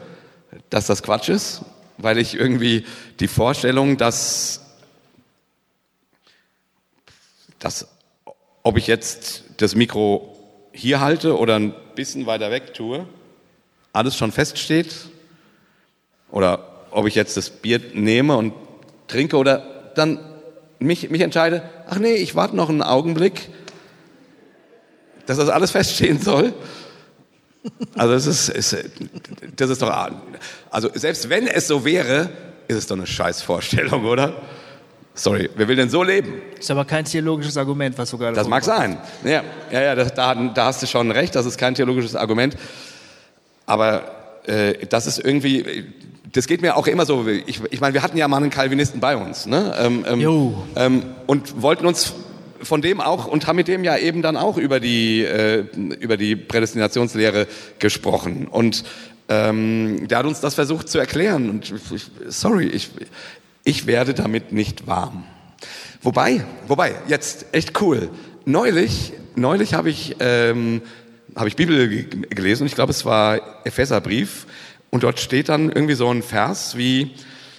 [0.70, 1.60] dass das Quatsch ist,
[1.98, 2.86] weil ich irgendwie
[3.20, 4.62] die Vorstellung, dass,
[7.58, 7.86] dass
[8.62, 10.38] ob ich jetzt das Mikro
[10.72, 13.06] hier halte oder ein bisschen weiter weg tue,
[13.92, 14.94] alles schon feststeht.
[16.30, 18.54] Oder ob ich jetzt das Bier nehme und
[19.06, 20.31] trinke oder dann
[20.82, 23.48] mich, mich entscheide, ach nee, ich warte noch einen Augenblick,
[25.26, 26.52] dass das alles feststehen soll.
[27.94, 28.76] Also das ist, ist,
[29.56, 30.10] das ist doch,
[30.70, 32.28] also selbst wenn es so wäre,
[32.66, 34.42] ist es doch eine Scheißvorstellung, oder?
[35.14, 36.40] Sorry, wer will denn so leben?
[36.58, 38.32] Ist aber kein theologisches Argument, was sogar.
[38.32, 38.98] Das mag sein.
[39.24, 42.56] Ja, ja, ja das, da, da hast du schon recht, das ist kein theologisches Argument.
[43.66, 45.84] Aber äh, das ist irgendwie,
[46.32, 47.26] das geht mir auch immer so.
[47.26, 49.74] Ich, ich meine, wir hatten ja mal einen Calvinisten bei uns, ne?
[49.78, 50.64] Ähm, ähm, Jo.
[50.76, 52.14] ähm, und wollten uns
[52.62, 55.64] von dem auch und haben mit dem ja eben dann auch über die äh,
[55.98, 57.48] über die Prädestinationslehre
[57.80, 58.84] gesprochen und
[59.28, 62.90] ähm, der hat uns das versucht zu erklären und ich, sorry, ich
[63.64, 65.24] ich werde damit nicht warm.
[66.02, 68.10] Wobei, wobei, jetzt echt cool.
[68.44, 70.82] Neulich, neulich habe ich, ähm,
[71.36, 74.46] habe ich Bibel ge- gelesen und ich glaube, es war Epheserbrief
[74.90, 77.12] und dort steht dann irgendwie so ein Vers wie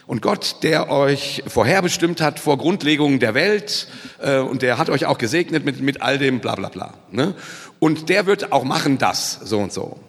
[0.05, 3.87] und Gott, der euch vorherbestimmt hat vor Grundlegung der Welt
[4.21, 6.93] äh, und der hat euch auch gesegnet mit, mit all dem bla bla bla.
[7.09, 7.33] Ne?
[7.79, 9.99] Und der wird auch machen das, so und so.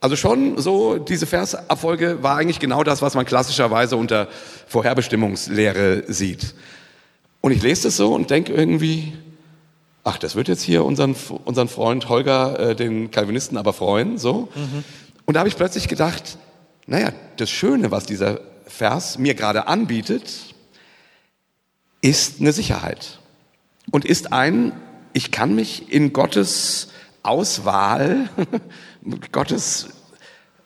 [0.00, 4.28] Also schon so, diese Versabfolge war eigentlich genau das, was man klassischerweise unter
[4.66, 6.54] Vorherbestimmungslehre sieht.
[7.40, 9.14] Und ich lese das so und denke irgendwie,
[10.04, 14.48] ach, das wird jetzt hier unseren, unseren Freund Holger, äh, den Calvinisten, aber freuen, so.
[15.24, 16.38] Und da habe ich plötzlich gedacht,
[16.86, 20.54] naja, das Schöne, was dieser Vers mir gerade anbietet,
[22.02, 23.18] ist eine Sicherheit.
[23.90, 24.72] Und ist ein,
[25.14, 26.88] ich kann mich in Gottes
[27.22, 28.28] Auswahl,
[29.32, 29.88] Gottes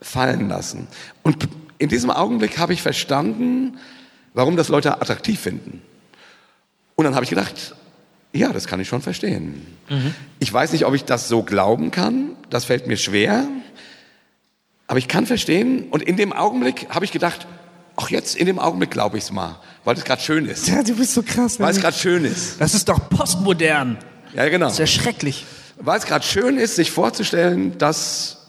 [0.01, 0.89] fallen lassen.
[1.23, 3.79] Und in diesem Augenblick habe ich verstanden,
[4.35, 5.83] warum das Leute attraktiv finden.
[6.97, 7.77] Und dann habe ich gedacht,
[8.33, 9.67] ja, das kann ich schon verstehen.
[10.39, 12.37] Ich weiß nicht, ob ich das so glauben kann.
[12.51, 13.47] Das fällt mir schwer.
[14.87, 15.87] Aber ich kann verstehen.
[15.91, 17.47] Und in dem Augenblick habe ich gedacht,
[17.97, 20.69] ach jetzt, in dem Augenblick glaube ich es mal, weil es gerade schön ist.
[20.69, 21.59] Ja, du bist so krass.
[21.59, 22.61] Weil es gerade schön ist.
[22.61, 23.99] Das ist doch postmodern.
[24.35, 24.67] Ja, genau.
[24.67, 25.47] Das ist ja schrecklich.
[25.77, 28.47] Weil es gerade schön ist, sich vorzustellen, dass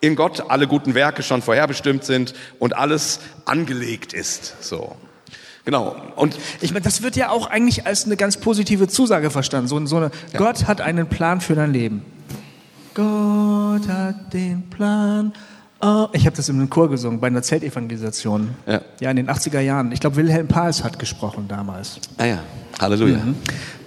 [0.00, 4.54] in Gott alle guten Werke schon vorherbestimmt sind und alles angelegt ist.
[4.60, 4.96] So.
[5.68, 5.94] Genau.
[6.16, 9.68] Und Ich meine, das wird ja auch eigentlich als eine ganz positive Zusage verstanden.
[9.68, 12.06] So, so eine, Gott hat einen Plan für dein Leben.
[12.94, 15.30] Gott hat den Plan.
[15.82, 18.54] Oh, ich habe das in einem Chor gesungen, bei einer Zeltevangelisation.
[18.66, 18.80] Ja.
[18.98, 19.92] ja, in den 80er Jahren.
[19.92, 22.00] Ich glaube, Wilhelm Pals hat gesprochen damals.
[22.16, 22.38] ah ja,
[22.80, 23.18] Halleluja.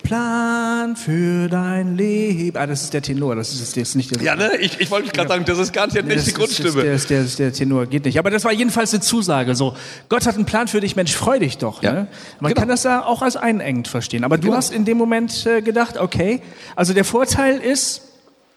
[0.04, 2.58] Plan für dein Leben.
[2.58, 4.22] Ah, das ist der Tenor, das ist jetzt nicht der.
[4.22, 4.56] Ja, ne?
[4.58, 6.84] Ich, ich wollte gerade sagen, das ist garantiert Nee, nicht die das ist- Grundstimme.
[6.86, 8.20] Das ist, der, ist der, der Tenor geht nicht.
[8.20, 9.56] Aber das war jedenfalls eine Zusage.
[9.56, 9.76] So,
[10.10, 11.82] Gott hat einen Plan für dich, Mensch, freu dich doch.
[11.84, 11.92] Ja.
[11.94, 12.08] Ne?
[12.40, 12.60] Man Genau.
[12.62, 14.24] kann das ja auch als einengend verstehen.
[14.24, 14.58] Aber du Genau.
[14.58, 16.42] hast in dem Moment äh, gedacht, okay,
[16.76, 18.02] also der Vorteil ist,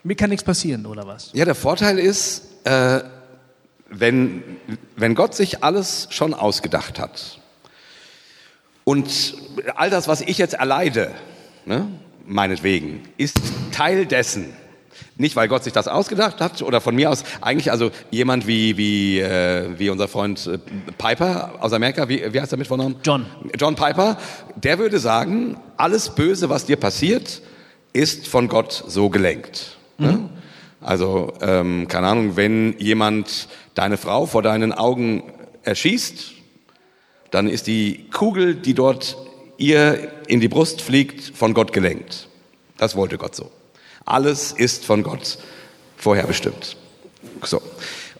[0.02, 1.30] Mir kann nichts passieren, oder was?
[1.32, 3.00] Ja, der Vorteil ist, äh,
[3.88, 4.42] wenn,
[4.96, 7.38] wenn Gott sich alles schon ausgedacht hat
[8.84, 9.34] und
[9.76, 11.10] all das, was ich jetzt erleide,
[11.66, 11.86] ne,
[12.26, 13.40] meinetwegen, ist
[13.72, 14.52] Teil dessen.
[15.16, 18.76] Nicht, weil Gott sich das ausgedacht hat oder von mir aus eigentlich, also jemand wie,
[18.76, 20.58] wie, äh, wie unser Freund äh,
[20.98, 22.96] Piper aus Amerika, wie, wie heißt er mit Vornamen?
[23.04, 23.26] John.
[23.58, 24.16] John Piper,
[24.56, 27.42] der würde sagen, alles Böse, was dir passiert,
[27.92, 29.76] ist von Gott so gelenkt.
[29.98, 30.12] Ne?
[30.12, 30.28] Mhm.
[30.80, 35.22] Also, ähm, keine Ahnung, wenn jemand deine Frau vor deinen Augen
[35.62, 36.32] erschießt,
[37.30, 39.16] dann ist die Kugel, die dort
[39.58, 42.28] ihr in die Brust fliegt, von Gott gelenkt.
[42.76, 43.50] Das wollte Gott so.
[44.04, 45.38] Alles ist von Gott
[45.96, 46.76] vorherbestimmt.
[47.42, 47.62] So.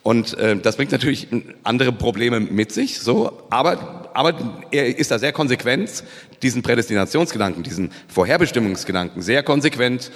[0.03, 1.29] Und äh, das bringt natürlich
[1.63, 6.05] andere Probleme mit sich, so, aber, aber er ist da sehr konsequent,
[6.43, 10.11] diesen Prädestinationsgedanken, diesen Vorherbestimmungsgedanken sehr konsequent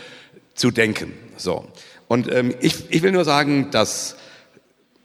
[0.55, 1.15] zu denken.
[1.39, 1.67] So.
[2.07, 4.17] Und ähm, ich, ich will nur sagen, dass,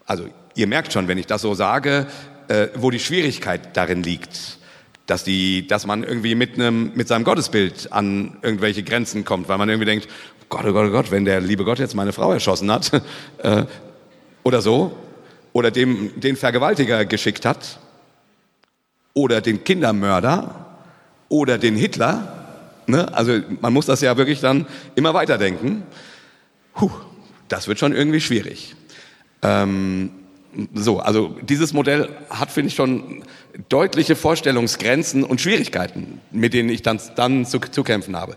[0.06, 2.08] also ihr merkt schon, wenn ich das so sage,
[2.50, 4.58] äh, wo die Schwierigkeit darin liegt
[5.06, 9.58] dass die, dass man irgendwie mit einem, mit seinem Gottesbild an irgendwelche Grenzen kommt, weil
[9.58, 10.08] man irgendwie denkt,
[10.50, 12.92] Gott, oh Gott, oh Gott, wenn der liebe Gott jetzt meine Frau erschossen hat,
[13.40, 13.66] äh,
[14.44, 14.96] oder so,
[15.52, 17.80] oder dem, den Vergewaltiger geschickt hat,
[19.14, 20.64] oder den Kindermörder,
[21.30, 22.46] oder den Hitler,
[22.88, 23.14] ne?
[23.14, 25.84] also man muss das ja wirklich dann immer weiterdenken.
[26.74, 26.92] Puh,
[27.48, 28.76] das wird schon irgendwie schwierig.
[29.42, 30.12] Ähm,
[30.74, 33.24] so, also dieses Modell hat, finde ich, schon
[33.70, 38.36] deutliche Vorstellungsgrenzen und Schwierigkeiten, mit denen ich dann, dann zu, zu kämpfen habe.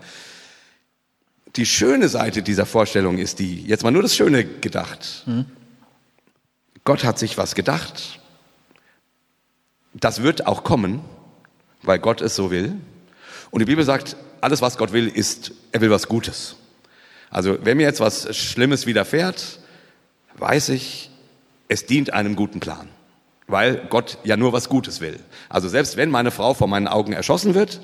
[1.56, 5.22] Die schöne Seite dieser Vorstellung ist die, jetzt mal nur das Schöne gedacht.
[5.26, 5.47] Mhm.
[6.84, 8.20] Gott hat sich was gedacht.
[9.94, 11.01] Das wird auch kommen,
[11.82, 12.74] weil Gott es so will.
[13.51, 16.56] Und die Bibel sagt, alles, was Gott will, ist, er will was Gutes.
[17.30, 19.59] Also wenn mir jetzt was Schlimmes widerfährt,
[20.36, 21.10] weiß ich,
[21.68, 22.88] es dient einem guten Plan,
[23.47, 25.18] weil Gott ja nur was Gutes will.
[25.48, 27.81] Also selbst wenn meine Frau vor meinen Augen erschossen wird,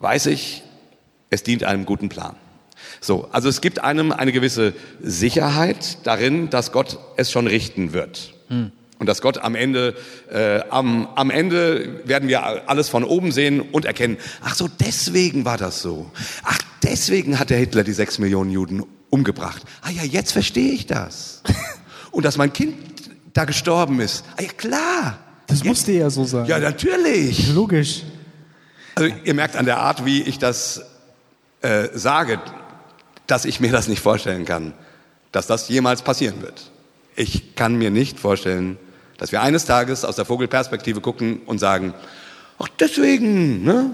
[0.00, 0.62] weiß ich,
[1.30, 2.36] es dient einem guten Plan.
[3.00, 8.34] So, also es gibt einem eine gewisse Sicherheit darin, dass Gott es schon richten wird.
[8.48, 8.72] Hm.
[8.98, 9.94] Und dass Gott am Ende,
[10.30, 15.44] äh, am, am Ende werden wir alles von oben sehen und erkennen, ach so, deswegen
[15.44, 16.10] war das so.
[16.44, 19.62] Ach, deswegen hat der Hitler die sechs Millionen Juden umgebracht.
[19.82, 21.42] Ah ja, jetzt verstehe ich das.
[22.10, 22.95] Und dass mein Kind
[23.36, 24.24] da gestorben ist.
[24.36, 25.18] Ah, ja, klar.
[25.46, 26.46] Das Jetzt, musste ja so sein.
[26.46, 27.52] Ja, natürlich.
[27.52, 28.02] Logisch.
[28.94, 30.82] Also ihr merkt an der Art, wie ich das
[31.60, 32.40] äh, sage,
[33.26, 34.72] dass ich mir das nicht vorstellen kann,
[35.32, 36.70] dass das jemals passieren wird.
[37.14, 38.78] Ich kann mir nicht vorstellen,
[39.18, 41.94] dass wir eines Tages aus der Vogelperspektive gucken und sagen,
[42.58, 43.90] ach deswegen, ne?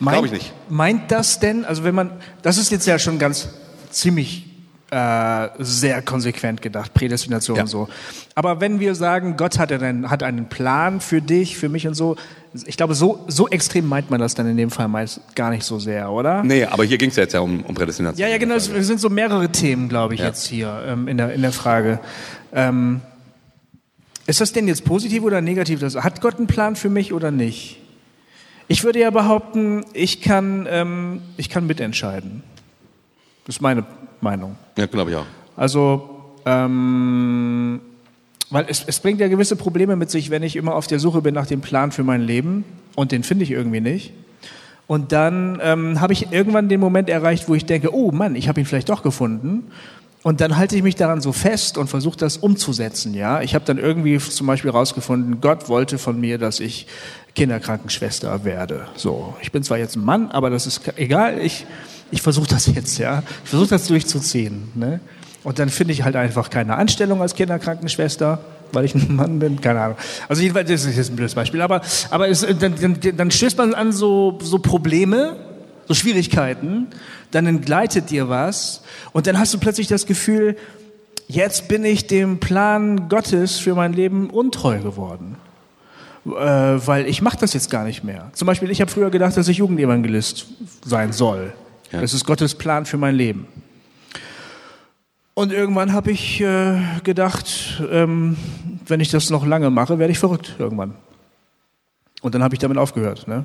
[0.00, 0.52] Glaube ich nicht.
[0.68, 2.12] Meint das denn, also wenn man,
[2.42, 3.48] das ist jetzt ja schon ganz
[3.90, 4.47] ziemlich
[4.90, 7.62] äh, sehr konsequent gedacht, Prädestination ja.
[7.62, 7.88] und so.
[8.34, 11.94] Aber wenn wir sagen, Gott hat einen, hat einen Plan für dich, für mich und
[11.94, 12.16] so,
[12.64, 15.64] ich glaube, so, so extrem meint man das dann in dem Fall meist gar nicht
[15.64, 16.42] so sehr, oder?
[16.42, 18.18] Nee, aber hier ging es ja jetzt ja um, um Prädestination.
[18.18, 18.54] Ja, ja, genau.
[18.54, 20.26] Es sind so mehrere Themen, glaube ich, ja.
[20.26, 22.00] jetzt hier ähm, in, der, in der Frage.
[22.52, 23.02] Ähm,
[24.26, 25.82] ist das denn jetzt positiv oder negativ?
[25.82, 27.78] Hat Gott einen Plan für mich oder nicht?
[28.68, 32.42] Ich würde ja behaupten, ich kann, ähm, ich kann mitentscheiden.
[33.46, 33.86] Das ist meine
[34.20, 34.56] Meinung.
[34.76, 35.26] Ja, glaube ich auch.
[35.56, 36.08] Also,
[36.44, 37.80] ähm,
[38.50, 41.22] weil es, es bringt ja gewisse Probleme mit sich, wenn ich immer auf der Suche
[41.22, 42.64] bin nach dem Plan für mein Leben
[42.94, 44.12] und den finde ich irgendwie nicht.
[44.86, 48.48] Und dann ähm, habe ich irgendwann den Moment erreicht, wo ich denke, oh Mann, ich
[48.48, 49.70] habe ihn vielleicht doch gefunden.
[50.22, 53.14] Und dann halte ich mich daran so fest und versuche das umzusetzen.
[53.14, 56.86] Ja, ich habe dann irgendwie zum Beispiel herausgefunden, Gott wollte von mir, dass ich
[57.34, 58.88] Kinderkrankenschwester werde.
[58.96, 61.38] So, ich bin zwar jetzt ein Mann, aber das ist egal.
[61.38, 61.66] Ich
[62.10, 63.22] ich versuche das jetzt, ja.
[63.44, 64.68] Ich versuche das durchzuziehen.
[64.74, 65.00] Ne?
[65.44, 68.40] Und dann finde ich halt einfach keine Anstellung als Kinderkrankenschwester,
[68.72, 69.96] weil ich ein Mann bin, keine Ahnung.
[70.28, 71.80] Also jedenfalls, das ist jetzt ein blödes Beispiel, aber,
[72.10, 75.36] aber es, dann, dann, dann stößt man an so, so Probleme,
[75.86, 76.88] so Schwierigkeiten,
[77.30, 78.82] dann entgleitet dir was
[79.12, 80.56] und dann hast du plötzlich das Gefühl,
[81.28, 85.36] jetzt bin ich dem Plan Gottes für mein Leben untreu geworden.
[86.26, 88.30] Äh, weil ich mache das jetzt gar nicht mehr.
[88.34, 90.46] Zum Beispiel, ich habe früher gedacht, dass ich Jugendevangelist
[90.84, 91.54] sein soll.
[91.92, 92.00] Ja.
[92.00, 93.46] Das ist Gottes Plan für mein Leben.
[95.34, 98.36] Und irgendwann habe ich äh, gedacht, ähm,
[98.86, 100.94] wenn ich das noch lange mache, werde ich verrückt irgendwann.
[102.22, 103.28] Und dann habe ich damit aufgehört.
[103.28, 103.44] Ne?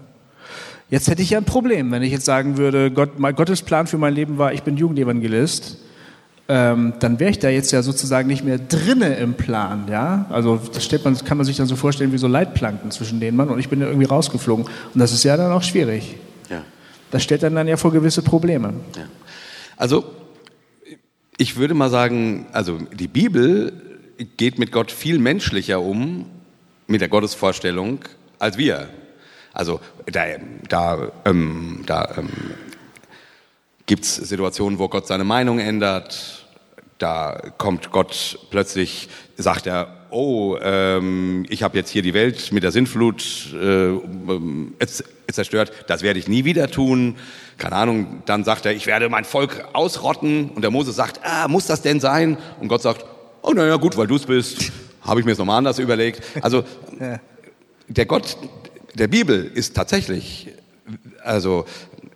[0.90, 3.88] Jetzt hätte ich ja ein Problem, wenn ich jetzt sagen würde, Gott, mein, Gottes Plan
[3.88, 5.78] für mein Leben war, ich bin Jugendevangelist.
[6.50, 10.26] Ähm, dann wäre ich da jetzt ja sozusagen nicht mehr drinne im Plan, ja.
[10.30, 13.50] Also das man, kann man sich dann so vorstellen wie so Leitplanken zwischen denen man
[13.50, 14.66] und ich bin ja irgendwie rausgeflogen.
[14.66, 16.16] Und das ist ja dann auch schwierig.
[17.14, 18.74] Das stellt dann, dann ja vor gewisse Probleme.
[18.96, 19.06] Ja.
[19.78, 20.04] Also
[21.38, 23.72] Ich würde mal sagen, also die Bibel
[24.38, 26.26] geht mit Gott viel menschlicher um,
[26.88, 28.00] mit der Gottesvorstellung,
[28.40, 28.90] als wir.
[29.54, 30.24] Also da,
[30.68, 32.30] da, ähm, da ähm,
[33.86, 36.48] gibt es Situationen, wo Gott seine Meinung ändert.
[36.98, 39.08] Da kommt Gott plötzlich,
[39.38, 44.86] sagt er, oh, ähm, ich habe jetzt hier die Welt mit der Sintflut äh,
[45.32, 47.16] zerstört, das werde ich nie wieder tun.
[47.58, 50.50] Keine Ahnung, dann sagt er, ich werde mein Volk ausrotten.
[50.50, 52.38] Und der Moses sagt, ah, muss das denn sein?
[52.60, 53.06] Und Gott sagt,
[53.42, 54.72] oh, naja, gut, weil du es bist,
[55.02, 56.22] habe ich mir es nochmal anders überlegt.
[56.42, 56.64] Also
[57.88, 58.38] der Gott
[58.96, 60.50] der Bibel ist tatsächlich,
[61.24, 61.66] also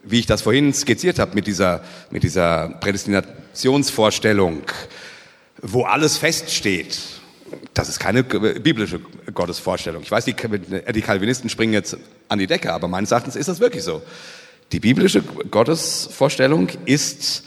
[0.04, 4.62] wie ich das vorhin skizziert habe mit dieser, mit dieser Prädestinationsvorstellung,
[5.62, 7.00] wo alles feststeht,
[7.78, 9.00] das ist keine biblische
[9.34, 10.02] Gottesvorstellung.
[10.02, 11.96] Ich weiß, die, die Calvinisten springen jetzt
[12.28, 14.02] an die Decke, aber meines Erachtens ist das wirklich so.
[14.72, 17.44] Die biblische Gottesvorstellung ist,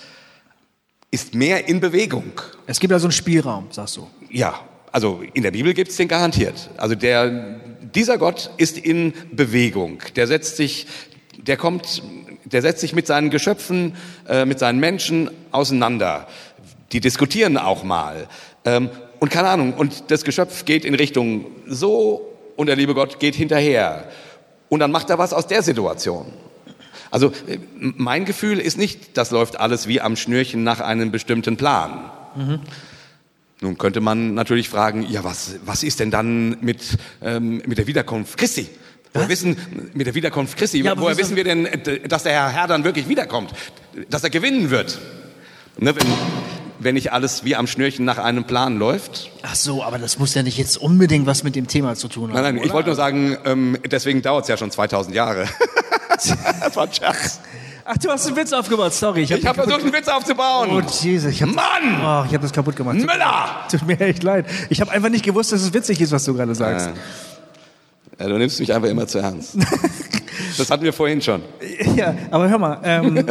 [1.10, 2.32] ist mehr in Bewegung.
[2.66, 4.08] Es gibt also einen Spielraum, sagst du.
[4.30, 4.60] Ja,
[4.92, 6.70] also in der Bibel gibt es den garantiert.
[6.76, 7.60] Also der,
[7.94, 9.98] dieser Gott ist in Bewegung.
[10.14, 10.86] Der setzt sich,
[11.38, 12.02] der kommt,
[12.44, 13.96] der setzt sich mit seinen Geschöpfen,
[14.28, 16.28] äh, mit seinen Menschen auseinander.
[16.92, 18.28] Die diskutieren auch mal.
[18.64, 18.90] Ähm,
[19.20, 23.34] und keine Ahnung, und das Geschöpf geht in Richtung so und der liebe Gott geht
[23.34, 24.08] hinterher.
[24.68, 26.32] Und dann macht er was aus der Situation.
[27.10, 31.56] Also äh, mein Gefühl ist nicht, das läuft alles wie am Schnürchen nach einem bestimmten
[31.56, 32.10] Plan.
[32.34, 32.60] Mhm.
[33.60, 37.86] Nun könnte man natürlich fragen, ja, was, was ist denn dann mit, ähm, mit der
[37.86, 38.68] Wiederkunft Christi?
[39.12, 39.56] Woher wissen,
[39.92, 41.68] mit der Wiederkunft Christi, ja, woher wissen wir denn,
[42.08, 43.50] dass der Herr, Herr dann wirklich wiederkommt?
[44.08, 44.98] Dass er gewinnen wird?
[45.78, 46.06] Ne, wenn,
[46.80, 49.30] wenn nicht alles wie am Schnürchen nach einem Plan läuft.
[49.42, 52.30] Ach so, aber das muss ja nicht jetzt unbedingt was mit dem Thema zu tun
[52.30, 52.34] haben.
[52.34, 52.66] Nein, nein, oder?
[52.66, 55.46] ich wollte nur sagen, ähm, deswegen dauert es ja schon 2000 Jahre.
[56.10, 57.40] das war ein Scherz.
[57.92, 59.22] Ach, du hast einen Witz aufgebaut, sorry.
[59.22, 60.70] Ich habe hab versucht, einen Witz aufzubauen.
[60.70, 61.32] Oh, Jesus.
[61.32, 61.96] Ich hab, Mann!
[62.00, 62.96] Oh, ich habe das kaputt gemacht.
[62.96, 63.66] Müller!
[63.68, 64.46] Tut mir echt leid.
[64.68, 66.90] Ich habe einfach nicht gewusst, dass es witzig ist, was du gerade sagst.
[68.18, 68.24] Ja.
[68.24, 68.28] ja.
[68.28, 69.56] du nimmst mich einfach immer zu ernst.
[70.58, 71.42] das hatten wir vorhin schon.
[71.96, 72.78] Ja, aber hör mal.
[72.84, 73.26] Ähm,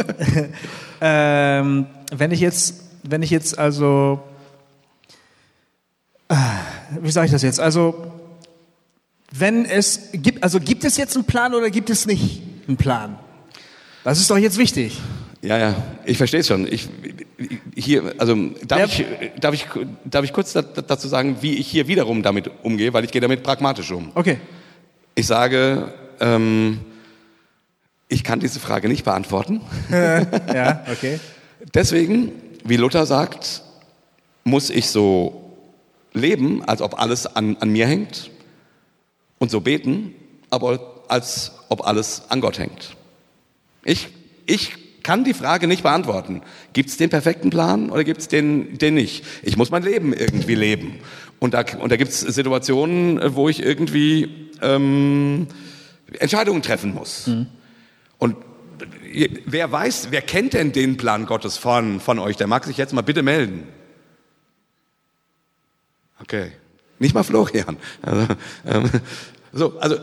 [1.00, 4.20] ähm, wenn ich jetzt, wenn ich jetzt also,
[6.28, 6.34] äh,
[7.00, 7.60] wie sage ich das jetzt?
[7.60, 8.12] Also,
[9.32, 13.18] wenn es gibt, also gibt es jetzt einen Plan oder gibt es nicht einen Plan?
[14.04, 14.98] Das ist doch jetzt wichtig.
[15.42, 15.74] Ja, ja,
[16.04, 16.70] ich verstehe es schon.
[16.70, 16.88] Ich,
[17.74, 18.36] hier, also
[18.66, 19.06] darf, ich,
[19.40, 19.66] darf, ich,
[20.04, 23.42] darf ich kurz dazu sagen, wie ich hier wiederum damit umgehe, weil ich gehe damit
[23.42, 24.12] pragmatisch um.
[24.14, 24.38] Okay.
[25.14, 26.80] Ich sage, ähm,
[28.08, 29.62] ich kann diese Frage nicht beantworten.
[29.90, 31.18] ja, okay.
[31.74, 32.32] Deswegen,
[32.64, 33.62] wie Luther sagt,
[34.44, 35.56] muss ich so
[36.12, 38.30] leben, als ob alles an, an mir hängt
[39.38, 40.14] und so beten,
[40.50, 42.96] aber als ob alles an Gott hängt.
[43.84, 44.08] Ich,
[44.46, 46.42] ich kann die Frage nicht beantworten.
[46.72, 49.24] Gibt es den perfekten Plan oder gibt es den, den nicht?
[49.42, 50.98] Ich muss mein Leben irgendwie leben.
[51.38, 55.46] Und da, und da gibt es Situationen, wo ich irgendwie ähm,
[56.18, 57.28] Entscheidungen treffen muss.
[57.28, 57.46] Mhm.
[58.18, 58.36] Und
[59.46, 62.36] wer weiß, wer kennt denn den Plan Gottes von, von euch?
[62.36, 63.66] Der mag sich jetzt mal bitte melden.
[66.20, 66.52] Okay.
[66.98, 67.76] Nicht mal Florian.
[68.02, 68.26] Also,
[68.66, 68.90] ähm,
[69.52, 69.96] so, also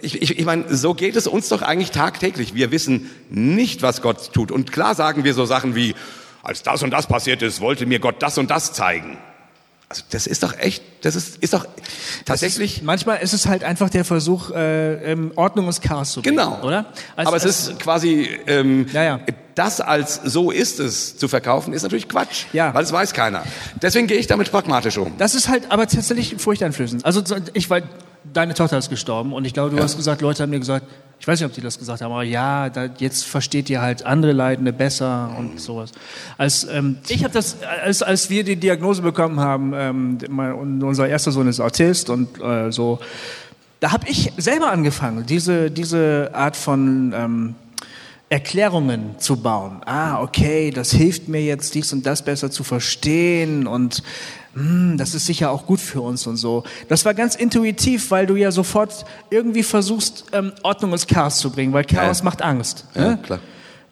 [0.00, 2.54] ich, ich, ich meine, so geht es uns doch eigentlich tagtäglich.
[2.54, 4.50] Wir wissen nicht, was Gott tut.
[4.50, 5.94] Und klar sagen wir so Sachen wie,
[6.42, 9.18] als das und das passiert ist, wollte mir Gott das und das zeigen.
[9.90, 11.66] Also das ist doch echt, das ist, ist doch
[12.24, 12.76] tatsächlich.
[12.76, 16.62] Ist, manchmal ist es halt einfach der Versuch, äh, Ordnung und Chaos zu bringen, genau.
[16.62, 16.92] oder?
[17.16, 19.20] Also, Aber es ist quasi ähm, ja, ja.
[19.56, 22.72] das als so ist es zu verkaufen, ist natürlich Quatsch, ja.
[22.72, 23.42] weil es weiß keiner.
[23.82, 25.12] Deswegen gehe ich damit pragmatisch um.
[25.18, 27.04] Das ist halt aber tatsächlich furchteinflößend.
[27.04, 27.82] Also ich weil
[28.24, 29.82] deine Tochter ist gestorben und ich glaube, du ja.
[29.82, 30.86] hast gesagt, Leute haben mir gesagt,
[31.18, 34.06] ich weiß nicht, ob die das gesagt haben, aber ja, da, jetzt versteht ihr halt
[34.06, 35.58] andere Leidende besser und mhm.
[35.58, 35.92] sowas.
[36.38, 41.08] Als ähm, ich habe das, als, als wir die Diagnose bekommen haben, ähm, mein, unser
[41.08, 43.00] erster Sohn ist Autist und äh, so,
[43.80, 47.54] da habe ich selber angefangen, diese diese Art von ähm,
[48.30, 49.82] Erklärungen zu bauen.
[49.84, 54.04] Ah, okay, das hilft mir jetzt, dies und das besser zu verstehen und
[54.54, 56.64] das ist sicher auch gut für uns und so.
[56.88, 61.50] Das war ganz intuitiv, weil du ja sofort irgendwie versuchst, ähm, Ordnung ins Chaos zu
[61.50, 62.24] bringen, weil Chaos ja.
[62.24, 62.84] macht Angst.
[62.94, 63.18] Ja, ne?
[63.22, 63.38] klar.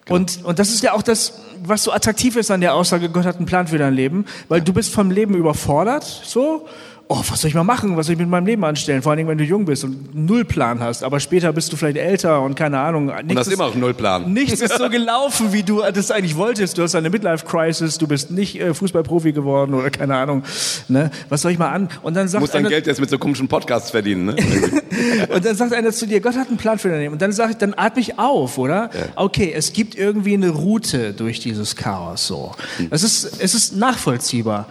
[0.08, 3.24] Und, und das ist ja auch das, was so attraktiv ist an der Aussage, Gott
[3.24, 4.64] hat einen Plan für dein Leben, weil ja.
[4.64, 6.66] du bist vom Leben überfordert, so,
[7.08, 7.96] oh, was soll ich mal machen?
[7.96, 9.02] Was soll ich mit meinem Leben anstellen?
[9.02, 11.02] Vor allen Dingen, wenn du jung bist und null Plan hast.
[11.02, 13.08] Aber später bist du vielleicht älter und keine Ahnung.
[13.08, 14.32] Und hast immer auch null Plan.
[14.32, 16.76] Nichts ist so gelaufen, wie du das eigentlich wolltest.
[16.76, 20.42] Du hast eine Midlife-Crisis, du bist nicht äh, Fußballprofi geworden oder keine Ahnung.
[20.88, 21.10] Ne?
[21.30, 21.88] Was soll ich mal an?
[22.02, 24.26] Und dann sagt Du musst dein einer, Geld jetzt mit so komischen Podcasts verdienen.
[24.26, 24.36] Ne?
[25.34, 27.14] und dann sagt einer zu dir, Gott hat einen Plan für dein Leben.
[27.14, 28.90] Und dann sage ich, dann atme ich auf, oder?
[29.16, 32.54] Okay, es gibt irgendwie eine Route durch dieses Chaos so.
[32.78, 32.88] Mhm.
[32.90, 34.66] Es ist, es ist nachvollziehbar.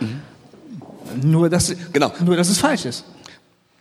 [1.24, 2.14] Nur, dass, Genau.
[2.24, 3.06] nur, dass es falsch ist.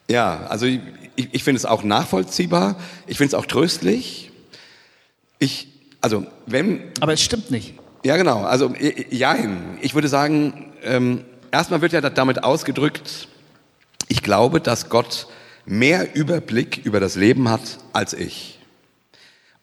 [0.08, 0.80] Ja, also ich,
[1.16, 2.76] ich finde es auch nachvollziehbar.
[3.06, 4.30] Ich finde es auch tröstlich.
[5.38, 5.68] Ich,
[6.00, 7.74] also wenn, Aber es stimmt nicht.
[8.04, 8.72] ja genau, also
[9.10, 9.36] ja,
[9.82, 13.28] ich würde sagen, ähm, erstmal wird ja damit ausgedrückt,
[14.08, 15.26] ich glaube, dass Gott
[15.66, 18.60] mehr Überblick über das Leben hat als ich.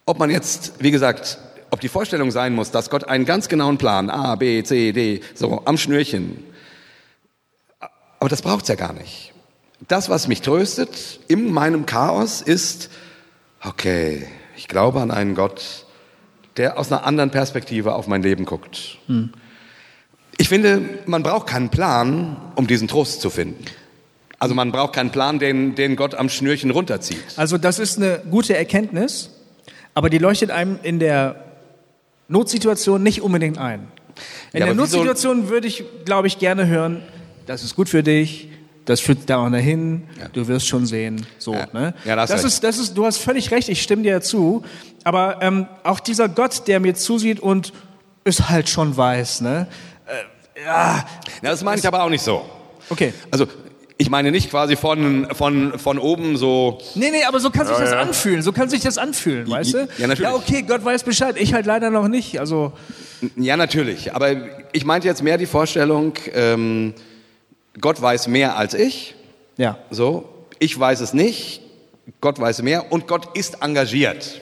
[0.06, 1.38] Ob man jetzt, wie gesagt,
[1.70, 5.22] ob die Vorstellung sein muss, dass Gott einen ganz genauen Plan, A, B, C, D,
[5.34, 6.44] so am Schnürchen,
[8.24, 9.34] aber das braucht's ja gar nicht.
[9.86, 12.88] Das, was mich tröstet in meinem Chaos, ist,
[13.62, 14.26] okay,
[14.56, 15.84] ich glaube an einen Gott,
[16.56, 18.96] der aus einer anderen Perspektive auf mein Leben guckt.
[20.38, 23.62] Ich finde, man braucht keinen Plan, um diesen Trost zu finden.
[24.38, 27.22] Also man braucht keinen Plan, den, den Gott am Schnürchen runterzieht.
[27.36, 29.28] Also das ist eine gute Erkenntnis,
[29.92, 31.44] aber die leuchtet einem in der
[32.28, 33.88] Notsituation nicht unbedingt ein.
[34.54, 37.02] In Ja, der Notsituation würde ich, glaube ich, gerne hören,
[37.46, 38.48] das ist gut für dich,
[38.84, 40.02] das führt da und dahin,
[40.32, 41.26] du wirst schon sehen.
[41.38, 41.66] So, Ja.
[41.72, 41.94] ne?
[42.04, 44.62] Ja, das du ist, das ist, du hast völlig recht, ich stimme dir zu.
[45.04, 47.72] Aber ähm, auch dieser Gott, der mir zusieht und
[48.24, 49.66] es halt schon weiß, ne?
[50.06, 50.96] Äh, ja,
[51.42, 52.44] Ja, das meine ich aber auch nicht so.
[52.90, 53.12] okay.
[53.30, 53.46] Also
[53.96, 57.76] ich meine nicht quasi von, von, von oben so, Nee, nee, aber so kann sich
[57.76, 58.42] das anfühlen.
[58.42, 59.78] So kann sich das anfühlen, weißt du?
[59.98, 60.18] ja, natürlich.
[60.20, 61.36] Ja, okay, Gott weiß Bescheid.
[61.38, 62.40] Ich halt leider noch nicht.
[62.40, 62.72] Also,
[63.36, 64.32] ja natürlich, aber
[64.72, 66.92] ich meinte jetzt mehr die Vorstellung, ähm,
[67.80, 69.14] Gott weiß mehr als ich.
[69.56, 69.78] ja.
[69.90, 70.28] So,
[70.58, 71.60] ich weiß es nicht,
[72.20, 74.40] Gott weiß mehr und Gott ist engagiert.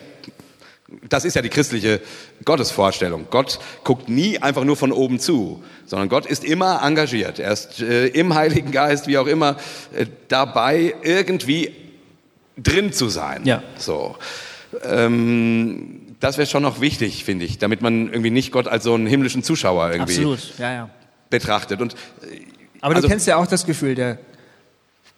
[1.09, 2.01] Das ist ja die christliche
[2.45, 3.27] Gottesvorstellung.
[3.31, 7.39] Gott guckt nie einfach nur von oben zu, sondern Gott ist immer engagiert.
[7.39, 9.57] Er ist äh, im Heiligen Geist, wie auch immer,
[9.97, 11.75] äh, dabei irgendwie
[12.59, 13.43] drin zu sein.
[13.45, 13.63] Ja.
[13.79, 14.17] So.
[14.85, 18.95] Ähm, das wäre schon noch wichtig, finde ich, damit man irgendwie nicht Gott als so
[18.95, 20.59] einen himmlischen Zuschauer irgendwie Absolut.
[20.59, 20.91] Ja, ja.
[21.31, 21.81] betrachtet.
[21.81, 21.97] Und
[22.83, 24.19] Aber Also- du kennst ja auch das Gefühl der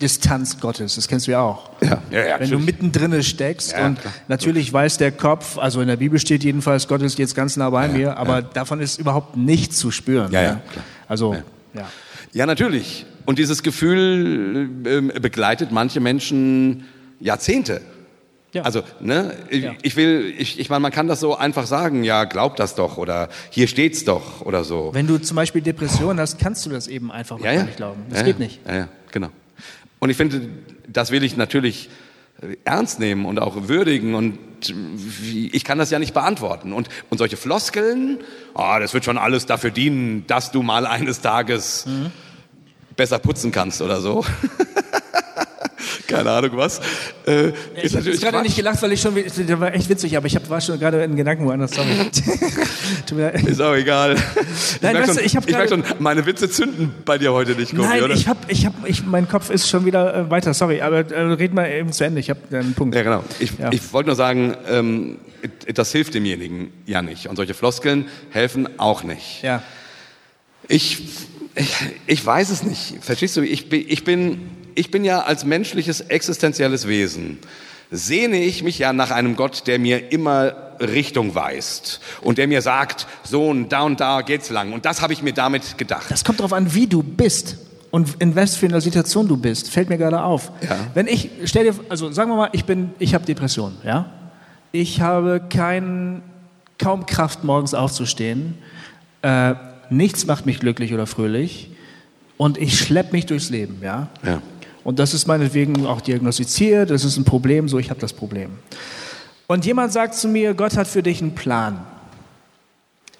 [0.00, 0.96] Distanz Gottes.
[0.96, 1.70] Das kennst du ja auch.
[1.80, 4.12] ja, ja, ja, Wenn du mittendrin steckst Ja, und klar.
[4.28, 7.70] natürlich weiß der Kopf, also in der Bibel steht jedenfalls, Gott ist jetzt ganz nah
[7.70, 10.30] bei mir, aber davon ist überhaupt nichts zu spüren.
[10.32, 10.62] Ja, ja, ne?
[10.72, 10.84] klar.
[11.08, 11.36] Also,
[11.74, 11.88] ja.
[12.32, 13.06] Ja, natürlich.
[13.24, 16.84] Und dieses Gefühl ähm, begleitet manche Menschen
[17.20, 17.80] Jahrzehnte.
[18.54, 18.62] Ja.
[18.62, 19.72] Also, ne, ich, Ja.
[19.82, 22.96] ich will, ich, ich meine, man kann das so einfach sagen, ja, glaub das doch
[22.96, 24.90] oder hier steht's doch oder so.
[24.94, 27.62] Wenn du zum Beispiel Depressionen hast, kannst du das eben einfach ja, gar ja.
[27.64, 28.02] nicht glauben.
[28.10, 28.60] Das geht nicht.
[28.66, 29.28] Ja, ja, genau.
[29.98, 30.48] Und ich finde,
[30.88, 31.90] das will ich natürlich
[32.64, 34.38] ernst nehmen und auch würdigen und
[35.32, 36.72] ich kann das ja nicht beantworten.
[36.72, 38.18] Und, und solche Floskeln,
[38.54, 42.10] oh, das wird schon alles dafür dienen, dass du mal eines Tages Mhm.
[42.96, 44.24] besser putzen kannst oder so.
[46.08, 46.80] Keine Ahnung was.
[47.26, 50.26] Äh, Ich ist habe gerade nicht gelacht, weil ich schon, das war echt witzig, aber
[50.26, 51.72] ich hab, war schon gerade in Gedanken woanders.
[51.72, 51.88] Sorry.
[53.46, 54.14] Ist auch egal.
[54.14, 57.52] Ich Nein, merk weißt schon, ich ich merk schon, meine Witze zünden bei dir heute
[57.52, 58.14] nicht, Kobi, Nein, oder?
[58.14, 60.52] ich hab, ich hab, ich, mein Kopf ist schon wieder äh, weiter.
[60.54, 62.20] Sorry, aber äh, red mal eben zu Ende.
[62.20, 62.94] Ich habe einen Punkt.
[62.94, 63.22] Ja, genau.
[63.38, 63.70] Ich, Ja.
[63.72, 65.18] ich wollte nur sagen, ähm,
[65.72, 67.26] das hilft demjenigen ja nicht.
[67.28, 69.42] Und solche Floskeln helfen auch nicht.
[69.42, 69.62] Ja.
[70.68, 70.98] Ich,
[71.54, 71.74] ich,
[72.06, 72.94] ich weiß es nicht.
[73.00, 73.42] Verstehst du?
[73.42, 74.40] Ich, bin- ich, bin,
[74.74, 77.38] ich bin ja als menschliches existenzielles Wesen,
[77.90, 82.62] sehne ich mich ja nach einem Gott, der mir immer Richtung weist und der mir
[82.62, 84.72] sagt, Sohn, da und da geht's lang.
[84.72, 86.06] Und das habe ich mir damit gedacht.
[86.10, 87.56] Das kommt darauf an, wie du bist
[87.90, 89.70] und in was für einer Situation du bist.
[89.70, 90.50] Fällt mir gerade auf.
[90.62, 90.76] Ja.
[90.94, 94.06] Wenn ich, stell dir, also sagen wir mal, ich bin, ich habe Depressionen, ja.
[94.72, 96.22] Ich habe kein,
[96.78, 98.58] kaum Kraft, morgens aufzustehen.
[99.22, 99.54] Äh,
[99.90, 101.70] nichts macht mich glücklich oder fröhlich.
[102.36, 104.08] Und ich schlepp mich durchs Leben, ja.
[104.24, 104.42] Ja.
[104.84, 108.50] Und das ist meinetwegen auch diagnostiziert, das ist ein Problem, so ich habe das Problem.
[109.46, 111.84] Und jemand sagt zu mir, Gott hat für dich einen Plan.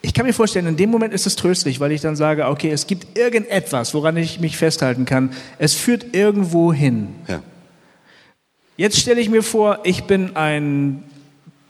[0.02, 2.70] Ich kann mir vorstellen, in dem Moment ist es tröstlich, weil ich dann sage, okay,
[2.70, 5.32] es gibt irgendetwas, woran ich mich festhalten kann.
[5.58, 7.08] Es führt irgendwo hin.
[7.26, 7.40] Ja.
[8.76, 11.04] Jetzt stelle ich mir vor, ich bin ein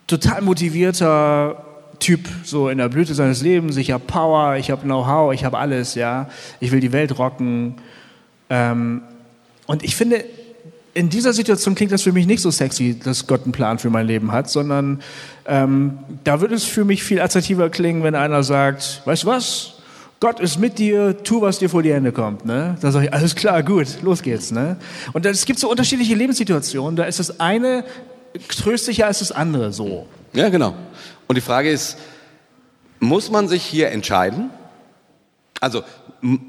[0.08, 1.64] total motivierter
[2.00, 3.76] Typ, so in der Blüte seines Lebens.
[3.76, 6.28] Ich habe Power, ich habe Know-how, ich habe alles, ja.
[6.58, 7.76] Ich will die Welt rocken.
[8.50, 9.02] Ähm,
[9.66, 10.24] und ich finde,
[10.94, 13.90] in dieser Situation klingt das für mich nicht so sexy, dass Gott einen Plan für
[13.90, 15.02] mein Leben hat, sondern
[15.46, 19.74] ähm, da würde es für mich viel attraktiver klingen, wenn einer sagt, weißt du was?
[20.20, 22.46] Gott ist mit dir, tu, was dir vor die Hände kommt.
[22.46, 22.76] Ne?
[22.80, 24.52] Dann sage ich, alles klar, gut, los geht's.
[24.52, 24.76] Ne?
[25.12, 27.84] Und es gibt so unterschiedliche Lebenssituationen, da ist das eine
[28.48, 30.06] tröstlicher als das andere so.
[30.32, 30.74] Ja, genau.
[31.26, 31.98] Und die Frage ist,
[33.00, 34.50] muss man sich hier entscheiden?
[35.60, 35.82] Also,
[36.22, 36.40] und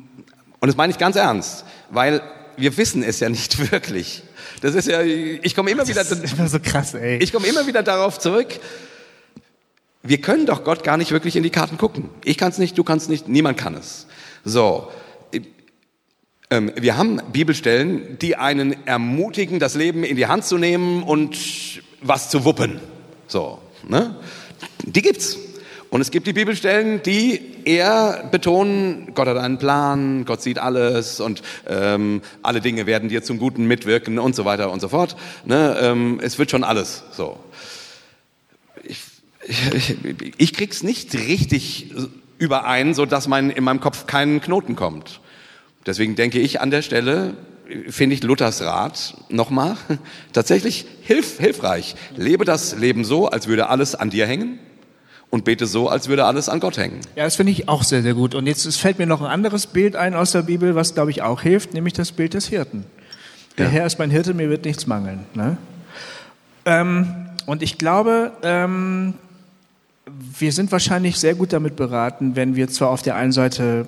[0.62, 2.22] das meine ich ganz ernst, weil
[2.57, 4.23] wir wissen es ja nicht wirklich.
[4.61, 7.18] Das ist ja, ich komme immer wieder, Das ist immer so krass, ey.
[7.18, 8.48] ich komme immer wieder darauf zurück.
[10.03, 12.10] Wir können doch Gott gar nicht wirklich in die Karten gucken.
[12.23, 14.06] Ich kann es nicht, du kannst nicht, niemand kann es.
[14.44, 14.91] So.
[16.52, 21.82] Ähm, wir haben Bibelstellen, die einen ermutigen, das Leben in die Hand zu nehmen und
[22.02, 22.80] was zu wuppen.
[23.27, 24.15] So, ne?
[24.84, 25.38] Die gibt's.
[25.90, 31.20] Und es gibt die Bibelstellen, die eher betonen, Gott hat einen Plan, Gott sieht alles
[31.20, 35.16] und ähm, alle Dinge werden dir zum Guten mitwirken und so weiter und so fort.
[35.45, 35.78] Ne?
[35.80, 37.40] Ähm, es wird schon alles so.
[38.84, 39.02] Ich,
[39.48, 39.95] ich,
[40.38, 41.94] ich krieg's nicht richtig
[42.38, 45.22] überein, so dass mein, in meinem Kopf kein Knoten kommt.
[45.86, 47.36] Deswegen denke ich an der Stelle,
[47.90, 49.78] finde ich Luthers Rat nochmal
[50.34, 51.95] tatsächlich hilf, hilfreich.
[52.16, 54.60] Lebe das Leben so, als würde alles an dir hängen
[55.30, 57.02] und bete so, als würde alles an Gott hängen.
[57.16, 58.36] Ja, das finde ich auch sehr, sehr gut.
[58.36, 61.22] Und jetzt fällt mir noch ein anderes Bild ein aus der Bibel, was, glaube ich,
[61.22, 62.86] auch hilft, nämlich das Bild des Hirten.
[63.58, 63.72] Der Ja.
[63.72, 65.26] Herr ist mein Hirte, mir wird nichts mangeln.
[65.34, 65.58] Ne?
[66.66, 67.08] Ähm,
[67.46, 69.14] und ich glaube, ähm,
[70.40, 73.88] wir sind wahrscheinlich sehr gut damit beraten, wenn wir zwar auf der einen Seite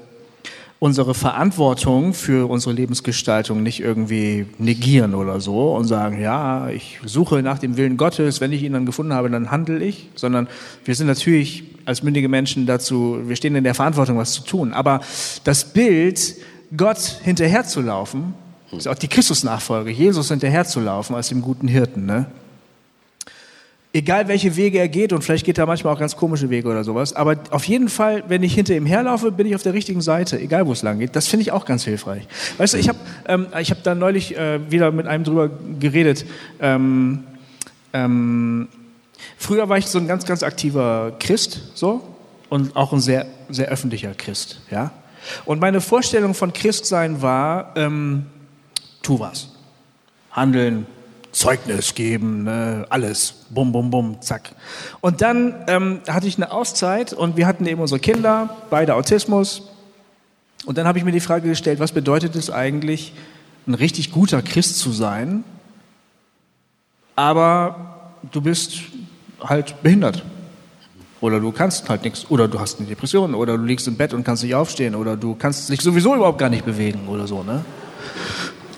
[0.79, 7.41] unsere Verantwortung für unsere Lebensgestaltung nicht irgendwie negieren oder so und sagen, ja, ich suche
[7.41, 10.47] nach dem Willen Gottes, wenn ich ihn dann gefunden habe, dann handle ich, sondern
[10.85, 14.73] wir sind natürlich als mündige Menschen dazu, wir stehen in der Verantwortung, was zu tun.
[14.73, 15.01] Aber
[15.43, 16.35] das Bild,
[16.75, 18.33] Gott hinterherzulaufen,
[18.71, 22.27] ist auch die Christusnachfolge, Jesus hinterherzulaufen als dem guten Hirten, ne?
[23.93, 26.83] Egal welche Wege er geht, und vielleicht geht er manchmal auch ganz komische Wege oder
[26.83, 30.01] sowas, aber auf jeden Fall, wenn ich hinter ihm herlaufe, bin ich auf der richtigen
[30.01, 31.15] Seite, egal wo es lang geht.
[31.15, 32.27] Das finde ich auch ganz hilfreich.
[32.57, 35.49] Weißt du, ich habe ähm, hab da neulich äh, wieder mit einem drüber
[35.79, 36.25] geredet.
[36.59, 37.23] Ähm,
[37.93, 38.67] ähm,
[39.37, 42.03] früher war ich so ein ganz, ganz aktiver Christ, so,
[42.49, 44.91] und auch ein sehr, sehr öffentlicher Christ, ja.
[45.45, 48.27] Und meine Vorstellung von Christsein war, ähm,
[49.01, 49.49] tu was.
[50.31, 50.85] Handeln,
[51.37, 54.55] Zeugnis geben, ne, alles, bum, bum, bum, zack.
[55.01, 59.69] Und dann ähm, hatte ich eine Auszeit und wir hatten eben unsere Kinder, beide Autismus.
[60.65, 63.13] Und dann habe ich mir die Frage gestellt, was bedeutet es eigentlich,
[63.67, 65.43] ein richtig guter Christ zu sein,
[67.15, 68.79] aber du bist
[69.39, 70.23] halt behindert.
[71.21, 72.29] Oder du kannst halt nichts.
[72.29, 73.33] Oder du hast eine Depression.
[73.35, 74.93] Oder du liegst im Bett und kannst nicht aufstehen.
[74.95, 77.65] Oder du kannst dich sowieso überhaupt gar nicht bewegen oder so, ne?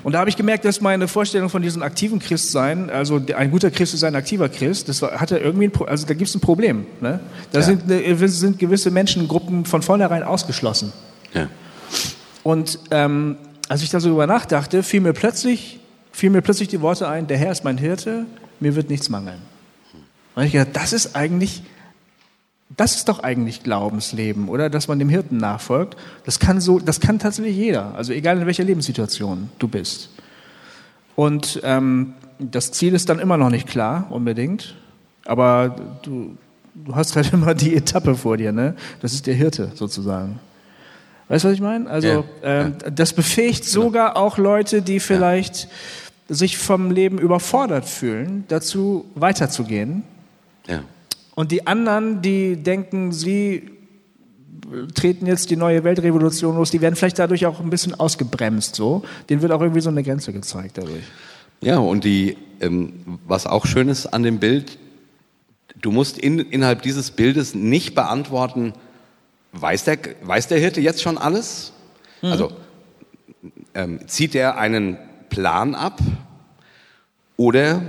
[0.04, 3.70] Und da habe ich gemerkt, dass meine Vorstellung von diesem aktiven Christsein, also ein guter
[3.70, 6.40] Christ ist ein aktiver Christ, das war, hatte irgendwie ein, also da gibt es ein
[6.40, 6.86] Problem.
[7.02, 7.20] Ne?
[7.52, 7.66] Da Ja.
[7.66, 10.94] sind, äh, sind gewisse Menschengruppen von vornherein ausgeschlossen.
[11.34, 11.48] Ja.
[12.44, 15.80] Und ähm, als ich da so drüber nachdachte, fiel mir plötzlich,
[16.12, 18.26] fiel mir plötzlich die Worte ein: Der Herr ist mein Hirte,
[18.60, 19.40] mir wird nichts mangeln.
[20.36, 21.64] Und ich gedacht, das ist eigentlich,
[22.78, 24.70] das ist doch eigentlich Glaubensleben, oder?
[24.70, 25.98] Dass man dem Hirten nachfolgt.
[26.26, 27.96] Das kann so, das kann tatsächlich jeder.
[27.96, 30.10] Also egal in welcher Lebenssituation du bist.
[31.16, 34.76] Und ähm, das Ziel ist dann immer noch nicht klar, unbedingt.
[35.26, 36.38] Aber du,
[36.76, 38.76] du hast halt immer die Etappe vor dir, ne?
[39.02, 40.40] Das ist der Hirte sozusagen.
[41.28, 41.90] Weißt du, was ich meine?
[41.90, 45.68] Also Ja, ähm, das befähigt sogar auch Leute, die vielleicht
[46.28, 50.04] sich vom Leben überfordert fühlen, dazu weiterzugehen.
[50.68, 50.84] Ja.
[51.40, 53.72] Und die anderen, die denken, sie
[54.94, 58.76] treten jetzt die neue Weltrevolution los, die werden vielleicht dadurch auch ein bisschen ausgebremst.
[58.76, 61.06] So, denen wird auch irgendwie so eine Grenze gezeigt dadurch.
[61.62, 64.78] Ja, und die, ähm, was auch schön ist an dem Bild,
[65.80, 68.74] du musst in, innerhalb dieses Bildes nicht beantworten,
[69.54, 71.72] weiß der, weiß der Hirte jetzt schon alles?
[72.22, 72.52] Also
[73.76, 74.98] ähm, zieht er einen
[75.30, 76.02] Plan ab
[77.38, 77.82] oder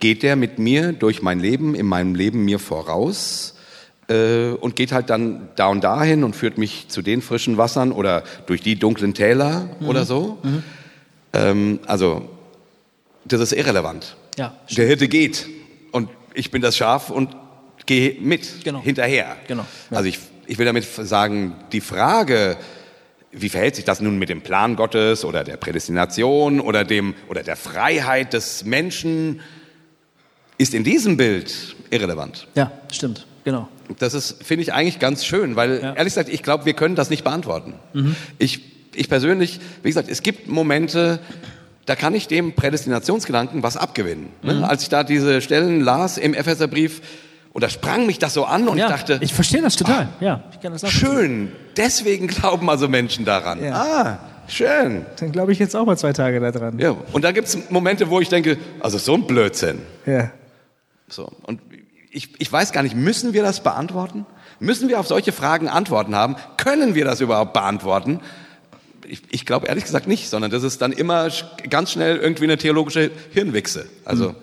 [0.00, 3.54] geht er mit mir durch mein Leben, in meinem Leben mir voraus
[4.08, 7.92] äh, und geht halt dann da und dahin und führt mich zu den frischen Wassern
[7.92, 10.38] oder durch die dunklen Täler oder so?
[11.32, 12.28] Ähm, also
[13.24, 14.16] das ist irrelevant.
[14.36, 15.46] Ja, Der Hirte geht
[15.92, 17.30] und ich bin das Schaf und
[17.86, 18.80] gehe mit Genau.
[18.82, 19.36] hinterher.
[19.48, 19.96] Genau, ja.
[19.96, 22.56] Also ich, ich will damit sagen, die Frage,
[23.32, 27.42] wie verhält sich das nun mit dem Plan Gottes oder der Prädestination oder dem oder
[27.42, 29.40] der Freiheit des Menschen,
[30.58, 32.46] ist in diesem Bild irrelevant.
[32.54, 33.68] Ja, stimmt, genau.
[33.98, 35.90] Das ist, finde ich, eigentlich ganz schön, weil Ja.
[35.92, 35.96] Mhm.
[35.96, 37.74] ehrlich gesagt, ich glaube, wir können das nicht beantworten.
[38.38, 38.60] Ich,
[38.94, 41.20] ich persönlich, wie gesagt, es gibt Momente,
[41.86, 44.28] da kann ich dem Prädestinationsgedanken was abgewinnen.
[44.42, 44.54] Ne?
[44.54, 44.64] Mhm.
[44.64, 47.00] Als ich da diese Stellen las im Epheserbrief
[47.54, 50.08] Und da sprang mich das so an und ja, ich dachte, ich verstehe das total.
[50.20, 53.64] ja, ich kann das schön, deswegen glauben also Menschen daran.
[53.64, 53.72] Ja.
[53.74, 54.18] Ah,
[54.48, 55.06] schön.
[55.18, 56.78] Dann glaube ich jetzt auch mal zwei Tage da dran.
[56.78, 59.78] Ja, und dann gibt es Momente, wo ich denke, also so ein Blödsinn.
[60.04, 60.30] Ja.
[61.08, 61.60] So, und
[62.10, 64.26] ich, ich weiß gar nicht, müssen wir das beantworten?
[64.60, 66.36] Müssen wir auf solche Fragen Antworten haben?
[66.56, 68.20] Können wir das überhaupt beantworten?
[69.06, 71.28] Ich, ich glaube ehrlich gesagt nicht, sondern das ist dann immer
[71.70, 73.88] ganz schnell irgendwie eine theologische Hirnwichse.
[74.04, 74.34] Also, ja.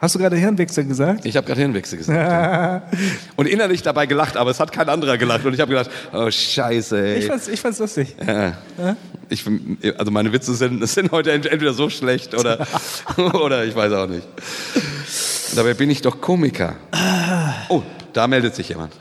[0.00, 1.26] Hast du gerade Hirnwechsel gesagt?
[1.26, 2.16] ich habe gerade Hirnwichse gesagt.
[2.16, 2.82] ja.
[3.36, 5.44] Und innerlich dabei gelacht, aber es hat kein anderer gelacht.
[5.44, 7.18] Und ich habe gedacht, oh Scheiße, ey.
[7.18, 8.14] Ich fand's, ich fand's lustig.
[9.28, 9.44] Ich,
[9.98, 12.64] also meine Witze sind, sind heute ent- entweder so schlecht oder,
[13.16, 14.26] oder ich weiß auch nicht.
[15.56, 16.76] Dabei bin ich doch Komiker.
[17.68, 18.92] Oh, da meldet sich jemand.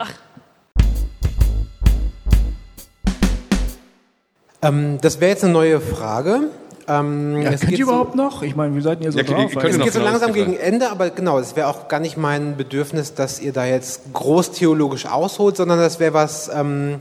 [4.64, 6.50] Ähm, das wäre jetzt eine neue Frage.
[6.90, 8.42] Ähm, Ja, es könnt geht ihr so- überhaupt noch?
[8.44, 9.52] Ich meine, wir seid ja so Ja, ihr- ihr drauf.
[9.54, 12.00] könnt also- Es geht so langsam das gegen Ende, aber genau, es wäre auch gar
[12.00, 17.00] nicht mein Bedürfnis, dass ihr da jetzt groß theologisch ausholt, sondern das wäre was ähm,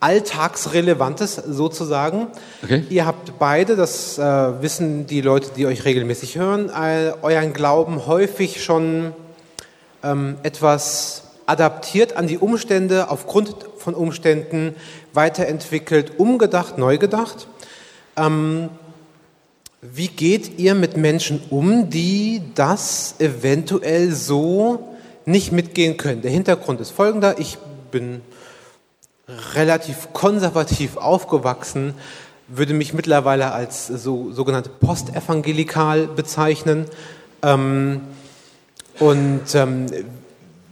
[0.00, 2.26] Alltagsrelevantes sozusagen.
[2.62, 2.84] Okay.
[2.90, 4.22] Ihr habt beide, das äh,
[4.62, 9.12] wissen die Leute, die euch regelmäßig hören, äh, euren Glauben häufig schon
[10.04, 14.74] ähm, etwas adaptiert an die Umstände, aufgrund von Umständen
[15.14, 17.46] weiterentwickelt, umgedacht, neu gedacht.
[18.16, 18.68] Ähm,
[19.82, 24.94] wie geht ihr mit Menschen um, die das eventuell so
[25.24, 26.22] nicht mitgehen können?
[26.22, 27.40] Der Hintergrund ist folgender.
[27.40, 27.58] Ich
[27.90, 28.20] bin
[29.54, 31.94] relativ konservativ aufgewachsen,
[32.46, 36.86] würde mich mittlerweile als so, sogenannte postevangelikal bezeichnen.
[37.42, 38.02] Ähm,
[39.00, 39.86] und ähm,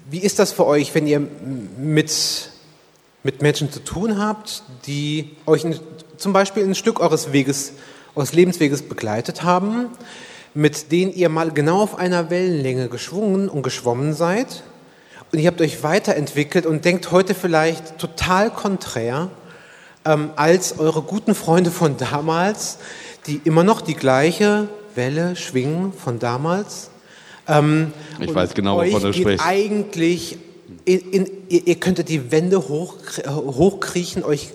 [0.08, 1.26] wie ist das für euch, wenn ihr
[1.78, 2.50] mit,
[3.24, 5.74] mit Menschen zu tun habt, die euch in,
[6.16, 7.72] zum Beispiel ein Stück eures Weges,
[8.14, 9.86] eures Lebensweges begleitet haben,
[10.54, 14.62] mit denen ihr mal genau auf einer Wellenlänge geschwungen und geschwommen seid
[15.32, 19.30] und ihr habt euch weiterentwickelt und denkt heute vielleicht total konträr
[20.04, 22.78] ähm, als eure guten Freunde von damals,
[23.26, 26.90] die immer noch die gleiche Welle schwingen von damals.
[27.46, 29.46] Ähm, Ich weiß genau, wovon du sprichst.
[29.46, 30.38] Eigentlich,
[30.84, 32.96] in, in, ihr, ihr könntet die Wände hoch,
[33.28, 34.48] hochkriechen, euch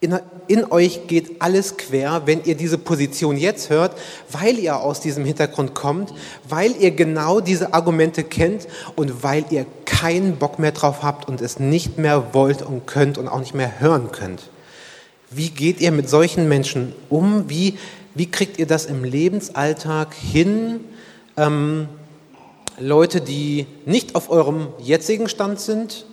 [0.00, 3.96] in, in euch geht alles quer, wenn ihr diese Position jetzt hört,
[4.30, 6.12] weil ihr aus diesem Hintergrund kommt,
[6.48, 11.40] weil ihr genau diese Argumente kennt und weil ihr keinen Bock mehr drauf habt und
[11.40, 14.50] es nicht mehr wollt und könnt und auch nicht mehr hören könnt.
[15.30, 17.48] Wie geht ihr mit solchen Menschen um?
[17.48, 17.78] Wie,
[18.14, 20.80] wie kriegt ihr das im Lebensalltag hin?
[21.36, 21.88] Ähm,
[22.78, 26.04] Leute, die nicht auf eurem jetzigen Stand sind,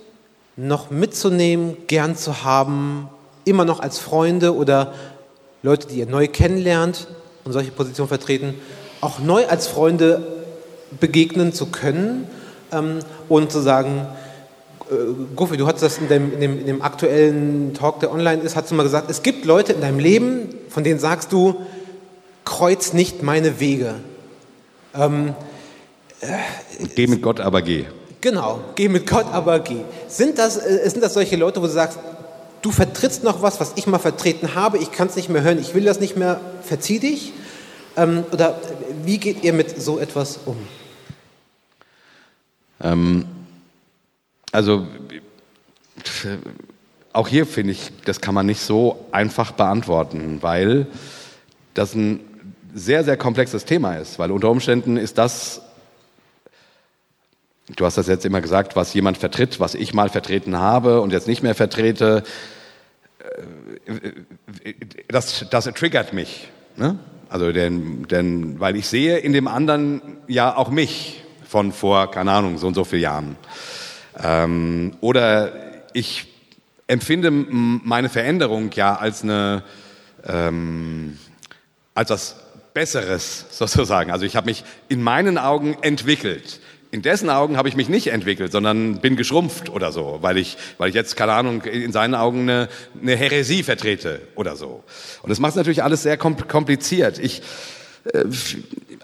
[0.55, 3.09] noch mitzunehmen, gern zu haben,
[3.45, 4.93] immer noch als Freunde oder
[5.61, 7.07] Leute, die ihr neu kennenlernt
[7.43, 8.55] und solche Positionen vertreten,
[9.01, 10.25] auch neu als Freunde
[10.99, 12.27] begegnen zu können
[12.71, 12.99] ähm,
[13.29, 14.07] und zu sagen,
[14.89, 14.93] äh,
[15.35, 18.55] Guffi, du hattest das in dem, in, dem, in dem aktuellen Talk, der online ist,
[18.55, 21.55] hast du mal gesagt, es gibt Leute in deinem Leben, von denen sagst du,
[22.45, 23.95] kreuz nicht meine Wege.
[24.93, 25.33] Ähm,
[26.95, 27.85] Geh mit Gott, aber geh.
[28.21, 29.81] Genau, geh mit Gott, aber geh.
[30.07, 31.99] Sind das, äh, sind das solche Leute, wo du sagst,
[32.63, 35.59] du vertrittst noch was, was ich mal vertreten habe, ich kann es nicht mehr hören,
[35.59, 37.33] ich will das nicht mehr, verzieh dich?
[37.95, 38.59] Ähm, oder
[39.03, 40.57] wie geht ihr mit so etwas um?
[42.81, 43.25] Ähm,
[44.51, 44.87] also
[47.11, 50.87] auch hier finde ich, das kann man nicht so einfach beantworten, weil
[51.73, 52.21] das ein
[52.73, 55.61] sehr, sehr komplexes Thema ist, weil unter Umständen ist das,
[57.75, 61.11] du hast das jetzt immer gesagt, was jemand vertritt, was ich mal vertreten habe und
[61.11, 62.23] jetzt nicht mehr vertrete,
[65.07, 66.49] das, das triggert mich.
[66.75, 66.97] Ne?
[67.29, 72.31] Also denn, denn, weil ich sehe in dem anderen ja auch mich von vor, keine
[72.31, 73.35] Ahnung, so und so vielen Jahren.
[74.21, 75.53] Ähm, oder
[75.93, 76.27] ich
[76.87, 79.63] empfinde meine Veränderung ja als eine,
[80.25, 81.17] ähm,
[81.93, 82.35] als was
[82.73, 84.11] Besseres sozusagen.
[84.11, 86.59] Also ich habe mich in meinen Augen entwickelt.
[86.93, 90.57] In dessen Augen habe ich mich nicht entwickelt, sondern bin geschrumpft oder so, weil ich,
[90.77, 92.69] weil ich jetzt, keine Ahnung, in seinen Augen eine,
[93.01, 94.83] eine Häresie vertrete oder so.
[95.23, 97.17] Und das macht es natürlich alles sehr kom- kompliziert.
[97.17, 97.41] Ich,
[98.13, 98.25] äh,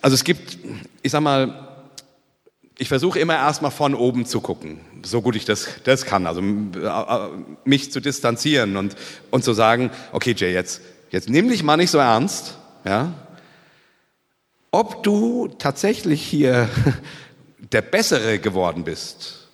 [0.04, 0.60] also es gibt,
[1.02, 1.68] ich sag mal,
[2.78, 6.28] ich versuche immer erstmal von oben zu gucken, so gut ich das, das kann.
[6.28, 7.30] Also äh,
[7.66, 8.96] mich zu distanzieren und,
[9.32, 12.56] und zu sagen, okay Jay, jetzt, jetzt nimm dich mal nicht so ernst,
[12.86, 13.16] ja.
[14.70, 16.70] Ob du tatsächlich hier
[17.72, 19.48] der Bessere geworden bist,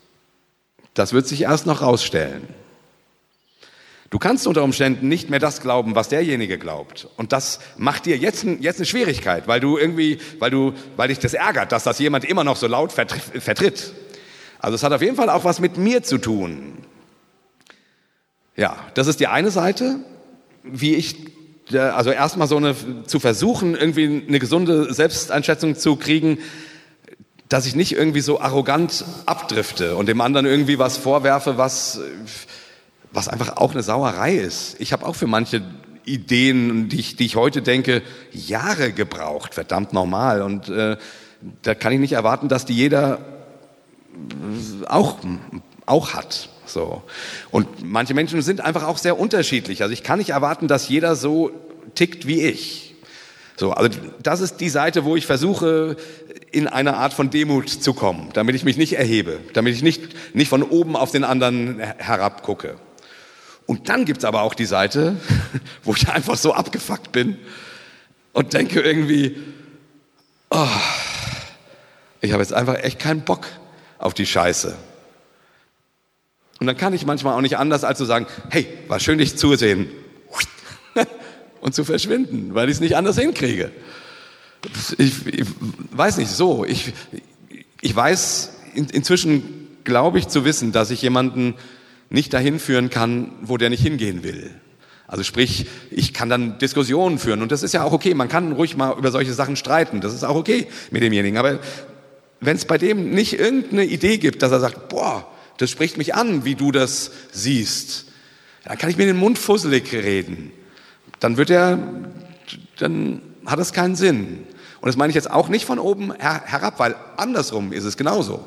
[0.93, 2.47] das wird sich erst noch rausstellen.
[4.09, 7.07] Du kannst unter Umständen nicht mehr das glauben, was derjenige glaubt.
[7.17, 11.19] Und das macht dir jetzt, jetzt eine Schwierigkeit, weil du irgendwie, weil du, weil dich
[11.19, 13.93] das ärgert, dass das jemand immer noch so laut vertritt.
[14.59, 16.77] Also es hat auf jeden Fall auch was mit mir zu tun.
[18.55, 19.99] Ja, das ist die eine Seite,
[20.63, 21.17] wie ich,
[21.73, 22.75] also erstmal so eine,
[23.05, 26.37] zu versuchen, irgendwie eine gesunde Selbsteinschätzung zu kriegen,
[27.49, 31.99] dass ich nicht irgendwie so arrogant abdrifte und dem anderen irgendwie was vorwerfe, was,
[33.11, 34.75] was einfach auch eine Sauerei ist.
[34.79, 35.61] Ich habe auch für manche
[36.05, 38.01] Ideen, die ich, die ich heute denke,
[38.31, 40.41] Jahre gebraucht, verdammt normal.
[40.41, 40.97] Und äh,
[41.61, 43.19] da kann ich nicht erwarten, dass die jeder
[44.87, 45.17] auch,
[45.85, 46.49] auch hat.
[46.65, 47.03] So.
[47.51, 49.81] Und manche Menschen sind einfach auch sehr unterschiedlich.
[49.81, 51.51] Also ich kann nicht erwarten, dass jeder so
[51.95, 52.84] tickt wie ich.
[53.57, 55.95] So, also das ist die Seite, wo ich versuche,
[56.51, 60.35] in eine Art von Demut zu kommen, damit ich mich nicht erhebe, damit ich nicht,
[60.35, 62.75] nicht von oben auf den anderen herabgucke.
[63.65, 65.15] Und dann gibt's aber auch die Seite,
[65.83, 67.37] wo ich einfach so abgefuckt bin
[68.33, 69.37] und denke irgendwie,
[70.49, 70.67] oh,
[72.21, 73.47] ich habe jetzt einfach echt keinen Bock
[73.97, 74.75] auf die Scheiße.
[76.59, 79.37] Und dann kann ich manchmal auch nicht anders, als zu sagen, hey, war schön, dich
[79.37, 79.89] zu sehen.
[81.65, 83.71] Und zu verschwinden, weil ich es nicht anders hinkriege.
[84.99, 85.47] Ich, ich,
[85.89, 86.63] weiß nicht, so.
[86.63, 86.93] Ich,
[87.81, 91.55] ich weiß in, inzwischen, glaube ich, zu wissen, dass ich jemanden
[92.11, 94.51] nicht dahin führen kann, wo der nicht hingehen will.
[95.07, 98.13] Also sprich, ich kann dann Diskussionen führen und das ist ja auch okay.
[98.13, 100.01] Man kann ruhig mal über solche Sachen streiten.
[100.01, 101.39] Das ist auch okay mit demjenigen.
[101.39, 101.57] Aber
[102.41, 105.27] wenn es bei dem nicht irgendeine Idee gibt, dass er sagt, boah,
[105.57, 108.05] das spricht mich an, wie du das siehst,
[108.65, 110.51] dann kann ich mir den Mund fusselig reden.
[111.25, 111.79] Dann wird er,
[112.77, 114.45] dann hat es keinen Sinn.
[114.79, 117.97] Und das meine ich jetzt auch nicht von oben her herab, weil andersrum ist es
[117.97, 118.45] genauso.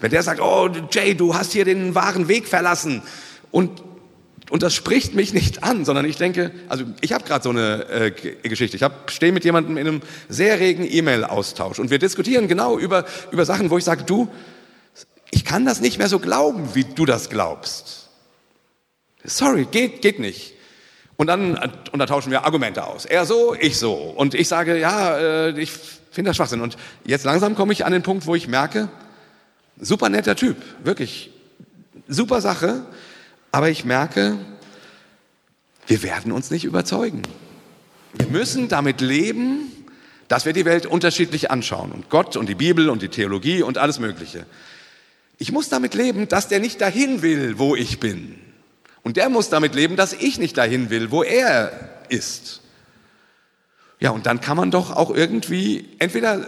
[0.00, 3.02] Wenn der sagt, oh Jay, du hast hier den wahren Weg verlassen
[3.50, 3.82] und
[4.48, 7.84] und das spricht mich nicht an, sondern ich denke, also ich habe gerade so eine
[7.90, 8.10] äh,
[8.48, 8.78] Geschichte.
[8.78, 13.44] Ich stehe mit jemandem in einem sehr regen E-Mail-Austausch und wir diskutieren genau über, über
[13.44, 14.30] Sachen, wo ich sage, du,
[15.30, 18.08] ich kann das nicht mehr so glauben, wie du das glaubst.
[19.24, 20.54] Sorry, geht, geht nicht.
[21.18, 23.04] Und dann, und dann tauschen wir Argumente aus.
[23.04, 23.92] Er so, ich so.
[23.92, 26.60] Und ich sage, ja, äh, ich finde das Schwachsinn.
[26.60, 28.88] Und jetzt langsam komme ich an den Punkt, wo ich merke,
[29.80, 31.30] super netter Typ, wirklich
[32.06, 32.86] super Sache.
[33.50, 34.38] Aber ich merke,
[35.88, 37.22] wir werden uns nicht überzeugen.
[38.14, 39.72] Wir müssen damit leben,
[40.28, 41.90] dass wir die Welt unterschiedlich anschauen.
[41.90, 44.46] Und Gott und die Bibel und die Theologie und alles Mögliche.
[45.38, 48.38] Ich muss damit leben, dass der nicht dahin will, wo ich bin.
[49.02, 51.72] Und der muss damit leben, dass ich nicht dahin will, wo er
[52.08, 52.60] ist.
[54.00, 56.44] Ja, und dann kann man doch auch irgendwie, entweder,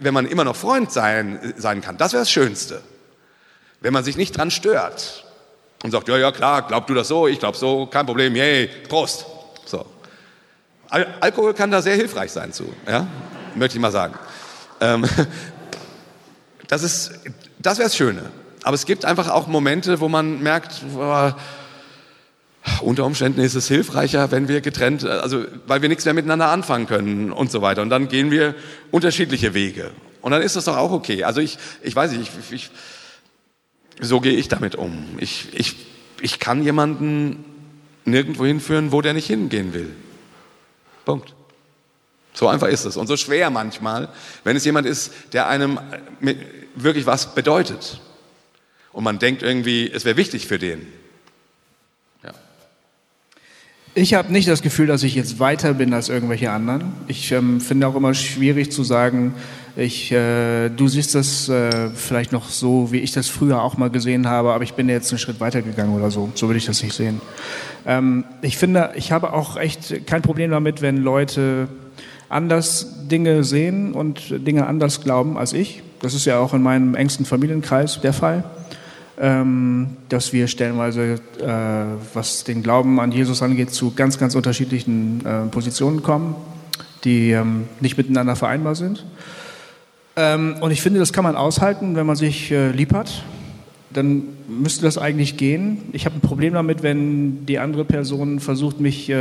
[0.00, 2.82] wenn man immer noch Freund sein, sein kann, das wäre das Schönste.
[3.80, 5.24] Wenn man sich nicht dran stört
[5.82, 8.68] und sagt, ja, ja, klar, glaub du das so, ich glaub so, kein Problem, yay,
[8.88, 9.24] Prost.
[9.64, 9.86] So.
[10.90, 13.06] Al Alkohol kann da sehr hilfreich sein zu, ja,
[13.54, 14.14] möchte ich mal sagen.
[14.80, 15.08] Ähm,
[16.68, 17.12] das ist,
[17.58, 18.30] das wäre das Schöne.
[18.64, 21.36] Aber es gibt einfach auch Momente, wo man merkt, boah,
[22.80, 26.86] unter Umständen ist es hilfreicher, wenn wir getrennt, also weil wir nichts mehr miteinander anfangen
[26.86, 27.82] können und so weiter.
[27.82, 28.54] Und dann gehen wir
[28.90, 29.90] unterschiedliche Wege.
[30.20, 31.24] Und dann ist das doch auch okay.
[31.24, 32.70] Also ich, ich weiß nicht, ich, ich,
[34.00, 35.06] so gehe ich damit um.
[35.18, 35.74] Ich, ich,
[36.20, 37.44] ich kann jemanden
[38.04, 39.90] nirgendwo hinführen, wo der nicht hingehen will.
[41.04, 41.34] Punkt.
[42.32, 42.96] So einfach ist es.
[42.96, 44.08] Und so schwer manchmal,
[44.44, 45.80] wenn es jemand ist, der einem
[46.76, 48.00] wirklich was bedeutet.
[48.92, 50.86] Und man denkt irgendwie, es wäre wichtig für den.
[53.94, 56.94] Ich habe nicht das Gefühl, dass ich jetzt weiter bin als irgendwelche anderen.
[57.08, 59.34] Ich ähm, finde auch immer schwierig zu sagen,
[59.76, 63.90] ich, äh, du siehst das äh, vielleicht noch so, wie ich das früher auch mal
[63.90, 66.30] gesehen habe, aber ich bin jetzt einen Schritt weiter gegangen oder so.
[66.34, 67.20] So würde ich das nicht sehen.
[67.84, 71.68] Ähm, ich finde, ich habe auch echt kein Problem damit, wenn Leute
[72.30, 75.82] anders Dinge sehen und Dinge anders glauben als ich.
[76.00, 78.42] Das ist ja auch in meinem engsten Familienkreis der Fall,
[79.16, 85.46] dass wir stellenweise, äh, was den Glauben an Jesus angeht, zu ganz, ganz unterschiedlichen äh,
[85.50, 86.34] Positionen kommen,
[87.04, 89.04] die ähm, nicht miteinander vereinbar sind.
[90.16, 93.22] Ähm, und ich finde, das kann man aushalten, wenn man sich äh, lieb hat.
[93.90, 95.82] Dann müsste das eigentlich gehen.
[95.92, 99.12] Ich habe ein Problem damit, wenn die andere Person versucht, mich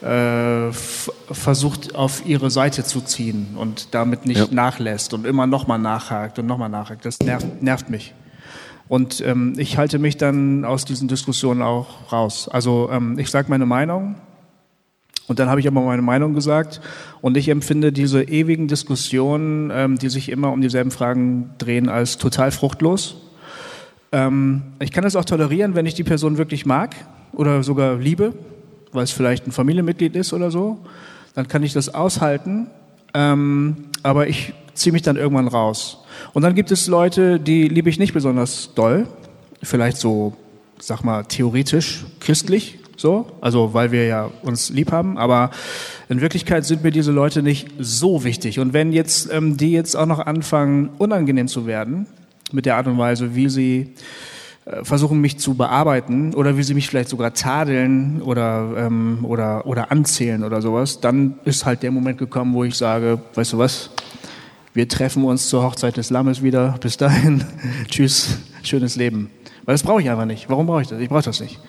[0.00, 4.46] versucht, auf ihre Seite zu ziehen und damit nicht ja.
[4.48, 7.04] nachlässt und immer nochmal nachhakt und nochmal nachhakt.
[7.04, 8.14] Das nervt, nervt mich.
[8.88, 12.48] Und ähm, ich halte mich dann aus diesen Diskussionen auch raus.
[12.48, 14.16] Also ähm, ich sage meine Meinung,
[15.28, 16.80] und dann habe ich aber meine Meinung gesagt.
[17.20, 22.16] Und ich empfinde diese ewigen Diskussionen, ähm, die sich immer um dieselben Fragen drehen, als
[22.16, 23.16] total fruchtlos.
[24.10, 26.96] Ähm, ich kann es auch tolerieren, wenn ich die Person wirklich mag.
[27.32, 28.32] oder sogar liebe,
[28.92, 30.78] weil es vielleicht ein Familienmitglied ist oder so,
[31.34, 32.68] dann kann ich das aushalten,
[33.18, 35.98] ähm, aber ich ziehe mich dann irgendwann raus.
[36.34, 39.08] Und dann gibt es Leute, die liebe ich nicht besonders doll,
[39.60, 40.34] vielleicht so,
[40.78, 45.50] sag mal, theoretisch christlich, so, also weil wir ja uns lieb haben, aber
[46.08, 48.60] in Wirklichkeit sind mir diese Leute nicht so wichtig.
[48.60, 52.06] Und wenn jetzt ähm, die jetzt auch noch anfangen, unangenehm zu werden,
[52.52, 53.94] mit der Art und Weise, wie sie
[54.82, 59.90] versuchen mich zu bearbeiten oder wie sie mich vielleicht sogar tadeln oder, ähm, oder, oder
[59.90, 63.90] anzählen oder sowas, dann ist halt der Moment gekommen, wo ich sage, weißt du was,
[64.74, 66.76] wir treffen uns zur Hochzeit des Lammes wieder.
[66.80, 67.44] Bis dahin,
[67.88, 69.30] tschüss, schönes Leben.
[69.64, 70.48] Weil das brauche ich einfach nicht.
[70.48, 71.00] Warum brauche ich das?
[71.00, 71.60] Ich brauche das nicht.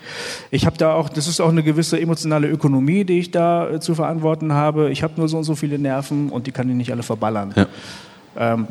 [0.52, 3.80] Ich habe da auch, das ist auch eine gewisse emotionale Ökonomie, die ich da äh,
[3.80, 4.90] zu verantworten habe.
[4.90, 7.54] Ich habe nur so und so viele Nerven und die kann ich nicht alle verballern.
[7.56, 7.68] Ja.
[8.40, 8.68] Ähm,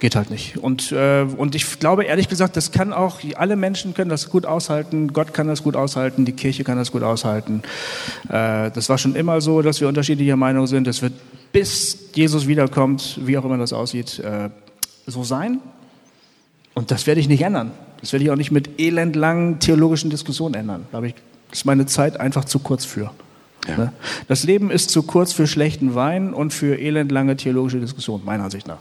[0.00, 0.56] geht halt nicht.
[0.56, 4.46] Und, äh, und ich glaube ehrlich gesagt, das kann auch, alle Menschen können das gut
[4.46, 7.62] aushalten, Gott kann das gut aushalten, die Kirche kann das gut aushalten.
[8.28, 10.86] Äh, das war schon immer so, dass wir unterschiedlicher Meinung sind.
[10.86, 11.12] Das wird
[11.52, 14.48] bis Jesus wiederkommt, wie auch immer das aussieht, äh,
[15.06, 15.60] so sein.
[16.74, 17.72] Und das werde ich nicht ändern.
[18.00, 20.86] Das werde ich auch nicht mit elendlangen theologischen Diskussionen ändern.
[20.92, 21.14] Da ich,
[21.52, 23.10] ist meine Zeit einfach zu kurz für.
[23.68, 23.76] Ja.
[23.76, 23.92] Ne?
[24.26, 28.66] Das Leben ist zu kurz für schlechten Wein und für elendlange theologische Diskussionen, meiner Ansicht
[28.66, 28.78] nach.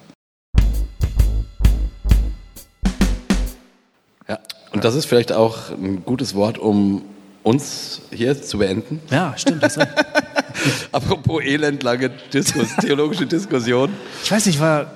[4.28, 4.40] Ja,
[4.72, 7.04] und das ist vielleicht auch ein gutes Wort, um
[7.44, 9.02] uns hier zu beenden.
[9.10, 9.64] Ja, stimmt.
[9.64, 9.78] Das
[10.92, 13.92] Apropos elendlange Diskus, theologische Diskussion.
[14.24, 14.88] Ich weiß nicht, war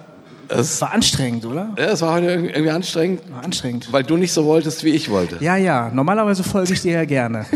[0.48, 1.70] es war anstrengend, oder?
[1.78, 3.22] Ja, es war heute irgendwie anstrengend.
[3.32, 3.88] War anstrengend.
[3.92, 5.38] Weil du nicht so wolltest, wie ich wollte.
[5.40, 5.90] Ja, ja.
[5.94, 7.46] Normalerweise folge ich dir ja gerne.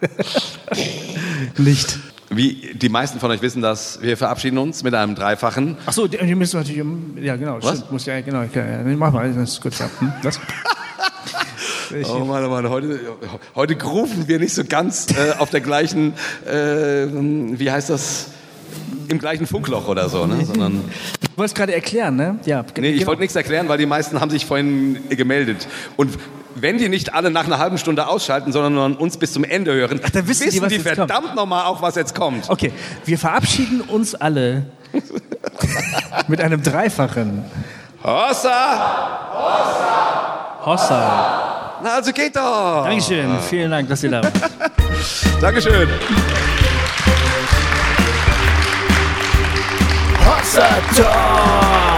[1.58, 1.98] nicht.
[2.30, 5.78] Wie die meisten von euch wissen, dass wir verabschieden uns mit einem dreifachen.
[5.86, 6.84] Ach so, die, die müssen natürlich.
[7.24, 7.58] Ja, genau.
[7.62, 7.78] Was?
[7.78, 8.42] Stimmt, muss ja, genau.
[8.42, 9.78] Ja, mach mal, das ist gut.
[9.78, 9.88] Ja.
[9.98, 10.12] Hm?
[10.22, 10.38] Was?
[12.04, 13.00] Oh Mann, oh Mann, heute,
[13.54, 16.12] heute grufen wir nicht so ganz äh, auf der gleichen,
[16.44, 18.26] äh, wie heißt das,
[19.08, 20.44] im gleichen Funkloch oder so, ne?
[20.44, 20.84] Sondern
[21.20, 22.38] du wolltest gerade erklären, ne?
[22.44, 22.64] Ja.
[22.76, 23.06] Nee, ich genau.
[23.08, 25.66] wollte nichts erklären, weil die meisten haben sich vorhin gemeldet.
[25.96, 26.18] Und
[26.54, 30.00] wenn die nicht alle nach einer halben Stunde ausschalten, sondern uns bis zum Ende hören,
[30.04, 32.48] Ach, dann wissen, wissen die, die verdammt nochmal auch, was jetzt kommt.
[32.50, 32.72] Okay,
[33.04, 34.66] wir verabschieden uns alle
[36.28, 37.44] mit einem Dreifachen.
[38.02, 39.30] Hossa!
[39.32, 40.64] Hossa!
[40.64, 41.78] Hossa!
[41.82, 42.84] Na, also geht doch!
[42.84, 44.32] Dankeschön, vielen Dank, dass ihr da wart.
[45.40, 45.88] Dankeschön.
[50.24, 51.97] Hossa Talk!